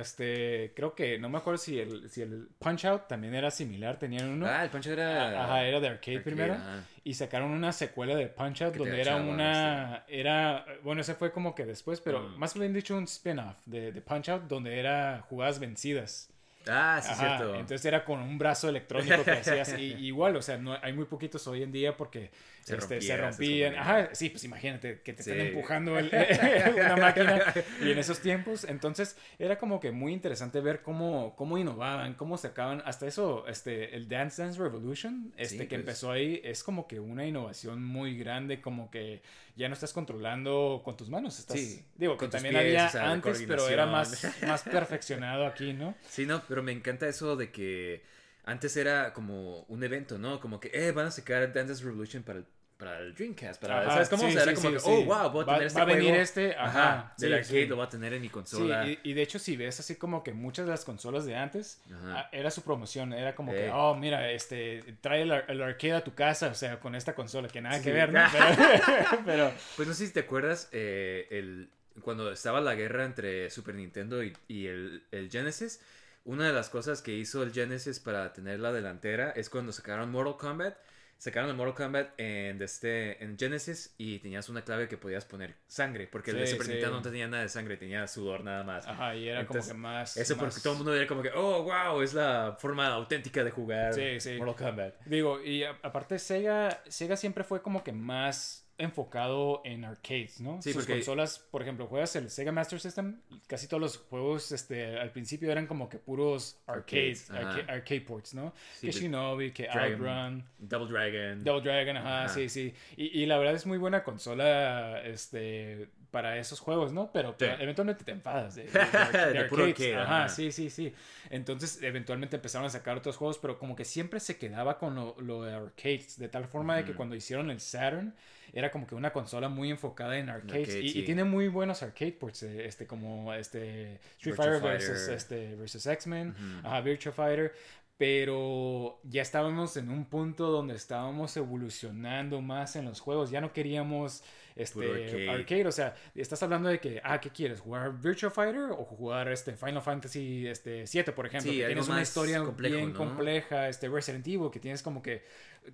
[0.00, 3.98] este, creo que no me acuerdo si el, si el Punch Out también era similar.
[3.98, 4.46] Tenían uno.
[4.46, 5.44] Ah, el Punch era...
[5.44, 6.54] Ajá, era de arcade, arcade, primero.
[6.54, 6.84] ajá.
[7.06, 10.04] Y sacaron una secuela de Punch Out donde era una.
[10.08, 10.64] Era.
[10.82, 12.38] Bueno, ese fue como que después, pero Mm.
[12.38, 16.30] más bien dicho un spin-off de, de Punch Out donde era jugadas vencidas.
[16.66, 17.54] Ah, sí, Ajá, cierto.
[17.54, 19.72] Entonces era con un brazo electrónico que hacías.
[19.78, 22.30] Y, igual, o sea, no, hay muy poquitos hoy en día porque
[22.62, 23.74] Se este, rompía, se se rompían.
[23.76, 26.10] Ajá, sí, pues imagínate que te están empujando el-
[26.76, 27.42] una máquina.
[27.82, 32.38] Y en esos tiempos, entonces era como que muy interesante ver cómo, cómo innovaban, cómo
[32.38, 32.82] sacaban.
[32.86, 35.80] Hasta eso, este, el Dance Dance Revolution, este, Sí, que pues.
[35.80, 39.22] empezó ahí, es como que una innovación muy grande, como que
[39.56, 41.38] ya no estás controlando con tus manos.
[41.38, 44.26] Estás, Sí, digo, que con también pies, había o sea, la antes, pero era más,
[44.46, 45.94] más perfeccionado aquí, ¿no?
[46.08, 48.02] Sí, no, pero me encanta eso de que
[48.44, 50.38] antes era como un evento, ¿no?
[50.38, 52.44] Como que, eh, van a sacar Dance Revolution para el,
[52.76, 54.22] para el Dreamcast, para, Ajá, ¿sabes cómo?
[54.22, 55.78] sí, o sea, era sí, como sí, que, oh, wow, voy a Va- tener este
[55.80, 56.22] va a venir juego.
[56.22, 58.86] este, ajá, Ajá, del arcade lo va a tener en mi consola.
[58.86, 61.80] y, y de hecho si ves así como que muchas de las consolas de antes,
[61.92, 62.20] Ajá.
[62.20, 63.70] ah, era su promoción, era como que, Eh.
[63.72, 67.48] oh, mira, este, trae el, el arcade a tu casa, o sea, con esta consola,
[67.48, 68.20] que nada que ver, ¿no?
[68.32, 71.68] Pero, pero- Pues no sé si te acuerdas, eh, el,
[72.02, 75.80] cuando estaba la guerra entre Super Nintendo y, y el, el Genesis,
[76.24, 80.10] una de las cosas que hizo el Genesis para tener la delantera es cuando sacaron
[80.10, 80.76] Mortal Kombat.
[81.16, 85.54] Sacaron el Mortal Kombat en, este, en Genesis y tenías una clave que podías poner
[85.68, 86.72] sangre, porque el de Sí, Super sí.
[86.72, 88.86] Nintendo no tenía nada de sangre, tenía sudor nada más.
[88.86, 90.16] ajá, y era Entonces, como que más...
[90.16, 93.50] Eso porque todo el mundo era como que, oh, wow, es la forma auténtica de
[93.52, 94.36] jugar Sí, sí.
[94.36, 94.94] Mortal Kombat.
[95.06, 100.60] Digo, y aparte Sega, Sega siempre fue como que más enfocado en arcades, ¿no?
[100.60, 104.50] Sí, Sus porque- consolas, por ejemplo, juegas el Sega Master System, casi todos los juegos
[104.52, 107.60] este, al principio eran como que puros arcades, Arcades, ajá.
[107.60, 108.52] arca- arcade ports, ¿no?
[108.74, 111.44] Sí, que Shinobi, que Dragon- Outrun, Double Dragon.
[111.44, 112.34] Double Dragon, ajá, Ajá.
[112.34, 112.74] sí, sí.
[112.96, 117.10] Y, y la verdad es muy buena consola este, para esos juegos, ¿no?
[117.12, 118.70] Pero, pero eventualmente te enfadas de, de-
[119.18, 120.94] de- de puro arcade, Ajá, sí, sí, sí.
[121.28, 125.16] Entonces, eventualmente empezaron a sacar otros juegos, pero como que siempre se quedaba con lo,
[125.20, 128.14] lo de arcades, de tal forma de que cuando hicieron el Saturn,
[128.52, 130.68] era como que una consola muy enfocada en arcades.
[130.68, 135.08] Arcade, y, tiene muy buenos arcade ports, eh, este, como este Street Virtua Fighter versus,
[135.08, 137.52] este, versus X-Men, ajá, Virtua Fighter.
[137.96, 143.30] Pero ya estábamos en un punto donde estábamos evolucionando más en los juegos.
[143.30, 144.24] Ya no queríamos
[144.56, 145.30] este arcade.
[145.30, 145.66] arcade.
[145.68, 147.60] O sea, estás hablando de que, ah, ¿qué quieres?
[147.60, 151.52] ¿Jugar Virtua Fighter o jugar este Final Fantasy este, 7, por ejemplo?
[151.52, 152.98] Sí, que tienes una historia complejo, bien ¿no?
[152.98, 155.22] compleja, este Resident Evil, que tienes como que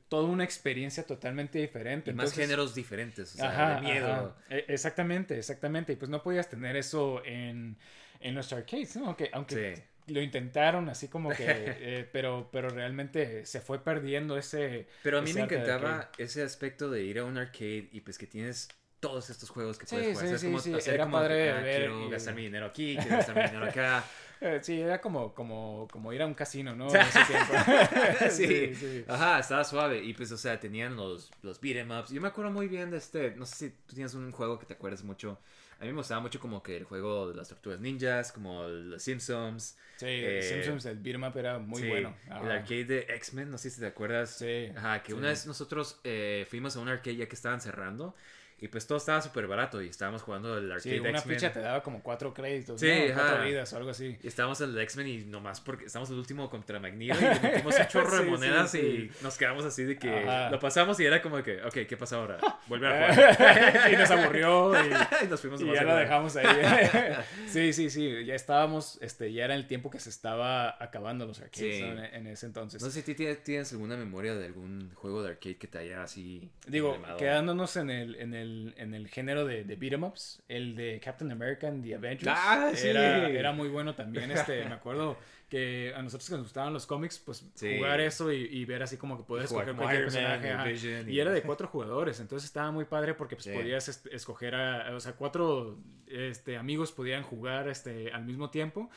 [0.09, 2.11] toda una experiencia totalmente diferente.
[2.11, 4.13] Y más géneros diferentes, o sea, Ajá, de miedo.
[4.13, 4.37] ajá.
[4.51, 5.95] E- Exactamente, exactamente.
[5.95, 7.79] Y pues no podías tener eso en,
[8.21, 9.07] en los arcades, ¿no?
[9.07, 9.83] Aunque, aunque Sí.
[10.09, 14.89] Lo intentaron así como que, eh, pero, pero realmente se fue perdiendo ese...
[15.03, 18.27] Pero a mí me encantaba ese aspecto de ir a un arcade y pues que
[18.27, 18.69] tienes
[19.01, 20.39] todos estos juegos que Sí, puedes jugar.
[20.39, 22.97] sí, Como sí, hacer era como padre ah, ver quiero y- gastar mi dinero aquí,
[23.01, 24.05] quiero gastar mi dinero acá.
[24.43, 26.89] Eh, sí, era como, como, como ir a un casino, ¿no?
[26.95, 27.53] En ese tiempo.
[28.31, 29.05] sí, sí.
[29.07, 30.03] Ajá, estaba suave.
[30.03, 32.11] Y pues, o sea, tenían los, los beat 'em ups.
[32.11, 33.35] Yo me acuerdo muy bien de este.
[33.37, 35.39] No sé si tú tienes un juego que te acuerdas mucho.
[35.81, 39.03] A mí me gustaba mucho como que el juego de las tortugas ninjas, como los
[39.03, 39.77] Simpsons.
[39.97, 42.15] Sí, Eh, Simpsons, el up era muy sí, bueno.
[42.27, 44.39] El arcade de X-Men, no sé si te acuerdas.
[44.39, 45.19] Sí, Ajá, que sí.
[45.19, 48.15] una vez nosotros eh, fuimos a un arcade ya que estaban cerrando.
[48.63, 51.37] Y pues todo estaba súper barato y estábamos jugando el Sí, arcade una X-Men.
[51.37, 53.15] ficha te daba como cuatro créditos, Sí, ¿no?
[53.15, 54.19] cuatro vidas o algo así.
[54.23, 57.41] Y estábamos en el X-Men y nomás porque estábamos el último contra Magneto y le
[57.41, 58.79] metimos un chorro de Sí, monedas sí,
[59.19, 60.51] y nos quedamos así de que Ajá.
[60.51, 62.39] lo pasamos y era como que, ok, ¿qué pasa ahora?
[62.67, 63.91] Volver a jugar.
[63.93, 64.89] y nos aburrió y,
[65.25, 66.47] y nos fuimos y ya lo dejamos ahí.
[67.49, 71.41] sí, sí, sí, ya estábamos, este, ya era el tiempo que se estaba acabando los
[71.41, 71.83] arcades Sí.
[71.83, 71.93] ¿no?
[72.05, 72.83] en, en ese entonces.
[72.83, 76.03] No sé si ti tienes, alguna memoria de algún juego de arcade que te haya
[76.03, 76.51] así.
[76.67, 80.75] Digo, quedándonos en el, en el, en el género de, de beat 'em ups, el
[80.77, 82.89] de Captain America and the Avengers Ah, sí.
[82.89, 84.31] era, era muy bueno también.
[84.31, 85.17] Este, me acuerdo
[85.49, 87.77] que a nosotros que nos gustaban los cómics, pues Sí.
[87.77, 91.07] jugar eso y, y ver así como que Jugar escoger cualquier personaje.
[91.09, 93.53] y- Y era de cuatro jugadores, entonces estaba muy padre porque pues Sí.
[93.53, 95.77] podías escoger a, o sea, cuatro
[96.07, 98.91] este, amigos podían jugar este, al mismo tiempo.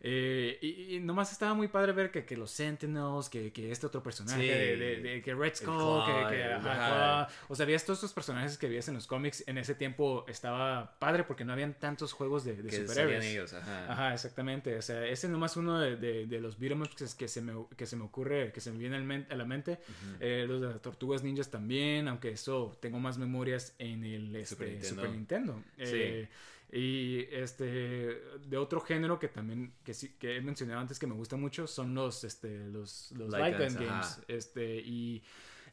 [0.00, 3.86] Eh, y, y nomás estaba muy padre ver que, que los Sentinels, que, que este
[3.86, 4.46] otro personaje, Sí.
[4.48, 7.26] de, de- de- que Red Skull, Claw, que, que- ajá.
[7.26, 7.26] Claw.
[7.48, 9.42] o sea, veías todos estos personajes que veías en los cómics.
[9.46, 13.24] En ese tiempo estaba padre porque no habían tantos juegos de, de superhéroes.
[13.24, 13.92] ellos, ajá.
[13.92, 14.76] Ajá, exactamente.
[14.76, 18.04] O sea, ese nomás uno de, los beat'em ups que, se me, que se me
[18.04, 19.78] ocurre, que se me viene a la mente.
[20.20, 24.54] Eh, los de las Tortugas Ninjas también, aunque eso tengo más memorias en el este,
[24.54, 25.54] Super Super Nintendo.
[25.54, 25.64] Nintendo.
[25.78, 26.28] Eh,
[26.70, 27.64] y este,
[28.46, 31.66] de otro género que también, que sí, que he mencionado antes que me gusta mucho,
[31.66, 33.76] son los, este, los, los Light light games.
[33.88, 34.20] ajá.
[34.28, 35.22] Este, y...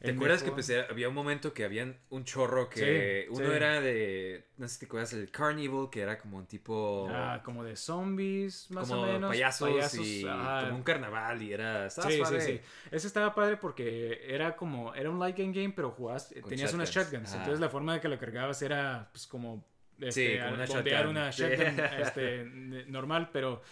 [0.02, 3.52] ¿Te acuerdas que pues, había un momento que habían un chorro que Sí, uno sí.
[3.52, 7.40] era de no sé si te acuerdas el Carnival que era como un tipo Ah,
[7.42, 9.30] como de zombies, más como o menos.
[9.30, 10.64] payasos, y ajá.
[10.66, 12.40] como un carnaval y era Sí, sí, suave.
[12.40, 12.60] sí.
[12.90, 16.72] Ese estaba padre porque era como, era un light gun game, pero jugabas, Con tenías
[16.74, 17.32] unas shotguns.
[17.32, 19.64] Entonces la forma de que lo cargabas era pues como,
[19.98, 21.42] Sí, este, como una bombear una Sí.
[21.42, 22.44] shotgun este,
[22.88, 23.62] normal, pero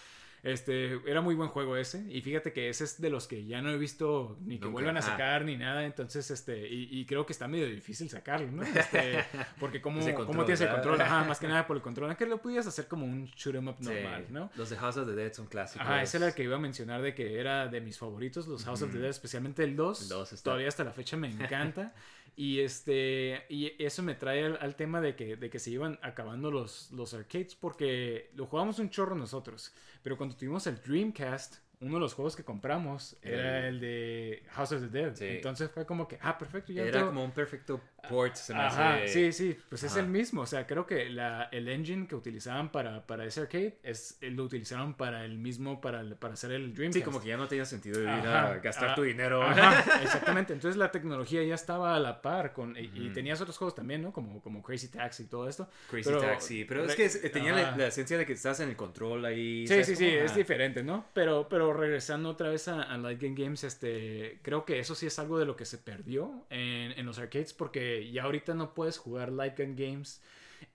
[0.43, 2.05] este, era muy buen juego ese.
[2.07, 4.73] Y fíjate que ese es de los que ya no he visto ni que Nunca,
[4.73, 5.85] vuelvan a sacar ni nada.
[5.85, 8.61] Entonces, este, y, y creo que está medio difícil sacarlo, ¿no?
[8.61, 9.25] Este,
[9.59, 11.01] porque como, ¿cómo tienes el control?
[11.01, 12.09] Ajá, más que nada por el control.
[12.09, 13.85] Aunque lo pudieras hacer como un shoot 'em up Sí.
[13.85, 14.51] normal, ¿no?
[14.55, 15.81] Los de House of the Dead son clásicos.
[15.87, 18.63] Ajá, ese era el que iba a mencionar de que era de mis favoritos, los
[18.65, 20.03] House of the Dead, especialmente el 2.
[20.03, 21.91] El dos está- Todavía hasta la fecha me encanta.
[22.35, 26.51] Y este y eso me trae al, tema de que, de que se iban acabando
[26.51, 29.73] los, los arcades porque lo jugamos un chorro nosotros.
[30.03, 34.71] Pero cuando tuvimos el Dreamcast, uno de los juegos que compramos era el de House
[34.71, 35.15] of the Dead.
[35.15, 35.25] Sí.
[35.25, 38.95] Entonces fue como que, ah, perfecto, ya Era como un perfecto port, se me Ajá,
[38.95, 39.07] hace.
[39.07, 40.41] sí, sí, pues es el mismo.
[40.41, 44.43] O sea, creo que la, el engine que utilizaban para, para ese arcade es, lo
[44.43, 46.99] utilizaron para el mismo, para, para hacer el Dreamcast.
[46.99, 49.43] Sí, como que ya no tenía sentido ir Ajá, a gastar ah, tu dinero.
[50.03, 50.53] Exactamente.
[50.53, 54.11] Entonces la tecnología ya estaba a la par con y, tenías otros juegos también, ¿no?
[54.11, 55.69] Como, como Crazy Taxi y todo esto.
[55.89, 56.65] Crazy Pero- Taxi.
[56.65, 59.67] Pero es que tenía la, esencia de que estás en el control ahí.
[59.67, 61.05] Sí, ¿sabes sí, sí, es diferente, ¿no?
[61.13, 65.19] Pero, pero regresando otra vez a, Light Gun Games, este, creo que eso sí es
[65.19, 68.97] algo de lo que se perdió en, en los arcades porque ya ahorita no puedes
[68.97, 70.21] jugar Light Gun Games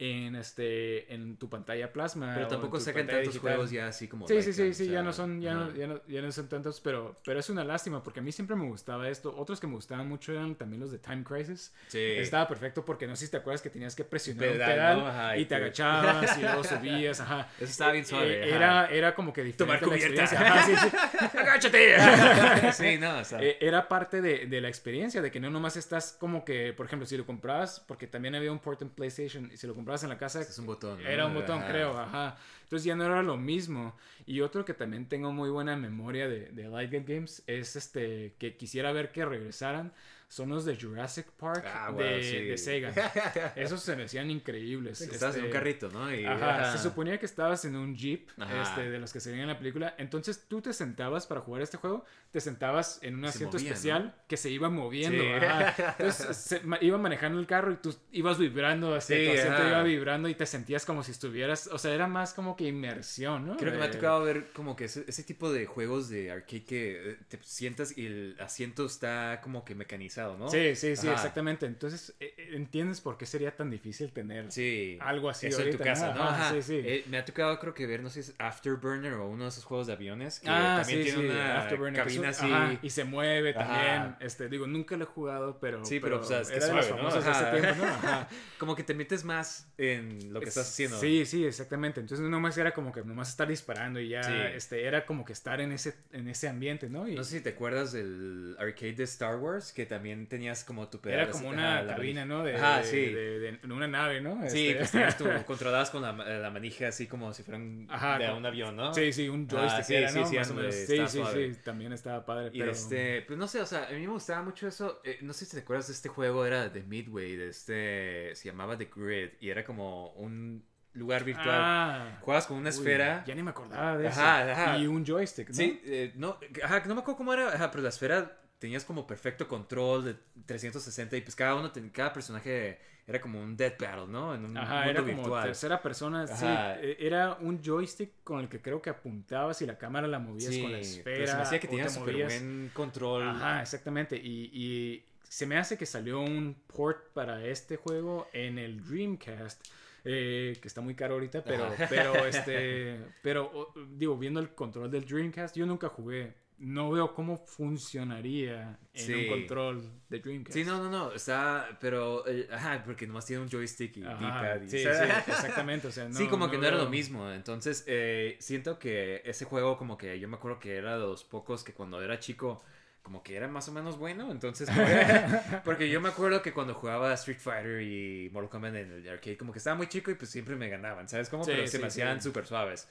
[0.00, 2.32] en, este, en tu pantalla plasma.
[2.34, 3.52] Pero tampoco sacan tantos digital.
[3.52, 4.26] juegos ya así como.
[4.26, 6.32] Sí, sí, sí, sí, o ya sea, no son, ya no, ya no, ya no
[6.32, 9.36] son tantos, pero, pero es una lástima porque a mí siempre me gustaba esto.
[9.36, 11.74] Otros que me gustaban mucho eran también los de Time Crisis.
[11.88, 11.98] Sí.
[11.98, 14.98] Estaba perfecto porque no sé si te acuerdas que tenías que presionar un Pedal, pedal
[14.98, 15.06] ¿no?
[15.06, 17.48] Ajá, y y te agachabas y luego subías, ajá.
[17.56, 18.54] Eso estaba bien suave, Eh.
[18.54, 20.24] Era, era como que diferente Tomar cubierta.
[20.24, 21.36] Ajá, sí, sí.
[21.38, 22.72] ¡Agáchate!
[22.72, 23.42] sí, no, o sea.
[23.42, 26.86] Eh, era parte de, de la experiencia, de que no nomás estás como que, por
[26.86, 29.89] ejemplo, si lo comprabas, porque también había un port en PlayStation, y si lo comprabas
[30.02, 31.02] en la casa, es un botón.
[31.02, 31.08] ¿no?
[31.08, 31.68] era un botón, Ajá.
[31.68, 32.38] creo, ajá.
[32.62, 33.94] Entonces ya no era lo mismo.
[34.26, 38.56] Y otro que también tengo muy buena memoria de, de Light Games es este, que
[38.56, 39.92] quisiera ver que regresaran,
[40.30, 42.36] son los de Jurassic Park Ah, de, sí.
[42.44, 42.92] de Sega.
[43.56, 45.00] Esos se me hacían increíbles.
[45.00, 46.14] Estabas en un este, carrito, ¿no?
[46.14, 48.28] Y, Ajá, se suponía que estabas en un jeep
[48.62, 49.96] este, de los que se veían en la película.
[49.98, 53.70] Entonces tú te sentabas para jugar este juego, te sentabas en un Se asiento movía,
[53.70, 55.20] especial que se iba moviendo.
[55.20, 55.28] Sí.
[55.30, 55.96] ajá.
[55.98, 59.82] Entonces se, iba manejando el carro y tú ibas vibrando, este, Sí, tu asiento iba
[59.82, 63.56] vibrando y te sentías como si estuvieras, o sea, era más como que inmersión, ¿no?
[63.56, 66.64] Creo que me ha tocado ver como que ese, ese tipo de juegos de arcade
[66.64, 70.48] que eh, te sientas y el asiento está como que mecanizado, ¿no?
[70.48, 71.16] Sí, sí, sí, Ajá.
[71.16, 71.66] exactamente.
[71.66, 74.98] Entonces, eh, eh, ¿entiendes por qué sería tan difícil tener Sí.
[75.00, 76.22] algo así Eso en tu casa, ¿no?
[76.22, 76.54] Ajá, Ajá.
[76.54, 76.80] sí, sí.
[76.84, 79.48] Eh, me ha tocado creo que ver, no sé si es Afterburner o uno de
[79.50, 82.46] esos juegos de aviones que Ah, también sí, tiene sí, una Afterburner, cabina así.
[82.46, 84.16] ajá, y se mueve también.
[84.20, 85.84] Este, digo, nunca lo he jugado, pero.
[85.84, 86.96] Sí, pero, es que suave, ¿no?
[86.96, 87.50] famosos de ese Ajá.
[87.52, 87.84] tiempo, ¿no?
[87.84, 88.28] Ajá.
[88.58, 90.98] Como que te metes más en lo que estás haciendo.
[91.00, 92.00] Sí, sí, exactamente.
[92.00, 95.60] Entonces nomás era como que nomás estar disparando y ya este, era como que estar
[95.60, 97.08] en ese, en ese ambiente, ¿no?
[97.08, 100.64] Y, No sé si te acuerdas del arcade de Star Wars, que también también tenías
[100.64, 101.20] como tu pedal.
[101.20, 102.42] Era como una cabina, ¿no?
[102.44, 102.96] De, Ajá, de- sí.
[102.96, 104.48] de, de- de una nave, ¿no?
[104.48, 108.18] Sí, pues tenías tu, controlabas con la, la manija así como si fuera un, Ajá,
[108.18, 108.94] de un avión, ¿no?
[108.94, 110.26] Sí, sí, un Ah, joystick sí, era, sí, ¿no?
[110.26, 111.10] sí, Más o ándale, menos.
[111.32, 112.72] Sí, también estaba padre, Y pero...
[112.72, 115.00] este, pues no sé, o sea, a mí me gustaba mucho eso.
[115.04, 118.48] eh, no sé si te acuerdas de este juego, era de Midway, de este, se
[118.48, 121.46] llamaba The Grid, y era como un lugar virtual.
[121.60, 123.24] Ah, Jugabas con una uy, esfera.
[123.26, 124.20] Ya ni me acordaba de eso.
[124.20, 124.78] Ajá.
[124.78, 125.54] Y un joystick, ¿no?
[125.54, 129.06] Sí, eh, no, ajá, no me acuerdo cómo era, ajá, pero la esfera tenías como
[129.08, 130.14] perfecto control de
[130.46, 134.34] 360 y pues cada uno, ten- cada personaje era como un dead battle, ¿no?
[134.36, 135.42] En un Ajá, mundo era como virtual.
[135.46, 136.26] tercera persona.
[136.28, 136.80] Sí, Ajá.
[136.80, 140.54] eh, era un joystick con el que creo que apuntabas y la cámara la movías
[140.58, 141.26] con la pero esfera.
[141.26, 143.28] se me hacía que o tenía te súper buen control.
[143.28, 144.16] Ajá, exactamente.
[144.16, 149.60] Y, y se me hace que salió un port para este juego en el Dreamcast.
[150.04, 151.86] eh, que está muy caro ahorita, pero, Ajá.
[151.90, 157.36] pero este, pero digo, viendo el control del Dreamcast, yo nunca jugué, no veo cómo
[157.36, 159.14] funcionaría en Sí.
[159.14, 160.54] un control de Dreamcast.
[160.56, 164.60] Sí, no, no, no, está, pero, eh, ajá, porque nomás tiene un joystick y D-pad.
[164.66, 167.30] sí, o sea, sí, exactamente, o sea, no- sí, como que no era lo mismo.
[167.32, 171.24] Entonces, eh, siento que ese juego, como que yo me acuerdo que era de los
[171.24, 172.62] pocos que cuando era chico,
[173.02, 174.30] como que era más o menos bueno.
[174.30, 174.68] Entonces,
[175.64, 179.38] porque yo me acuerdo que cuando jugaba Street Fighter y Mortal Kombat en el arcade,
[179.38, 181.30] como que estaba muy chico y pues siempre me ganaban, ¿sabes?
[181.30, 182.86] Como, Sí, pero se me hacían súper suaves.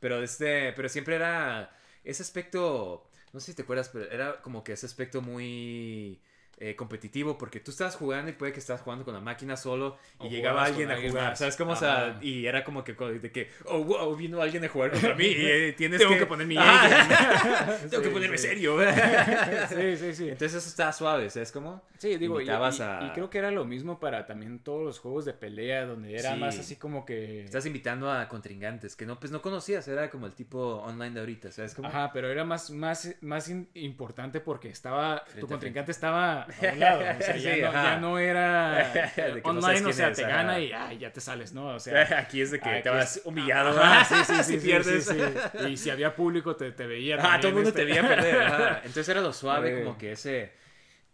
[0.00, 1.70] Pero este, pero siempre era
[2.04, 6.20] ese aspecto, no sé si te acuerdas, pero era como que ese aspecto muy
[6.58, 9.98] eh, competitivo porque tú estabas jugando y puede que estabas jugando con la máquina solo
[10.20, 11.38] y O llegaba alguien a jugar, más.
[11.38, 11.72] ¿sabes cómo?
[11.72, 15.14] O sea, y era como que de que, oh, wow, vino alguien a jugar contra
[15.14, 16.20] mí y eh, tienes Tengo que...
[16.20, 17.76] que poner mi Ajá.
[17.90, 18.48] Tengo que ponerme sí.
[18.48, 18.78] serio.
[19.68, 20.28] Sí, sí, sí.
[20.30, 21.82] Entonces eso estaba suave, ¿sabes cómo?
[21.98, 25.32] Sí, digo, y, a- creo que era lo mismo para también todos los juegos de
[25.34, 26.40] pelea, donde era Sí.
[26.40, 27.44] más así como que...
[27.44, 31.20] Estás invitando a contrincantes que no, pues no conocías, era como el tipo online de
[31.20, 31.88] ahorita, ¿sabes cómo?
[31.88, 36.78] Ajá, pero era más, más, más importante porque estaba, Frente tu contrincante estaba a un
[36.80, 37.82] lado, o sea, ya, Sí, no, ajá.
[37.82, 39.12] ya no era
[39.42, 40.36] que no online, o sea, es, te ajá.
[40.36, 41.68] gana y ay, ya te sales, ¿no?
[41.68, 44.04] O sea, Aquí es de que te vas humillado, ¿ah?
[44.04, 45.08] sí, sí, sí, pierdes.
[45.68, 47.80] Y si había público te, te veía Ah, todo el mundo este.
[47.82, 48.42] te veía perder.
[48.42, 48.76] ajá.
[48.78, 50.52] Entonces era lo suave, como que ese,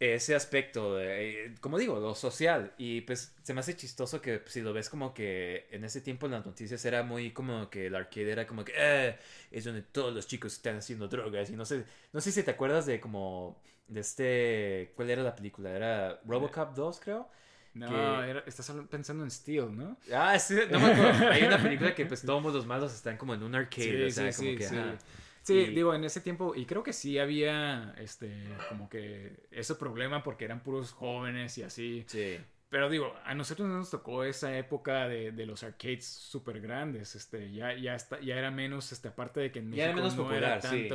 [0.01, 2.73] ese aspecto, de, eh, como digo, lo social.
[2.79, 6.01] Y pues se me hace chistoso que pues, si lo ves como que en ese
[6.01, 9.17] tiempo en las noticias era muy como que el arcade era como que eh,
[9.51, 11.51] es donde todos los chicos están haciendo drogas.
[11.51, 15.35] Y no sé, no sé si te acuerdas de como de este, ¿cuál era la
[15.35, 15.71] película?
[15.71, 17.29] Era Robocop 2, creo.
[17.75, 19.97] No, que- era- estás pensando en Steel, ¿no?
[20.15, 21.29] Ah, sí, no me acuerdo.
[21.31, 24.33] Hay una película que pues todos los malos están como en un arcade, o sea,
[24.33, 24.67] como que...
[24.67, 24.99] ajá.
[25.43, 28.31] Sí, Y- digo, en ese tiempo, y creo que sí había, este,
[28.69, 32.05] como que ese problema porque eran puros jóvenes y así.
[32.07, 32.39] Sí.
[32.69, 37.15] Pero digo, a nosotros no nos tocó esa época de, de los arcades súper grandes,
[37.17, 39.97] este, ya, ya, está, ya era menos, este, aparte de que en Ya era México
[39.97, 40.89] menos no era popular, sí.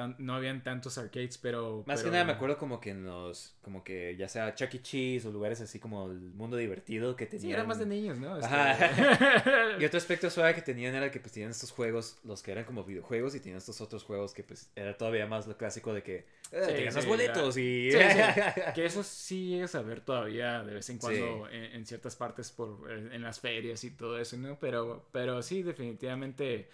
[0.00, 1.84] Tan- no habían tantos arcades, pero...
[1.86, 4.82] Más que nada me acuerdo como que en los, como que ya sea Chuck E.
[4.82, 7.42] Cheese o lugares así como el mundo divertido que tenían.
[7.42, 8.38] Sí, era más de niños, ¿no?
[8.38, 9.76] Este, Ajá.
[9.78, 12.64] y otro aspecto suave que tenían era que pues tenían estos juegos, los que eran
[12.64, 16.02] como videojuegos y tenían estos otros juegos que pues era todavía más lo clásico de
[16.02, 17.90] que eh, Sí, boletos y...
[17.92, 17.98] Sí,
[18.74, 22.50] que eso sí llegas a ver todavía de vez en cuando en, en ciertas partes
[22.50, 24.58] por eh, en las ferias y todo eso, ¿no?
[24.58, 26.70] Pero, pero sí, definitivamente.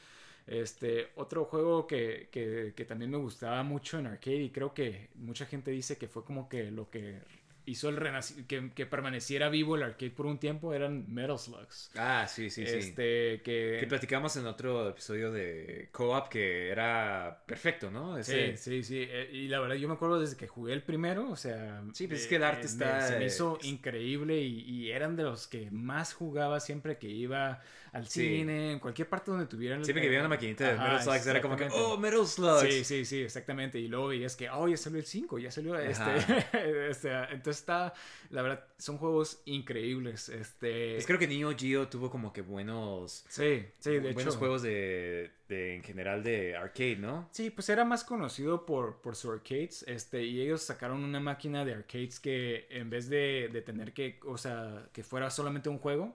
[0.47, 5.09] Este, otro juego que, que, que también me gustaba mucho en arcade y creo que
[5.17, 7.21] mucha gente dice que fue como que lo que
[7.65, 7.99] hizo el
[8.47, 11.91] que, que permaneciera vivo el arcade por un tiempo eran Metal Slugs.
[11.99, 12.79] Ah, sí, sí, sí.
[12.79, 13.79] Este, que...
[13.81, 18.17] Que platicamos en otro episodio de Co-op que era perfecto, ¿no?
[18.21, 19.07] Sí, Ese- sí, sí.
[19.09, 21.83] eh, Y la verdad, yo me acuerdo desde que jugué el primero, o sea.
[21.93, 24.91] Sí, pues es eh, que el arte eh, está- Se me hizo increíble y, y
[24.91, 27.61] eran de los que más jugaba siempre que iba
[27.97, 28.21] al Sí.
[28.39, 29.85] cine, en cualquier parte donde tuvieran.
[29.85, 32.61] Siempre que veía una maquinita de Ajá, Metal Slugs era como que, oh, Metal Slugs.
[32.61, 33.79] Sí, sí, sí, exactamente.
[33.79, 36.03] Y luego veías que, oh, ya salió el 5, ya salió este.
[36.03, 36.39] Ajá.
[36.91, 37.95] este, entonces está,
[38.31, 40.29] la verdad, son juegos increíbles.
[40.29, 40.95] Este.
[40.95, 43.25] Pues creo que Neo Geo tuvo como que buenos...
[43.29, 44.39] sí, sí, de buenos hecho.
[44.39, 47.29] juegos de, de, en general de arcade, ¿no?
[47.33, 51.65] Sí, pues era más conocido por, por sus arcades, este, y ellos sacaron una máquina
[51.65, 55.79] de arcades que en vez de, de tener que, o sea, que fuera solamente un
[55.79, 56.15] juego,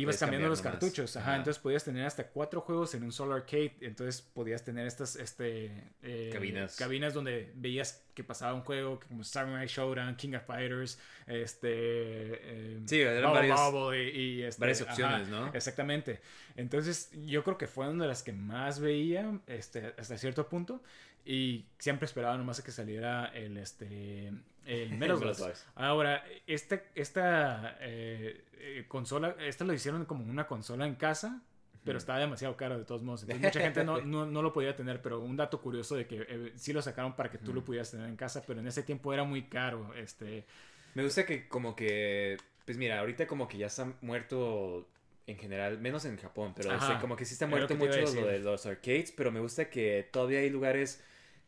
[0.00, 1.36] ibas cambiando los cartuchos, ajá, Ajá.
[1.38, 5.92] entonces podías tener hasta cuatro juegos en un solo arcade, entonces podías tener estas, este,
[6.02, 6.76] eh, Cabinas.
[6.76, 12.80] cabinas donde veías que pasaba un juego como Samurai Showdown, King of Fighters, este, eh,
[12.86, 15.52] Sí, eran Bubble varias- y, y, este, varias ajá, opciones, ¿no?
[15.54, 16.20] Exactamente.
[16.56, 20.82] Entonces, yo creo que fue una de las que más veía este, hasta cierto punto.
[21.24, 24.32] Y siempre esperaba nomás a que saliera el, este,
[24.66, 25.34] el Metal.
[25.74, 31.42] Ahora, esta, esta eh, eh, consola, esta lo hicieron como una consola en casa.
[31.84, 33.22] pero estaba demasiado caro de todos modos.
[33.22, 36.24] Entonces mucha gente no, no, no lo podía tener, pero un dato curioso de que
[36.28, 38.82] eh, sí lo sacaron para que tú lo pudieras tener en casa, pero en ese
[38.82, 39.92] tiempo era muy caro.
[39.94, 40.44] Este,
[40.94, 44.86] Me gusta que como que, pues mira, ahorita como que ya está muerto
[45.26, 48.26] en general, menos en Japón, pero Ajá, este, como que sí lo muerto mucho lo
[48.26, 51.02] de los arcades, pero me gusta que todavía hay lugares,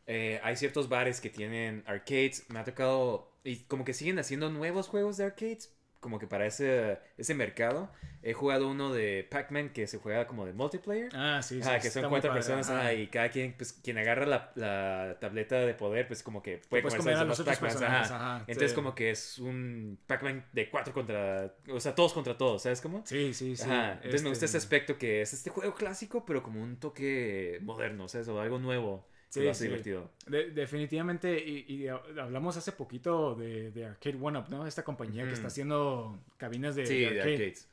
[0.07, 4.49] eh, hay ciertos bares que tienen arcades, me ha tocado, y como que siguen haciendo
[4.49, 7.91] nuevos juegos de arcades, como que para ese, ese mercado.
[8.21, 11.09] He jugado uno de Pac-Man que se juega como de multiplayer.
[11.13, 11.69] ah, sí, sí.
[11.81, 16.07] Que son cuatro personas y cada quien, pues quien agarra la, la tableta de poder,
[16.07, 18.01] pues como que puede comer a los ajá.
[18.01, 18.75] ajá, Entonces sí.
[18.75, 23.03] como que es un Pac-Man de cuatro contra, o sea, todos contra todos, ¿sabes cómo?
[23.05, 23.63] Sí, sí, sí.
[23.63, 23.93] Ajá.
[23.93, 27.59] Entonces me gusta ese este, aspecto que es este juego clásico, pero como un toque
[27.61, 28.27] moderno, ¿sabes?
[28.27, 29.07] O algo nuevo.
[29.35, 29.69] Sí, lo hace sí.
[29.69, 30.09] divertido.
[30.27, 34.65] de- definitivamente, y, y hablamos hace poquito de, de Arcade One Up, ¿no?
[34.67, 37.33] Esta compañía que está haciendo cabinas de, Sí, de de arcade.
[37.33, 37.67] arcades.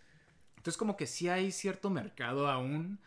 [0.56, 3.00] Entonces como que sí hay cierto mercado aún.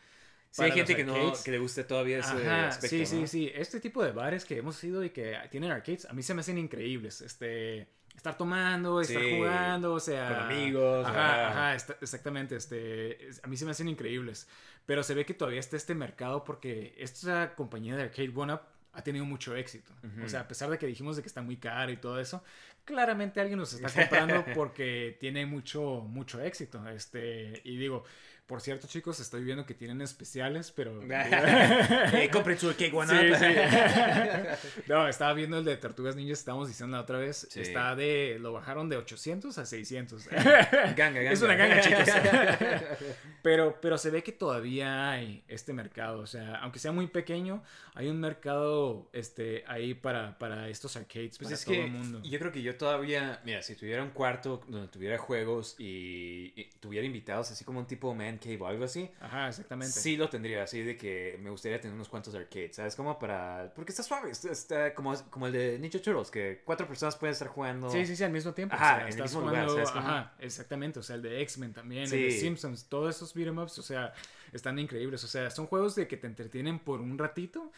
[0.52, 3.52] Sí, hay gente que no, que le guste todavía ese Ajá, aspecto, sí, sí, sí.
[3.53, 6.41] Este tipo de bares que hemos ido y que tienen arcades, a mí se me
[6.41, 7.22] hacen increíbles.
[7.22, 10.28] Este, estar tomando, estar Sí, jugando, o sea...
[10.30, 11.76] con amigos, Ajá, ajá.
[12.02, 12.56] exactamente.
[12.56, 14.48] Este, es- a mí se me hacen increíbles.
[14.86, 18.62] Pero se ve que todavía está este mercado porque esta compañía de Arcade One Up
[18.94, 19.92] ha tenido mucho éxito.
[20.24, 22.44] O sea, a pesar de que dijimos de que está muy caro y todo eso,
[22.86, 23.88] claramente alguien los está
[24.30, 26.88] comprando porque tiene mucho, mucho éxito.
[26.90, 28.04] Este, y digo,
[28.48, 31.02] por cierto, chicos, estoy viendo que tienen especiales, pero...
[32.14, 34.82] Eh, compren su cake one Sí, sí.
[34.88, 37.48] no, estaba viendo el de Tortugas Ninjas, estábamos diciendo la otra vez.
[37.50, 37.62] Sí.
[37.62, 38.38] Está de.
[38.40, 40.28] Lo bajaron de 800 a 600.
[40.28, 41.32] Ganga, ganga.
[41.32, 42.08] Es una ganga, chicos.
[43.42, 46.20] pero, pero se ve que todavía hay este mercado.
[46.20, 47.64] O sea, aunque sea muy pequeño,
[47.94, 51.92] hay un mercado este, ahí para, para estos arcades, Pues para es todo que el
[51.92, 52.22] mundo.
[52.24, 56.70] yo creo que yo todavía, mira, si tuviera un cuarto donde tuviera juegos y, y
[56.80, 59.91] tuviera invitados, así como un tipo man cave o algo así, Ajá, exactamente.
[59.94, 62.95] sí lo tendría, así de que me gustaría tener unos cuantos arcades, ¿sabes?
[62.95, 66.88] Como para, porque está suave, está, está como, como el de Ninja Turtles, que cuatro
[66.88, 67.90] personas pueden estar jugando.
[67.90, 68.76] Sí, sí, sí, al mismo tiempo.
[68.76, 70.07] Ajá, o sea, en el estás mismo lugar, jugando- ¿sabes cómo?
[70.07, 70.99] Ajá, exactamente.
[70.99, 74.14] O sea, el de X-Men también, el de Simpsons, todos esos beat'em ups, o sea,
[74.56, 75.23] están increíbles.
[75.23, 77.72] O sea, son juegos de que te entretienen por un ratito.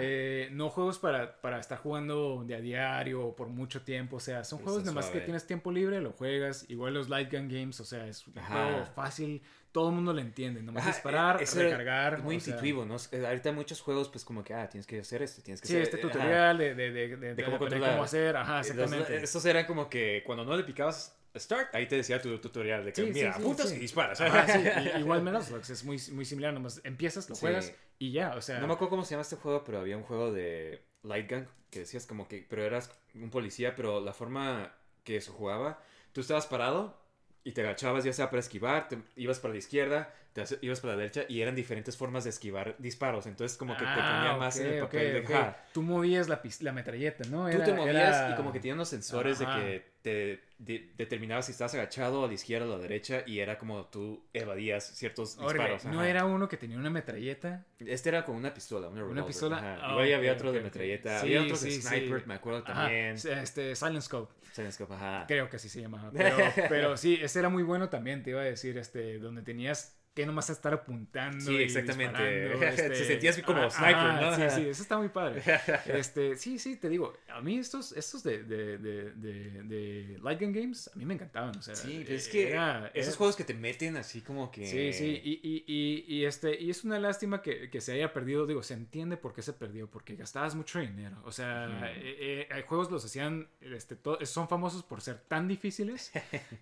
[0.00, 4.16] Eh, no juegos para, para estar jugando de a diario o por mucho tiempo.
[4.16, 6.64] O sea, son juegos nada más que tienes tiempo libre, lo juegas.
[6.68, 9.42] Igual los light gun games, o sea, es un juego fácil.
[9.72, 10.62] Todo el mundo lo entiende.
[10.62, 12.22] Nomás Ajá, disparar, eh, eso recargar.
[12.22, 12.96] Muy o sea, intuitivo, ¿no?
[13.10, 15.72] Eh, Ahorita muchos juegos, pues como que, ah, tienes que hacer esto, tienes que Sí,
[15.74, 16.08] hacer este ajá.
[16.12, 18.36] tutorial de, de, de, de- cómo de cómo hacer.
[18.36, 19.16] Ajá, Los- exactamente.
[19.24, 22.92] estos eran como que cuando no le picabas start, ahí te decía tu tutorial de
[22.92, 23.76] que, Sí, mira, sí, apuntas sí.
[23.76, 24.20] y disparas.
[24.20, 24.58] Ajá, sí,
[24.96, 27.40] y- igual menos es muy, muy similar, nomás empiezas, lo Sí.
[27.42, 28.58] juegas y ya, o sea.
[28.60, 31.48] No me acuerdo cómo se llama este juego, pero había un juego de Light Gun
[31.70, 35.82] que decías como que, pero eras un policía, pero la forma que se jugaba,
[36.12, 37.00] tú estabas parado
[37.44, 40.80] y te agachabas ya sea para esquivar, te ibas para la izquierda, te hace- ibas
[40.80, 44.20] para la derecha y eran diferentes formas de esquivar disparos, entonces como que te Ah,
[44.24, 45.20] ponía más en el papel de...
[45.20, 45.30] ok.
[45.30, 45.56] ajá.
[45.72, 47.50] Tú movías la, la metralleta, ¿no?
[47.50, 49.58] Tú te movías era- y como que tenía unos sensores Ajá.
[49.58, 53.22] de que te de- determinaba si estabas agachado a la izquierda o a la derecha
[53.26, 55.84] y era como tú evadías ciertos disparos.
[55.84, 57.66] no era uno que tenía una metralleta.
[57.78, 59.58] Este era con una pistola, una, revolver, pistola?
[59.58, 59.78] ajá.
[59.82, 61.18] Ah, ya había otro de metralleta.
[61.20, 61.82] Sí, había otros sí, de sí.
[61.82, 63.16] sniper, me acuerdo Ajá, también.
[63.16, 64.32] Este, Silent Scope.
[64.52, 65.24] Silent-Scope, ajá.
[65.26, 66.10] Creo que así se llamaba.
[66.12, 66.36] Pero,
[66.68, 70.26] pero sí, ese era muy bueno también, te iba a decir, este, donde tenías que
[70.26, 71.40] nomás estar apuntando.
[71.44, 72.18] Sí, y exactamente.
[72.22, 74.34] disparando, Te este, sentías como ah, sniper, ¿no?
[74.36, 75.42] Sí, sí, eso está muy padre.
[75.86, 80.40] Este, sí, sí, te digo, a mí estos, estos de, de, de, de, de Light
[80.40, 81.56] Gun Games, a mí me encantaban.
[81.56, 84.66] O sea, Sí, es que era- esos era- juegos que te meten así como que...
[84.66, 88.12] Sí, sí, y, y, y, y, este, y es una lástima que, que se haya
[88.12, 92.46] perdido, digo, se entiende por qué se perdió, porque gastabas mucho dinero, o sea, eh,
[92.50, 96.12] eh, juegos los hacían, este, to- son famosos por ser tan difíciles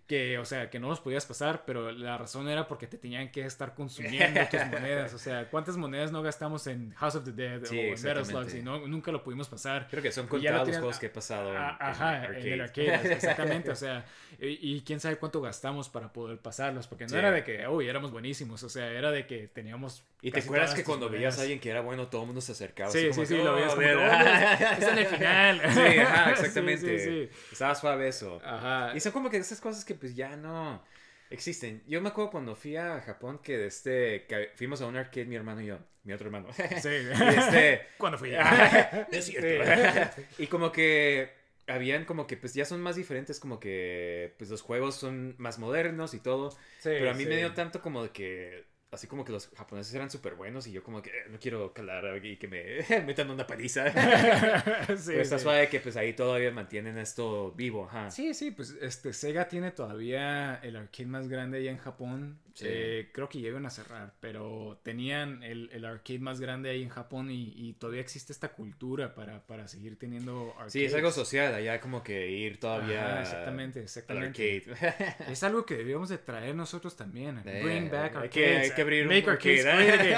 [0.06, 3.30] que, o sea, que no los podías pasar, pero la razón era porque te tenían
[3.30, 7.32] que estar consumiendo tus monedas, o sea, ¿cuántas monedas no gastamos en House of the
[7.32, 8.24] Dead Sí, o en Metal.
[8.26, 9.86] Slugs y no, nunca lo pudimos pasar?
[9.90, 13.12] Creo que son contados los juegos que he pasado en, en Ajá, en el arcade.
[13.12, 14.04] exactamente, o sea,
[14.40, 17.16] y, y quién sabe cuánto gastamos para poder pasarlos, porque no Sí.
[17.16, 20.04] era de que, uy, éramos buenísimos, o sea, era de que teníamos...
[20.22, 21.38] Y te acuerdas que cuando veías monedas.
[21.38, 22.90] a alguien que era bueno, todo el mundo se acercaba.
[22.90, 23.96] Sí, sí, sí, que, lo "Oh, veías como, a ver".
[24.58, 25.60] que, "Oh, está en el final.
[25.70, 27.30] Sí, ajá, exactamente.
[27.50, 28.40] Estaba suave eso.
[28.44, 28.92] Ajá.
[28.94, 30.82] Y son como que esas cosas que pues ya no
[31.30, 31.82] existen.
[31.86, 35.26] Yo me acuerdo cuando fui a Japón que de este que fuimos a un arcade
[35.26, 36.48] mi hermano y yo, mi otro hermano.
[36.52, 36.62] Sí.
[37.38, 38.32] Este ¿Cuándo fui?
[39.12, 40.20] es cierto.
[40.38, 41.30] y como que
[41.66, 45.58] habían como que pues ya son más diferentes como que pues los juegos son más
[45.58, 49.32] modernos y todo, pero a mí me dio tanto como de que así como que
[49.32, 52.48] los japoneses eran súper buenos y yo como que eh, no quiero calar y que
[52.48, 53.90] me metan una paliza.
[54.96, 55.42] sí, Pero está sí.
[55.44, 58.10] suave que pues ahí todavía mantienen esto vivo, ajá.
[58.10, 62.64] Sí, sí, pues este Sega tiene todavía el arcade más grande allá en Japón Sí.
[62.68, 66.88] Eh, creo que iban a cerrar, pero tenían el, el arcade más grande ahí en
[66.88, 70.72] Japón y, y todavía existe esta cultura para, para seguir teniendo arcades.
[70.72, 74.64] Sí, es algo social, allá como que ir todavía exactamente, al arcade.
[75.30, 77.40] Es algo que debíamos de traer nosotros también.
[77.44, 78.70] Eh, Bring back hay que- arcades.
[78.70, 80.12] hay que abrir un Make arcades arcade,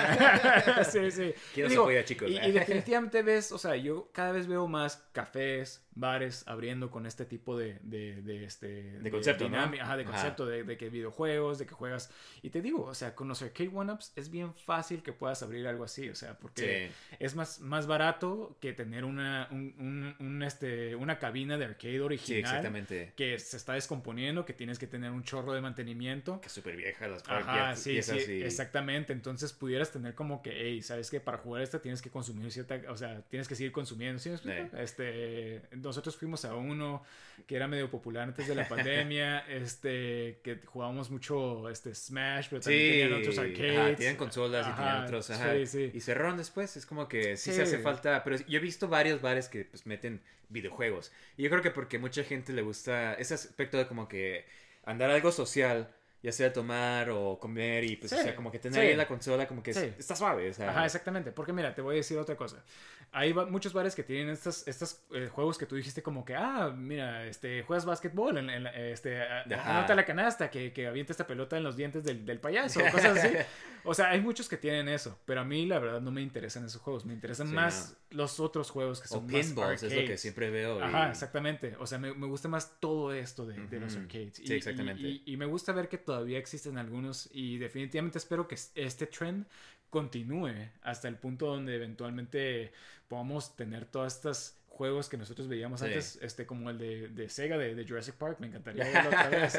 [0.81, 0.85] ¿eh?
[0.91, 1.35] sí, sí.
[1.55, 2.31] ¿Quién apoya, chicos?
[2.31, 7.07] Y, y definitivamente ves, o sea, yo cada vez veo más cafés, bares abriendo con
[7.07, 8.99] este tipo de, de, de este...
[9.01, 9.51] De concepto, ¿no?
[9.57, 10.13] dinámica, Ajá, de Ajá.
[10.13, 12.11] concepto, de, de que videojuegos, de que juegas...
[12.43, 15.67] Y te digo, o sea, con los arcade one-ups es bien fácil que puedas abrir
[15.67, 20.43] algo así, o sea, porque es más, más barato que tener una, un, un- un,
[20.43, 22.27] este, una cabina de arcade original.
[22.27, 23.13] Sí, exactamente.
[23.17, 26.41] Que se está descomponiendo, que tienes que tener un chorro de mantenimiento.
[26.41, 29.13] Que es súper vieja las Ajá, sí, piezas sí, y- exactamente.
[29.13, 31.21] Entonces pudieras tener como que, hey, ¿sabes qué?
[31.21, 34.31] Para jugar esta tienes que consumir cierta, o sea, tienes que seguir consumiendo, ¿sí?
[34.79, 37.03] Este, nosotros fuimos a uno
[37.47, 42.61] que era medio popular antes de la pandemia, este, que jugábamos mucho, este, Smash, pero
[42.63, 43.73] también Sí, tenían otros arcades.
[43.79, 45.55] ajá, tienen consolas y tienen otros, ajá.
[45.55, 45.91] Sí, sí.
[45.95, 47.57] Y cerraron después, es como que sí, Sí.
[47.57, 51.13] se hace falta, pero yo he visto varios bares que pues meten videojuegos.
[51.37, 54.45] Y yo creo que porque mucha gente le gusta ese aspecto de como que
[54.85, 55.89] andar algo social,
[56.23, 58.89] ya sea tomar o comer y pues Sí, o sea, como que tener sí.
[58.89, 59.93] ahí la consola como que Sí.
[59.99, 60.71] está suave, o sea.
[60.71, 61.33] Ajá, exactamente.
[61.33, 62.63] Porque mira, te voy a decir otra cosa.
[63.11, 66.73] Hay muchos bares que tienen estos, estos eh, juegos que tú dijiste como que, ah,
[66.75, 71.57] mira, este, juegas básquetbol, en, en este, anota la canasta, que, que avienta esta pelota
[71.59, 73.37] en los dientes del, del payaso, cosas así.
[73.85, 76.65] O sea, hay muchos que tienen eso, pero a mí la verdad no me interesan
[76.65, 79.95] esos juegos, me interesan Sí, más los otros juegos que o son más pinballs es
[79.95, 80.21] lo que arcades.
[80.21, 80.79] siempre veo.
[80.79, 81.77] y- Ajá, exactamente.
[81.79, 84.37] O sea, me, me gusta más todo esto de, de los arcades.
[84.37, 85.03] Sí, exactamente.
[85.09, 89.47] Y, y me gusta ver que todavía existen algunos y definitivamente espero que este trend
[89.91, 92.73] continúe hasta el punto donde eventualmente
[93.09, 95.87] podamos tener todas estas juegos que nosotros veíamos Sí.
[95.87, 99.29] antes, este como el de, de Sega, de, de Jurassic Park, me encantaría verlo otra
[99.31, 99.55] vez.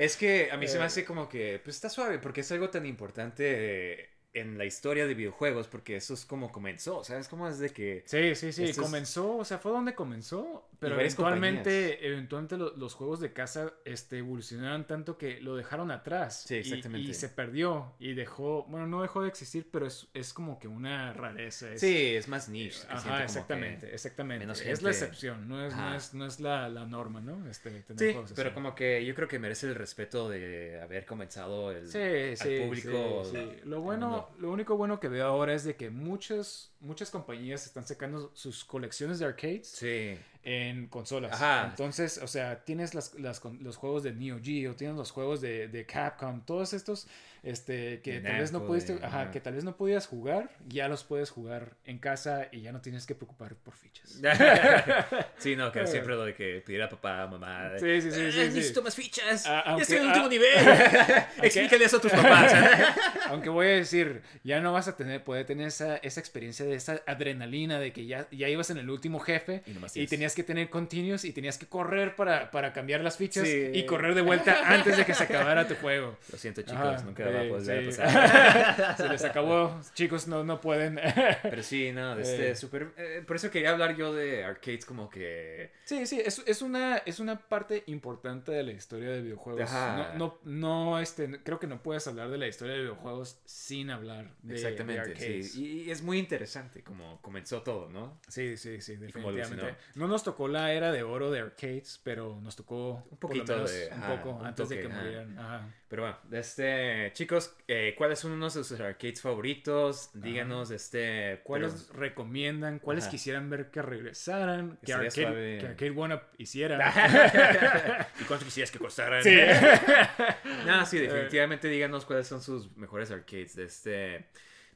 [0.00, 0.86] Es que a mí se me Eh.
[0.86, 5.14] hace como que, pues está suave, porque es algo tan importante en la historia de
[5.14, 7.26] videojuegos, porque eso es como comenzó, ¿sabes?
[7.28, 8.04] Como es de que...
[8.06, 12.94] Sí, sí, sí, es- comenzó, o sea, fue donde comenzó, pero eventualmente, eventualmente lo- los
[12.94, 16.44] juegos de casa este, evolucionaron tanto que lo dejaron atrás.
[16.46, 17.10] Sí, y- exactamente.
[17.10, 20.68] Y, se perdió y dejó, bueno, no dejó de existir, pero es, es como que
[20.68, 21.72] una rareza.
[21.72, 22.80] es- Sí, es más niche.
[22.88, 24.40] Ajá, exactamente, exactamente.
[24.44, 27.46] menos Es la excepción, no es, no es, no es la, la norma, ¿no?
[27.48, 31.04] Este, tener Sí, juegos pero como que yo creo que merece el respeto de haber
[31.06, 33.24] comenzado el Sí, al sí, público.
[33.24, 33.60] sí, sí.
[33.64, 37.86] Lo bueno, lo único bueno que veo ahora es de que muchas, muchas compañías están
[37.86, 40.16] sacando sus colecciones de arcades Sí.
[40.42, 41.32] En consolas.
[41.32, 41.66] Ajá.
[41.70, 45.40] Entonces, o sea, tienes las, las con- los juegos de Neo Geo, tienes los juegos
[45.40, 47.06] de, de Capcom, todos estos
[47.42, 50.88] este, que tal vez no pudiste, de- ajá, que tal vez no podías jugar, ya
[50.88, 54.20] los puedes jugar en casa y ya no tienes que preocupar por fichas.
[55.38, 57.72] sí, no, que siempre lo de que pedir a papá, mamá.
[57.78, 58.38] Sí, sí, sí, "Ah, sí, sí.
[58.38, 59.44] Necesito más fichas.
[59.46, 60.50] Ah, ya estoy en el ah, último nivel.
[61.42, 62.52] Explícale eso a tus papás.
[63.28, 66.74] Aunque voy a decir, ya no vas a tener, poder tener esa, esa experiencia de
[66.74, 69.62] esa adrenalina de que ya, ya ibas en el último jefe
[69.94, 73.70] Y tenías que tener continuos y tenías que correr para, para cambiar las fichas Sí.
[73.74, 76.18] y correr de vuelta antes de que se acabara tu juego.
[76.30, 78.00] Lo siento, chicos, Ajá, nunca va a sí, poder sí.
[78.00, 78.96] pasar.
[78.96, 80.98] Se les acabó, chicos, no, no pueden.
[81.42, 82.56] Pero sí, no, este, Eh.
[82.56, 82.92] súper.
[82.96, 85.72] eh, por eso quería hablar yo de arcades como que.
[85.84, 89.62] Sí, sí, es, es, una, es una parte importante de la historia de videojuegos.
[89.62, 90.14] Ajá.
[90.16, 93.90] No, no, no, este, creo que no puedes hablar de la historia de videojuegos sin
[93.90, 95.52] hablar de, de Exactamente, arcades.
[95.52, 95.84] sí.
[95.86, 98.20] Y, es muy interesante como comenzó todo, ¿no?
[98.28, 99.76] Sí, sí, sí, definitivamente.
[99.94, 103.70] No nos tocó la era de oro de arcades, pero nos tocó Un poquito menos
[103.72, 104.96] de- un poco un antes de que ajá.
[105.02, 105.38] murieran.
[105.38, 105.74] Ajá.
[105.90, 110.10] Pero bueno, este, chicos, eh, ¿cuáles son unos de sus arcades favoritos?
[110.14, 112.78] Díganos, este, ¿Cuáles pero- recomiendan?
[112.78, 113.10] ¿Cuáles Ajá.
[113.10, 114.78] quisieran ver que regresaran?
[114.86, 116.78] Que Arcade, que Arcade One Up hiciera.
[118.20, 119.20] ¿Y cuánto quisieras que costaran?
[119.24, 119.36] Sí.
[120.66, 124.26] no, sí, definitivamente díganos cuáles son sus mejores arcades de este.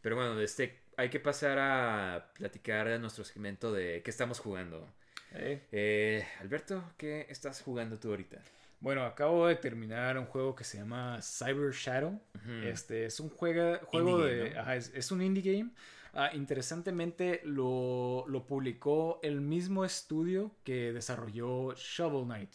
[0.03, 4.41] Pero bueno, de este hay que pasar a platicar de nuestro segmento de qué estamos
[4.41, 4.93] jugando.
[5.33, 8.39] Eh, Eh, Alberto, ¿qué estás jugando tú ahorita?
[8.85, 12.21] Bueno, acabo de terminar un juego que se llama Cyber Shadow.
[12.65, 14.39] Este es un juega- juego Indie de.
[14.41, 14.61] game, ¿no?
[14.61, 15.71] ajá, es, es un indie game.
[16.13, 22.55] Ah, interesantemente, lo, lo publicó el mismo estudio que desarrolló Shovel Knight.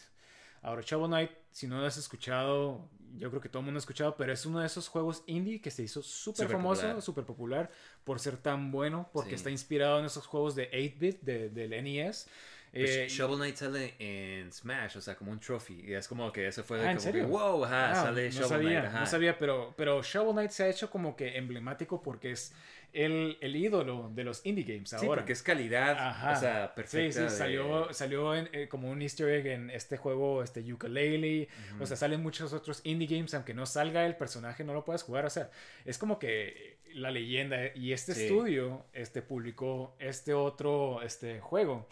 [0.62, 2.88] Ahora, Shovel Knight, si no lo has escuchado,
[3.18, 5.60] yo creo que todo el mundo ha escuchado, pero es uno de esos juegos indie
[5.62, 7.72] que se hizo súper famoso, súper popular,
[8.04, 9.36] por ser tan bueno, porque Sí.
[9.38, 12.28] está inspirado en esos juegos de 8-bit de- del NES.
[12.72, 15.82] Pues Eh, Shovel Knight sale en Smash, o sea, como un trophy.
[15.88, 17.26] Y es como que eso fue Ah, ¿en como serio?
[17.26, 19.00] que, wow, ajá, Ah, sale no Shovel sabía, Knight, ajá.
[19.00, 22.54] No sabía, pero, pero Shovel Knight se ha hecho como que emblemático porque es
[22.94, 25.08] el, el ídolo de los indie games Sí, ahora.
[25.22, 26.32] porque es calidad, Ajá.
[26.32, 27.12] o sea, perfecta.
[27.12, 30.62] Sí, sí, de- salió, salió en, eh, como un easter egg en este juego, este
[30.74, 31.50] Ukulele.
[31.80, 35.04] O sea, salen muchos otros indie games, aunque no salga el personaje, no lo puedes
[35.04, 35.26] jugar.
[35.26, 35.50] O sea,
[35.86, 37.58] es como que la leyenda.
[37.76, 38.24] Y este Sí.
[38.24, 41.88] estudio este, publicó este otro este, juego.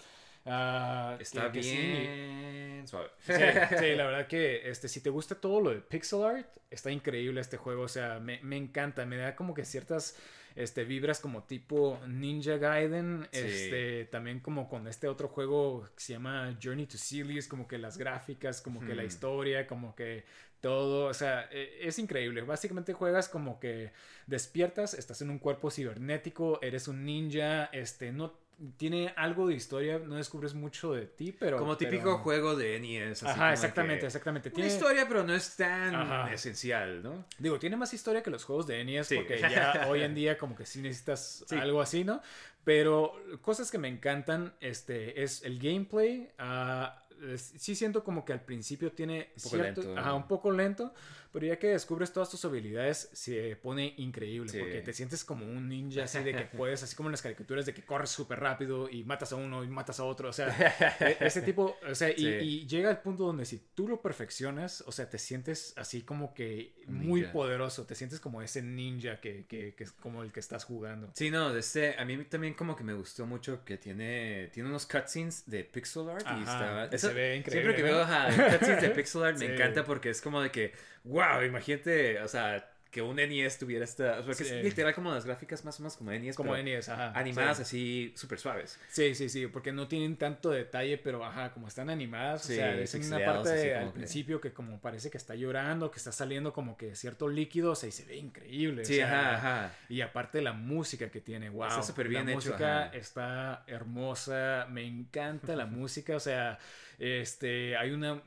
[0.48, 3.10] Ah, Está que- que sí, bien suave.
[3.20, 3.34] Sí,
[3.80, 7.42] sí, la verdad que este, si te gusta todo lo de pixel art, está increíble
[7.42, 7.84] este juego.
[7.84, 9.06] O sea, me, me encanta.
[9.06, 10.18] Me da como que ciertas
[10.56, 13.28] este, vibras como tipo Ninja Gaiden.
[13.32, 13.40] Sí.
[13.40, 17.78] Este, también como con este otro juego que se llama Journey to Silius, como que
[17.78, 19.08] las gráficas, como que la Ujú.
[19.08, 20.24] historia, como que
[20.62, 21.06] todo.
[21.08, 22.42] O sea, e- es increíble.
[22.42, 23.92] Básicamente juegas como que
[24.28, 28.34] despiertas, estás en un cuerpo cibernético, eres un ninja, este, no.
[28.78, 31.58] Tiene algo de historia, no descubres mucho de ti, pero...
[31.60, 33.22] como típico pero- juego de NES.
[33.22, 34.50] así Ajá, exactamente, exactamente.
[34.50, 36.34] Una Tiene, historia, pero no es tan Ajá.
[36.34, 37.26] esencial, ¿no?
[37.38, 39.16] Digo, tiene más historia que los juegos de NES Sí.
[39.18, 41.56] porque ya hoy en día como que sí necesitas Sí.
[41.56, 42.20] algo así, ¿no?
[42.64, 46.30] Pero cosas que me encantan este, es el gameplay.
[46.40, 47.04] ah,
[47.36, 50.00] sí siento como que al principio tiene Un poco cierto, lento.
[50.00, 50.94] ajá, un poco lento,
[51.38, 54.58] pero ya que descubres todas tus habilidades se pone increíble Sí.
[54.58, 57.68] porque te sientes como un ninja así de que puedes, así como en las caricaturas
[57.68, 60.48] de que corres súper rápido y matas a uno y matas a otro, o sea,
[61.00, 62.26] e- ese tipo, o sea, y, Sí.
[62.26, 66.34] y llega al punto donde si tú lo perfeccionas, o sea, te sientes así como
[66.34, 67.34] que muy Ninja.
[67.34, 71.12] poderoso, te sientes como ese ninja que, que, que es como el que estás jugando.
[71.14, 74.86] Sí, no, este, a mí también como que me gustó mucho que tiene, tiene unos
[74.88, 76.96] cutscenes de pixel art y Ajá, está...
[76.96, 77.88] y se ve increíble, Siempre que ¿no?
[77.98, 79.52] veo ajá, cutscenes de pixel art me Sí.
[79.54, 80.74] encanta porque es como de que,
[81.08, 84.24] wow, imagínate, o sea, que un NES tuviera esta...
[84.26, 84.54] Porque Sí.
[84.56, 87.12] es literal como las gráficas más o menos como NES, Como NES, ajá.
[87.20, 87.62] animadas sí.
[87.64, 88.80] así súper suaves.
[88.88, 92.56] Sí, sí, sí, porque no tienen tanto detalle, pero ajá, como están animadas, Sí, o
[92.56, 95.98] sea, es una parte así al que- principio que como parece que está llorando, que
[95.98, 98.82] está saliendo como que cierto líquido, o sea, y se ve increíble.
[98.84, 99.36] o Sí, sea, ajá,
[99.66, 99.76] ajá.
[99.90, 101.68] Y aparte la música que tiene, wow.
[101.68, 102.96] Está súper bien La hecho, música ajá.
[102.96, 106.58] está hermosa, me encanta la música, o sea,
[106.98, 108.22] este, hay una,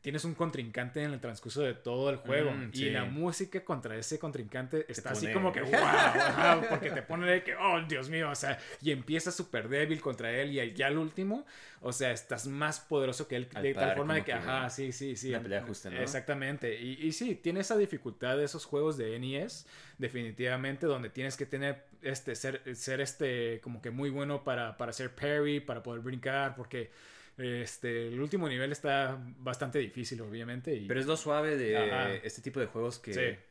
[0.00, 2.90] tienes un contrincante en el transcurso de todo el juego Mm, y sí.
[2.90, 7.42] la música contra ese contrincante está así como que, wow, ajá, porque te pone de
[7.42, 10.98] que, oh, Dios mío, o sea, y empiezas súper débil contra él y ya al
[10.98, 11.44] último,
[11.80, 14.70] o sea, estás más poderoso que él Al de tal forma de que, que ajá,
[14.70, 15.30] sí, sí, sí.
[15.30, 16.00] una pelea justa, ¿no?
[16.00, 16.80] Exactamente.
[16.80, 19.66] Y, y sí, tiene esa dificultad de esos juegos de NES,
[19.98, 24.90] definitivamente, donde tienes que tener, este, ser, ser este, como que muy bueno para, para
[24.90, 26.90] hacer parry, para poder brincar, porque
[27.38, 30.74] este, el último nivel está bastante difícil, obviamente.
[30.74, 32.14] Y, Pero es lo suave de Ajá.
[32.14, 33.14] este tipo de juegos que...
[33.14, 33.42] Sí.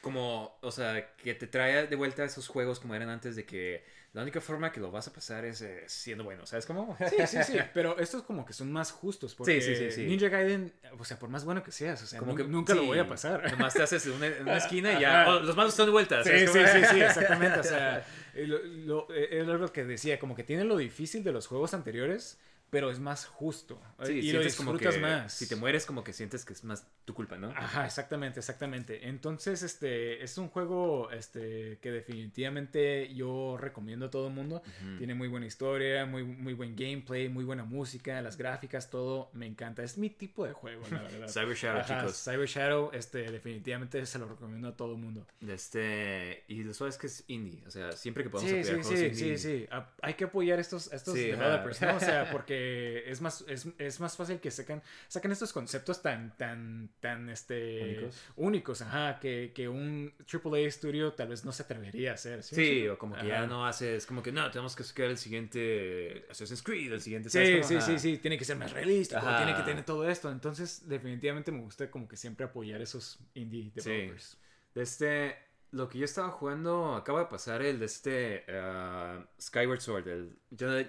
[0.00, 3.84] Como, o sea, que te trae de vuelta esos juegos como eran antes de que
[4.12, 6.96] la única forma que lo vas a pasar es eh, siendo bueno, ¿sabes cómo?
[7.10, 10.06] Sí, sí, sí, pero estos como que son más justos porque Sí, sí, sí.
[10.06, 12.84] Ninja Gaiden, o sea, por más bueno que seas, o sea, Como que nunca lo
[12.84, 13.50] voy a pasar.
[13.50, 15.28] Nomás te haces en una, esquina y ya.
[15.28, 16.22] Oh, los malos están de vuelta.
[16.22, 17.58] Sí, ¿sabes sí, sí, sí, exactamente.
[17.58, 21.24] O sea, eh, lo, lo- eh, era lo que decía, como que tiene lo difícil
[21.24, 22.38] de los juegos anteriores,
[22.70, 23.80] pero es más justo.
[24.04, 25.32] Sí, y lo como disfrutas que más.
[25.32, 27.48] Si te mueres, como que sientes que es más tu culpa, ¿no?
[27.50, 29.08] Ajá, exactamente, exactamente.
[29.08, 34.62] Entonces, este, es un juego, este, que definitivamente yo recomiendo a todo el mundo.
[34.98, 39.46] Tiene muy buena historia, muy, muy buen gameplay, muy buena música, las gráficas, todo me
[39.46, 39.82] encanta.
[39.82, 41.28] Es mi tipo de juego, la verdad.
[41.28, 42.22] Cyber Shadow, Ajá, chicos.
[42.22, 45.26] Cyber Shadow, este, definitivamente se lo recomiendo a todo el mundo.
[45.40, 47.62] Este, y lo suave es que es indie.
[47.66, 49.38] O sea, siempre que podemos Sí, apoyar sí, juegos sí, indie.
[49.38, 49.68] sí, sí.
[49.70, 51.96] A- Hay que apoyar estos, estos Sí, developers, ¿no?
[51.96, 52.57] O sea, porque
[53.06, 57.98] es más, es, es más fácil que sacan, sacan estos conceptos tan, tan, tan, este...
[57.98, 58.22] Únicos.
[58.36, 62.42] únicos, ajá, que, que un AAA studio tal vez no se atrevería a hacer.
[62.42, 62.54] ¿sí?
[62.54, 66.26] Sí, o como que ya no haces, como que no, tenemos que sacar el siguiente
[66.30, 67.30] Assassin's Creed, el siguiente.
[67.30, 69.38] Sí, ¿sabes sí, sí, sí, tiene que ser más realístico, Ajá.
[69.38, 70.30] tiene que tener todo esto.
[70.30, 74.38] Entonces, definitivamente me gusta como que siempre apoyar esos indie developers.
[74.74, 75.36] De este,
[75.72, 80.36] lo que yo estaba jugando, acaba de pasar el de este ah, Skyward Sword, el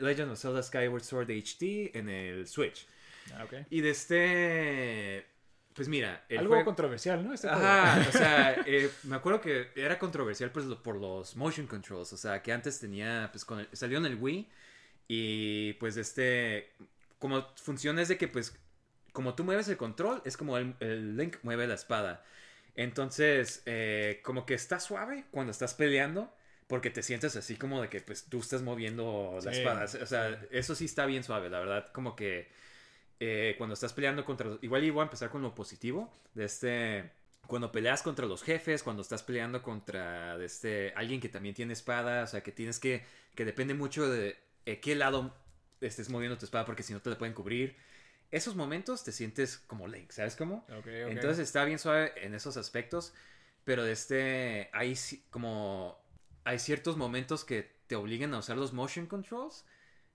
[0.01, 2.88] Legend of Zelda Skyward Sword HD en el Switch.
[3.35, 3.53] Ah, ok.
[3.69, 5.26] Y de este,
[5.73, 7.34] pues mira, Algo juego- controversial, ¿no?
[7.34, 7.47] Este.
[7.49, 12.18] Ajá, o sea, eh, me acuerdo que era controversial pues, por los motion controls, o
[12.18, 14.49] sea, que antes tenía, pues con el- salió en el Wii
[15.07, 16.72] y pues este,
[17.19, 18.57] como funciona es de que pues,
[19.11, 22.23] como tú mueves el control, es como el, el Link mueve la espada.
[22.80, 26.34] Entonces, eh, como que está suave cuando estás peleando.
[26.68, 29.84] Porque te sientes así como de que pues tú estás moviendo la Sí, espada.
[29.85, 31.91] O sea, eso sí está bien suave, la verdad.
[31.91, 32.47] Como que
[33.19, 34.57] eh, cuando estás peleando contra...
[34.61, 36.14] Igual iba a empezar con lo positivo.
[36.35, 37.11] De este...
[37.47, 41.73] Cuando peleas contra los jefes, cuando estás peleando contra de este, alguien que también tiene
[41.73, 43.03] espada, o sea, que tienes que...
[43.35, 45.34] Que depende mucho de eh, qué lado
[45.81, 47.76] estés moviendo tu espada porque si no te la pueden cubrir.
[48.31, 50.65] Esos momentos te sientes como Link, ¿sabes cómo?
[50.69, 50.85] Ok, ok.
[50.85, 53.14] Entonces está bien suave en esos aspectos,
[53.64, 54.95] pero de este, hay
[55.31, 55.99] como,
[56.43, 59.65] hay ciertos momentos que te obligan a usar los motion controls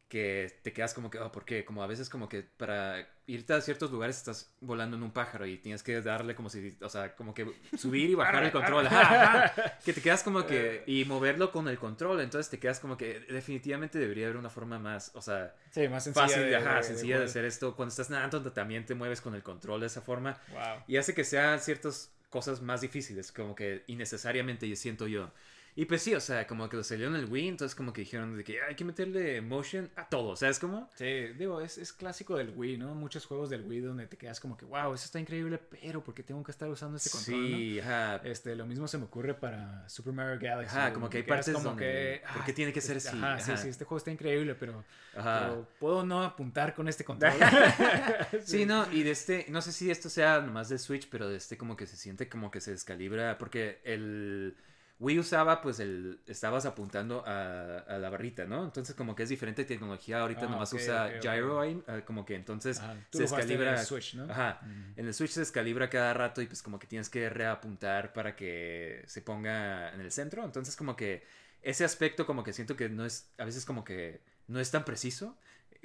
[0.09, 1.65] que te quedas como que, oh, ¿por qué?
[1.65, 5.47] Como a veces como que para irte a ciertos lugares estás volando en un pájaro
[5.47, 8.87] y tienes que darle como si, o sea, como que subir y bajar el control.
[9.85, 13.21] Que te quedas como que, y moverlo con el control, entonces te quedas como que
[13.21, 16.83] definitivamente debería haber una forma más, o sea, Sí, más sencilla fácil, de, ajá, de-
[16.85, 17.75] sencilla de, hacer esto.
[17.75, 20.85] Cuando estás nadando también te mueves con el control de esa forma Wow.
[20.87, 25.31] y hace que sean ciertas cosas más difíciles, como que innecesariamente yo siento yo.
[25.77, 28.03] Y pues sí, o sea, como que lo salió en el Wii, entonces como que
[28.03, 30.89] dijeron de que hay que meterle motion a todo, ¿sabes cómo?
[30.95, 31.05] Sí,
[31.37, 32.95] digo, es, es clásico del Wii, ¿no?
[32.95, 36.15] Muchos juegos del Wii donde te quedas como que, wow, eso está increíble, pero ¿por
[36.15, 37.41] qué tengo que estar usando este control?
[37.51, 38.17] no?" Sí, ajá.
[38.23, 40.77] Este, lo mismo se me ocurre para Super Mario Galaxy.
[40.77, 43.41] Ajá, como que hay partes donde- ¿por qué "Ah, tiene que ser este- así?" Ajá,
[43.41, 43.63] sí, Ajá.
[43.63, 44.85] sí, este juego está increíble, pero,
[45.17, 45.41] Ajá.
[45.49, 47.33] pero puedo no apuntar con este control.
[48.45, 51.37] Sí, no, y de este, no sé si esto sea nomás de Switch, pero de
[51.37, 54.55] este como que se siente como que se descalibra, porque el
[55.01, 58.65] Wii usaba, pues, el, estabas apuntando a, a la barrita, ¿no?
[58.65, 61.23] Entonces como que es diferente tecnología, ahorita Ah, nomás usa ok, ok.
[61.23, 62.81] gyro ahí, eh, como que entonces
[63.11, 63.81] tú se jugaste en descalibra.
[63.81, 64.31] el Switch, ¿no?
[64.33, 65.01] Ajá, Mm.
[65.01, 68.37] en el Switch se descalibra cada rato y pues como que tienes que reapuntar para
[68.37, 71.25] que se ponga en el centro, entonces como que
[71.63, 74.85] ese aspecto como que siento que no es, a veces como que no es tan
[74.85, 75.37] preciso.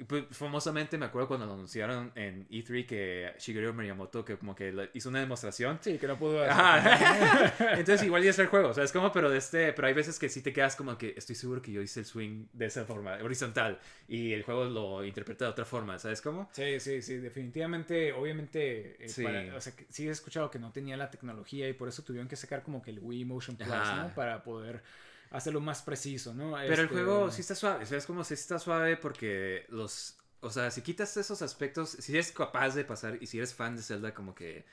[0.06, 4.90] Pues, famosamente me acuerdo cuando lo anunciaron en E3 que Shigeru Miyamoto que como que
[4.94, 5.78] hizo una demostración.
[5.82, 6.42] Sí, que no pudo.
[6.44, 7.52] Ajá.
[7.78, 9.12] Entonces igual ya es el juego, ¿sabes cómo?
[9.12, 11.72] Pero de este, pero hay veces que sí te quedas como que estoy seguro que
[11.72, 13.78] yo hice el swing de esa forma, horizontal,
[14.08, 16.48] y el juego lo interpreta de otra forma, ¿sabes cómo?
[16.52, 19.22] Sí, sí, sí, definitivamente, obviamente, eh, Sí.
[19.22, 22.02] para- o sea, que sí he escuchado que no tenía la tecnología y por eso
[22.02, 24.02] tuvieron que sacar como que el Wii Motion Plus, Ajá.
[24.04, 24.14] ¿no?
[24.14, 24.82] Para poder
[25.30, 26.56] hacerlo más preciso, ¿no?
[26.66, 28.24] Pero el Este, juego sí está suave, ¿sabes cómo?
[28.24, 30.16] Sí está suave porque los...
[30.40, 33.76] O sea, si quitas esos aspectos, si eres capaz de pasar, y si eres fan
[33.76, 34.64] de Zelda, como que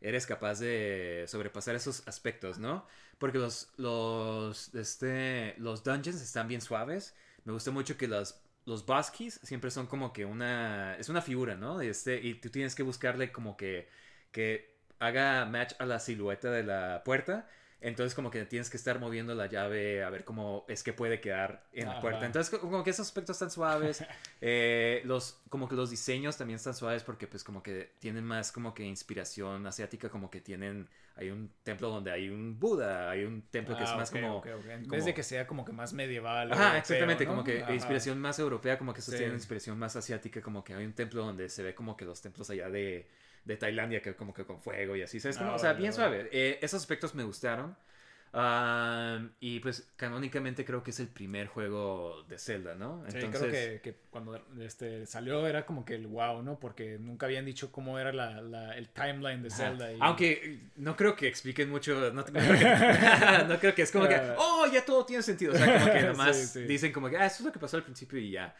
[0.00, 2.86] eres capaz de sobrepasar esos aspectos, ¿no?
[3.18, 7.14] Porque los, los, este, los dungeons están bien suaves.
[7.44, 10.96] Me gusta mucho que los, los boss keys siempre son como que una...
[10.98, 11.80] Es una figura, ¿no?
[11.80, 13.88] Este, y tú tienes que buscarle como que...
[14.32, 17.48] que haga match a la silueta de la puerta.
[17.80, 21.20] Entonces como que tienes que estar moviendo la llave a ver cómo es que puede
[21.20, 22.26] quedar en la puerta.
[22.26, 24.04] Entonces co- como que esos aspectos están suaves.
[24.40, 28.50] Eh, los, como que los diseños también están suaves porque pues como que tienen más
[28.52, 30.08] como que inspiración asiática.
[30.08, 30.88] Como que tienen...
[31.14, 33.10] Hay un templo donde hay un Buda.
[33.10, 34.38] Hay un templo que es ah, más como...
[34.38, 34.64] ok, ok.
[34.66, 36.50] En como- vez de que sea como que más medieval.
[36.52, 37.30] Ajá, europeo, exactamente, ¿no?
[37.30, 37.74] como que Ajá.
[37.74, 39.18] inspiración más europea, como que estos Sí.
[39.18, 42.20] tienen inspiración más asiática, como que hay un templo donde se ve como que los
[42.22, 43.08] templos allá de,
[43.44, 45.38] de Tailandia, que como que con fuego y así, ¿sabes?
[45.38, 45.96] Como, Ah, o sea, vale, bien vale.
[45.96, 46.28] suave.
[46.32, 47.76] Eh, esos aspectos me gustaron.
[49.40, 53.02] Y pues canónicamente creo que es el primer juego de Zelda, ¿no?
[53.08, 56.60] Sí, creo que, que cuando este, salió era como que el wow, ¿no?
[56.60, 59.50] Porque nunca habían dicho cómo era la, la- el timeline de.
[59.50, 59.90] Zelda.
[59.92, 62.22] y- Aunque eh, no creo que expliquen mucho, no,
[63.48, 64.34] no creo que es como que, Ah.
[64.38, 65.52] oh, ya todo tiene sentido.
[65.54, 66.60] O sea, como que nomás Sí, sí.
[66.64, 68.54] dicen como que, ah, eso es lo que pasó al principio y ya.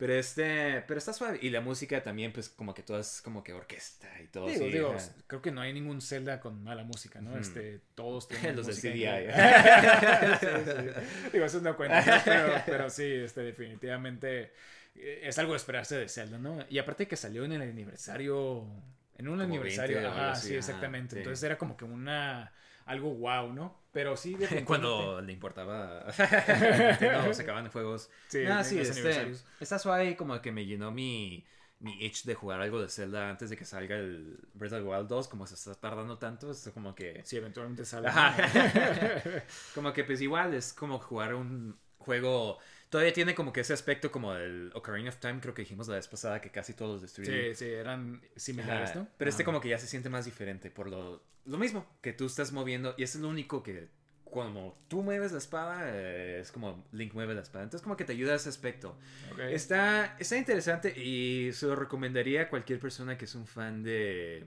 [0.00, 1.38] Pero este, pero está suave.
[1.42, 4.64] Y la música también, pues como que todo es como que orquesta y todo Digo,
[4.64, 4.70] así.
[4.70, 4.96] digo,
[5.26, 7.36] creo que no hay ningún Zelda con mala música, ¿no?
[7.36, 9.26] Este, todos tienen Los del música CDI.
[10.40, 11.28] Sí, sí.
[11.34, 12.22] Digo, eso no cuenta, ¿no?
[12.24, 14.54] pero, pero sí, este, definitivamente
[14.94, 16.64] eh, es algo de esperarse de Zelda, ¿no?
[16.70, 18.66] Y aparte que salió en el aniversario,
[19.18, 21.16] en un Como aniversario, 20 o algo ajá, sí, ajá, exactamente.
[21.16, 21.18] sí.
[21.18, 22.54] Entonces era como que una,
[22.86, 23.79] algo wow, ¿no?
[23.92, 24.64] Pero sí, definitivamente.
[24.66, 26.06] Cuando le importaba
[26.78, 28.10] Nintendo, se acaban de juegos.
[28.28, 31.44] Sí, Ah, sí, este, está suave como que me llenó mi,
[31.80, 34.84] mi itch de jugar algo de Zelda antes de que salga el Breath of the
[34.84, 35.28] Wild 2.
[35.28, 37.22] Como se está tardando tanto, es como que...
[37.24, 38.08] Sí, eventualmente sale.
[39.74, 42.58] Como que pues igual es como jugar un juego...
[42.90, 45.94] Todavía tiene como que ese aspecto como el Ocarina of Time, creo que dijimos la
[45.94, 47.48] vez pasada que casi todos los de 3D.
[47.50, 49.08] Sí, sí, eran similares, Ajá, ¿no?
[49.16, 52.26] Pero este como que ya se siente más diferente por lo, lo mismo, que tú
[52.26, 53.88] estás moviendo y es lo único que
[54.24, 57.64] cuando tú mueves la espada eh, es como Link mueve la espada.
[57.64, 58.96] Entonces como que te ayuda a ese aspecto.
[59.38, 64.46] Está, está interesante y se lo recomendaría a cualquier persona que es un fan de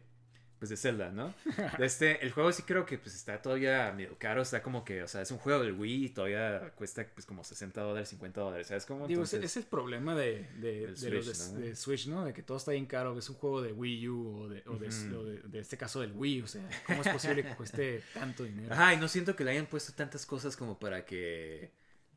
[0.64, 1.34] pues de Zelda, ¿no?
[1.78, 5.04] De este, el juego sí creo que pues está todavía medio caro, está como que,
[5.04, 8.40] o sea, es un juego del Wii y todavía cuesta pues como 60 dólares, 50
[8.40, 9.06] dólares, ¿sabes cómo?
[9.08, 11.60] Digo, ese- es el problema de, de, de los Switch, de, ¿no?
[11.60, 12.24] de Switch, ¿no?
[12.24, 13.18] De que todo está bien caro.
[13.20, 16.44] Es un juego de Wii U o de, o de, o este caso del Wii.
[16.44, 18.74] O sea, ¿cómo es posible que cueste tanto dinero?
[18.74, 21.72] Ajá, y no siento que le hayan puesto tantas cosas como para que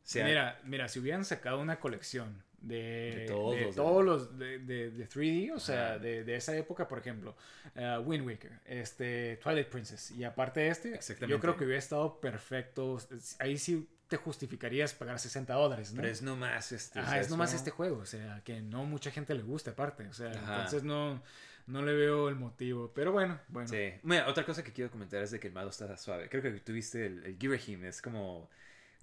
[0.04, 0.24] sea...
[0.24, 4.38] Mira, mira, si hubieran sacado una colección de, De todos de los de- todos los
[4.38, 7.36] de, de- de 3D, o sea, de, de esa época, por ejemplo,
[7.76, 12.20] uh, Wind Waker, este, Twilight Princess, y aparte de este, yo creo que hubiera estado
[12.20, 12.98] perfecto.
[13.38, 16.00] Ahí sí te justificarías pagar 60 dólares, ¿no?
[16.00, 16.98] Pero es nomás este.
[16.98, 19.42] o Ajá, sea, es nomás como- este juego, o sea, que no mucha gente le
[19.42, 20.54] gusta aparte, o sea, Ajá.
[20.56, 21.22] entonces no,
[21.66, 23.68] no le veo el motivo, pero bueno, bueno.
[23.68, 23.92] Sí.
[24.04, 26.28] Mira, otra cosa que quiero comentar es de que el malo está suave.
[26.28, 28.48] Creo que tuviste el, el Girahim, es como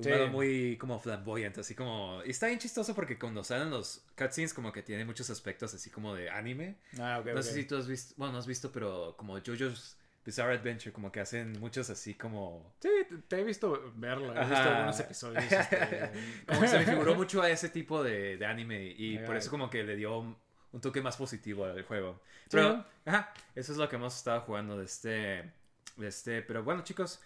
[0.06, 0.32] un Sí.
[0.32, 2.22] muy como flamboyante, así como...
[2.26, 5.90] Y está bien chistoso porque cuando salen los cutscenes como que tiene muchos aspectos así
[5.90, 6.76] como de anime.
[7.00, 7.42] Ah, no ok.
[7.42, 11.12] sé si tú has visto, bueno, no has visto, pero como JoJo's Bizarre Adventure, como
[11.12, 12.74] que hacen muchos así como...
[12.80, 12.90] Sí,
[13.28, 15.44] te, he visto verlo, he visto algunos episodios.
[15.52, 16.12] este,
[16.48, 19.50] Como que se me figuró mucho a ese tipo de, de anime y por eso
[19.50, 20.38] como que le dio un,
[20.72, 22.22] un toque más positivo al juego.
[22.44, 22.86] Sí, Pero, ¿no?
[23.06, 25.10] ajá, eso es lo que hemos estado jugando de este,
[25.98, 26.42] de este.
[26.42, 27.22] Pero bueno, chicos,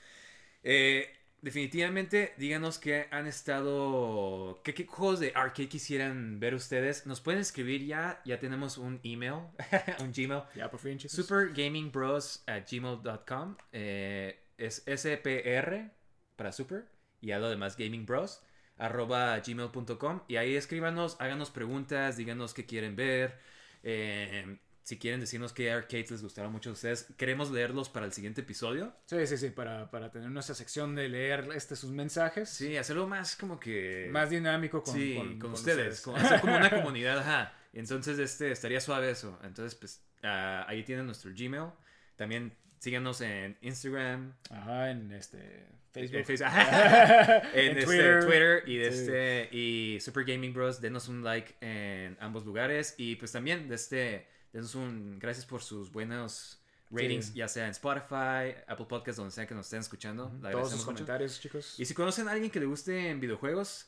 [0.63, 1.13] eh,
[1.47, 7.05] definitivamente díganos qué han estado, qué, qué juegos de arcade quisieran ver ustedes.
[7.05, 9.43] Nos pueden escribir ya, ya tenemos un email,
[10.01, 10.43] un Gmail.
[10.55, 11.15] Ya, por fin, chicos.
[11.15, 15.89] Supergamingbros at gmail.com eh, es SPR
[16.35, 16.89] para super
[17.21, 18.43] y a lo demás Gaming Bros
[18.75, 23.39] arroba gmail.com y ahí escríbanos, háganos preguntas, díganos qué quieren ver,
[23.83, 28.13] eh, si quieren decirnos qué arcades les gustaron mucho a ustedes, queremos leerlos para el
[28.13, 28.93] siguiente episodio.
[29.05, 32.47] Sí, sí, sí, para, para tener nuestra sección de leer este, sus mensajes.
[32.47, 34.07] Sí, hacerlo más como que...
[34.13, 37.53] Más dinámico con, sí, con, con, con ustedes, hacer como una comunidad, ajá.
[37.73, 39.37] Entonces, este, estaría suave eso.
[39.43, 41.69] Entonces, pues, ah, ahí tienen nuestro Gmail.
[42.15, 46.19] También síganos en Instagram, Ajá, en este Facebook.
[46.19, 46.47] en, Facebook,
[47.53, 48.25] en, En este, Twitter.
[48.25, 48.63] Twitter.
[48.65, 48.99] y, de Sí.
[48.99, 50.79] este, y Super Gaming Bros.
[50.79, 52.95] Denos un like en ambos lugares.
[52.97, 56.59] Y pues también, de este, denos un gracias por sus buenos
[56.89, 57.33] ratings, Sí.
[57.35, 60.31] ya sea en Spotify, Apple Podcasts, donde sea que nos estén escuchando.
[60.41, 60.85] Le Todos sus mucho.
[60.93, 61.75] comentarios, chicos.
[61.79, 63.87] Y si conocen a alguien que le guste en videojuegos,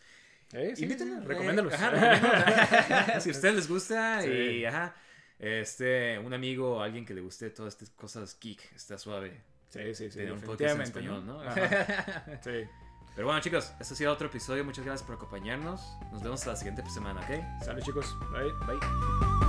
[0.51, 1.71] Eh, sí, Invítenlo, recomiéndalos.
[3.23, 4.29] si a ustedes les gusta Sí.
[4.29, 4.95] y ajá,
[5.37, 9.41] este, un amigo o alguien que le guste todas estas cosas geek, está suave.
[9.69, 10.17] Sí, sí, sí.
[10.17, 11.39] Tener un podcast en español, ¿no?
[11.41, 11.53] Ajá.
[12.43, 12.63] Sí.
[13.15, 14.63] Pero bueno, chicos, este ha sido otro episodio.
[14.65, 15.81] Muchas gracias por acompañarnos.
[16.11, 17.63] Nos vemos la siguiente semana, ¿ok?
[17.65, 18.15] Salud, chicos.
[18.31, 18.51] Bye.
[18.65, 19.48] Bye.